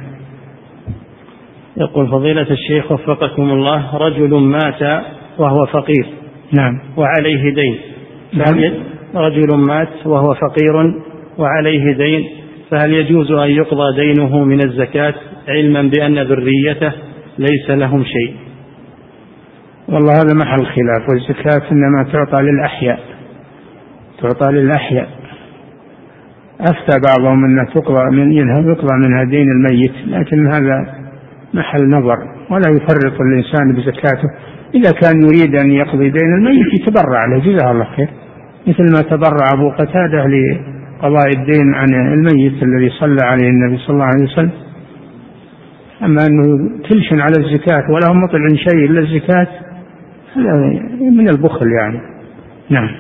[1.76, 5.04] يقول فضيلة الشيخ وفقكم الله رجل مات
[5.38, 6.25] وهو فقير.
[6.52, 6.80] نعم.
[6.96, 7.78] وعليه دين.
[8.34, 8.72] نعم.
[9.14, 10.94] رجل مات وهو فقير
[11.38, 12.24] وعليه دين.
[12.70, 15.14] فهل يجوز أن يقضى دينه من الزكاة
[15.48, 16.92] علما بأن ذريته
[17.38, 18.36] ليس لهم شيء؟
[19.88, 23.00] والله هذا محل خلاف والزكاة إنما تعطى للأحياء.
[24.22, 25.08] تعطى للأحياء.
[26.60, 30.94] أفتى بعضهم أنه تقضى من يذهب يقضى منها دين الميت لكن هذا
[31.54, 32.18] محل نظر
[32.50, 34.28] ولا يفرط الإنسان بزكاته.
[34.76, 37.38] إذا كان يريد أن يقضي دين الميت يتبرع له.
[37.38, 38.08] جزاه الله خير.
[38.66, 44.04] مثل ما تبرع أبو قتادة لقضاء الدين عن الميت الذي صلى عليه النبي صلى الله
[44.04, 44.50] عليه وسلم.
[46.02, 49.46] أما أنه تلشن على الزكاة ولا هم مطلع شيء إلا الزكاة
[50.36, 50.56] هذا
[51.10, 52.00] من البخل يعني.
[52.70, 52.90] نعم.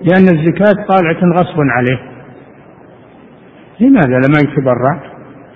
[0.00, 2.00] لأن الزكاة طالعة غصبا عليه.
[3.80, 5.02] لماذا لما يتبرع؟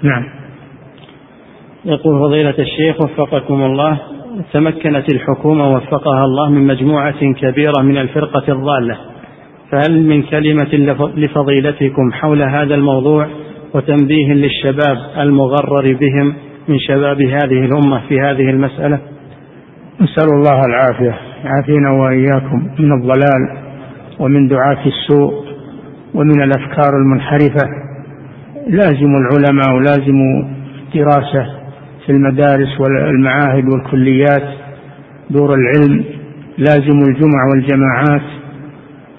[0.02, 0.24] نعم.
[1.84, 4.00] يقول فضيلة الشيخ وفقكم الله.
[4.52, 8.96] تمكنت الحكومة وفقها الله من مجموعة كبيرة من الفرقة الضالة.
[9.70, 13.26] فهل من كلمة لفضيلتكم حول هذا الموضوع
[13.74, 16.34] وتنبيه للشباب المغرر بهم
[16.68, 18.98] من شباب هذه الأمة في هذه المسألة؟
[20.00, 21.18] نسأل الله العافية.
[21.44, 23.58] يعافينا وإياكم من الضلال
[24.18, 25.32] ومن دعاة السوء
[26.14, 27.68] ومن الأفكار المنحرفة.
[28.66, 30.18] لازم العلماء ولازم
[30.94, 31.58] دراسة
[32.08, 34.48] في المدارس والمعاهد والكليات
[35.30, 36.04] دور العلم
[36.58, 38.22] لازم الجمع والجماعات.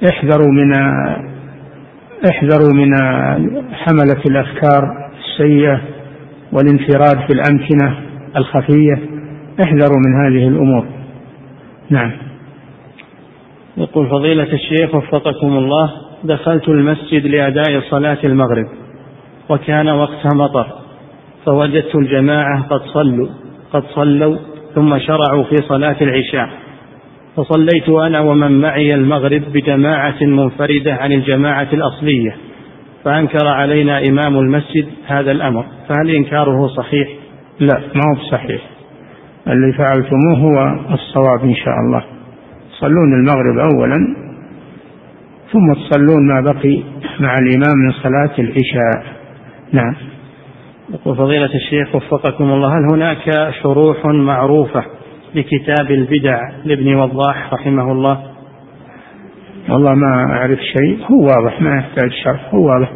[0.10, 0.74] احذروا من
[2.30, 2.94] احذروا من
[3.74, 5.82] حملة الأفكار السيئة
[6.52, 7.98] والانفراد في الأمكنة
[8.38, 9.00] الخفية.
[9.64, 10.86] احذروا من هذه الأمور.
[11.90, 12.12] نعم.
[13.78, 15.92] يقول فضيلة الشيخ وفقكم الله
[16.24, 18.68] دخلت المسجد لأداء صلاة المغرب
[19.50, 20.89] وكان وقتها مطر.
[21.46, 23.28] فوجدت الجماعة قد صلوا
[23.74, 24.38] قد صلوا
[24.76, 26.50] ثم شرعوا في صلاة العشاء.
[27.36, 32.36] فصليت أنا ومن معي المغرب بجماعة منفردة عن الجماعة الأصلية
[33.04, 35.66] فأنكر علينا إمام المسجد هذا الأمر.
[35.90, 37.08] فهل إنكاره صحيح؟
[37.60, 38.62] لا ما هو صحيح
[39.48, 42.04] اللي فعلتموه هو الصواب إن شاء الله.
[42.72, 44.16] تصلون المغرب أولا
[45.52, 46.84] ثم تصلون ما بقي
[47.20, 49.14] مع الإمام من صلاة العشاء.
[49.72, 50.09] نعم.
[50.94, 54.84] يقول فضيلة الشيخ وفقكم الله هل هناك شروح معروفة
[55.36, 58.24] لكتاب البدع لابن وضاح رحمه الله؟
[59.70, 62.92] والله ما أعرف شيء هو واضح ما يحتاج شرح هو واضح.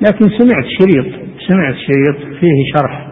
[0.00, 1.06] لكن سمعت شريط
[1.48, 3.08] سمعت شريط فيه شرح.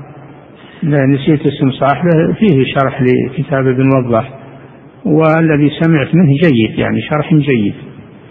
[0.85, 4.31] نسيت اسم صاحبه فيه شرح لكتاب ابن وضاح.
[5.05, 7.75] والذي سمعت منه جيد يعني شرح جيد.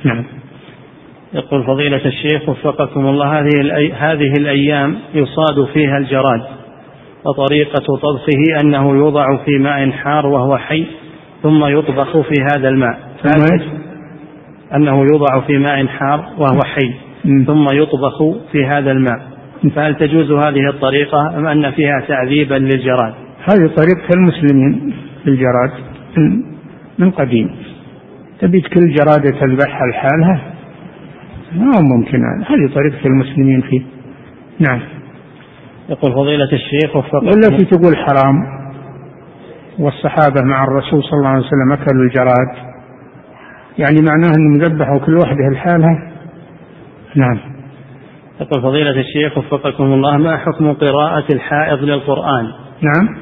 [0.04, 0.24] نعم.
[1.36, 6.42] يقول فضيلة الشيخ وفقكم الله هذه هذه الأيام يصاد فيها الجراد
[7.26, 10.86] وطريقة طبخه أنه يوضع في ماء حار وهو حي
[11.44, 13.00] ثم يطبخ في هذا الماء.
[14.76, 16.94] أنه يوضع في ماء حار وهو حي
[17.48, 19.20] ثم يطبخ في هذا الماء.
[19.76, 23.14] فهل تجوز هذه الطريقة أم أن فيها تعذيبا للجراد؟
[23.50, 24.94] هذه طريقة المسلمين
[25.26, 25.72] للجراد
[26.98, 27.56] من قديم.
[28.42, 30.55] تبي كل جرادة تذبحها لحالها؟
[31.54, 33.82] ما هو ممكن؟ هذه طريقة المسلمين فيه.
[34.60, 34.80] نعم.
[35.90, 38.36] يقول فضيلة الشيخ وفق والتي تقول حرام.
[39.80, 42.76] والصحابة مع الرسول صلى الله عليه وسلم أكلوا الجراد.
[43.78, 46.12] يعني معناه أنهم ذبحوا كل واحدة لحالها
[47.16, 47.40] نعم.
[48.42, 52.46] يقول فضيلة الشيخ وفقكم الله ما حكم قراءة الحائض للقرآن؟
[52.82, 53.18] نعم.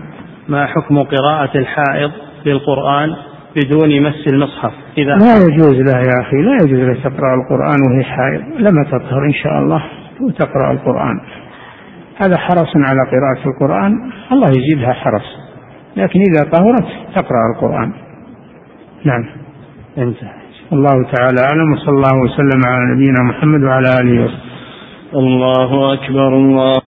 [0.47, 2.11] ما حكم قراءة الحائض
[2.45, 3.15] للقرآن؟
[3.55, 4.71] بدون مس المصحف.
[4.97, 9.25] إذا لا يجوز له يا أخي لا يجوز له تقرأ القرآن وهي حائض لما تطهر
[9.25, 9.83] إن شاء الله
[10.21, 11.19] وتقرأ القرآن.
[12.17, 15.37] هذا حرص على قراءة القرآن الله يزيدها حرص.
[15.97, 17.93] لكن إذا طهرت تقرأ القرآن.
[19.05, 19.25] نعم.
[19.97, 20.33] انتهى.
[20.73, 24.53] الله تعالى أعلم وصلى الله وسلم على نبينا محمد وعلى آله وصحبه.
[25.15, 26.82] الله أكبر الله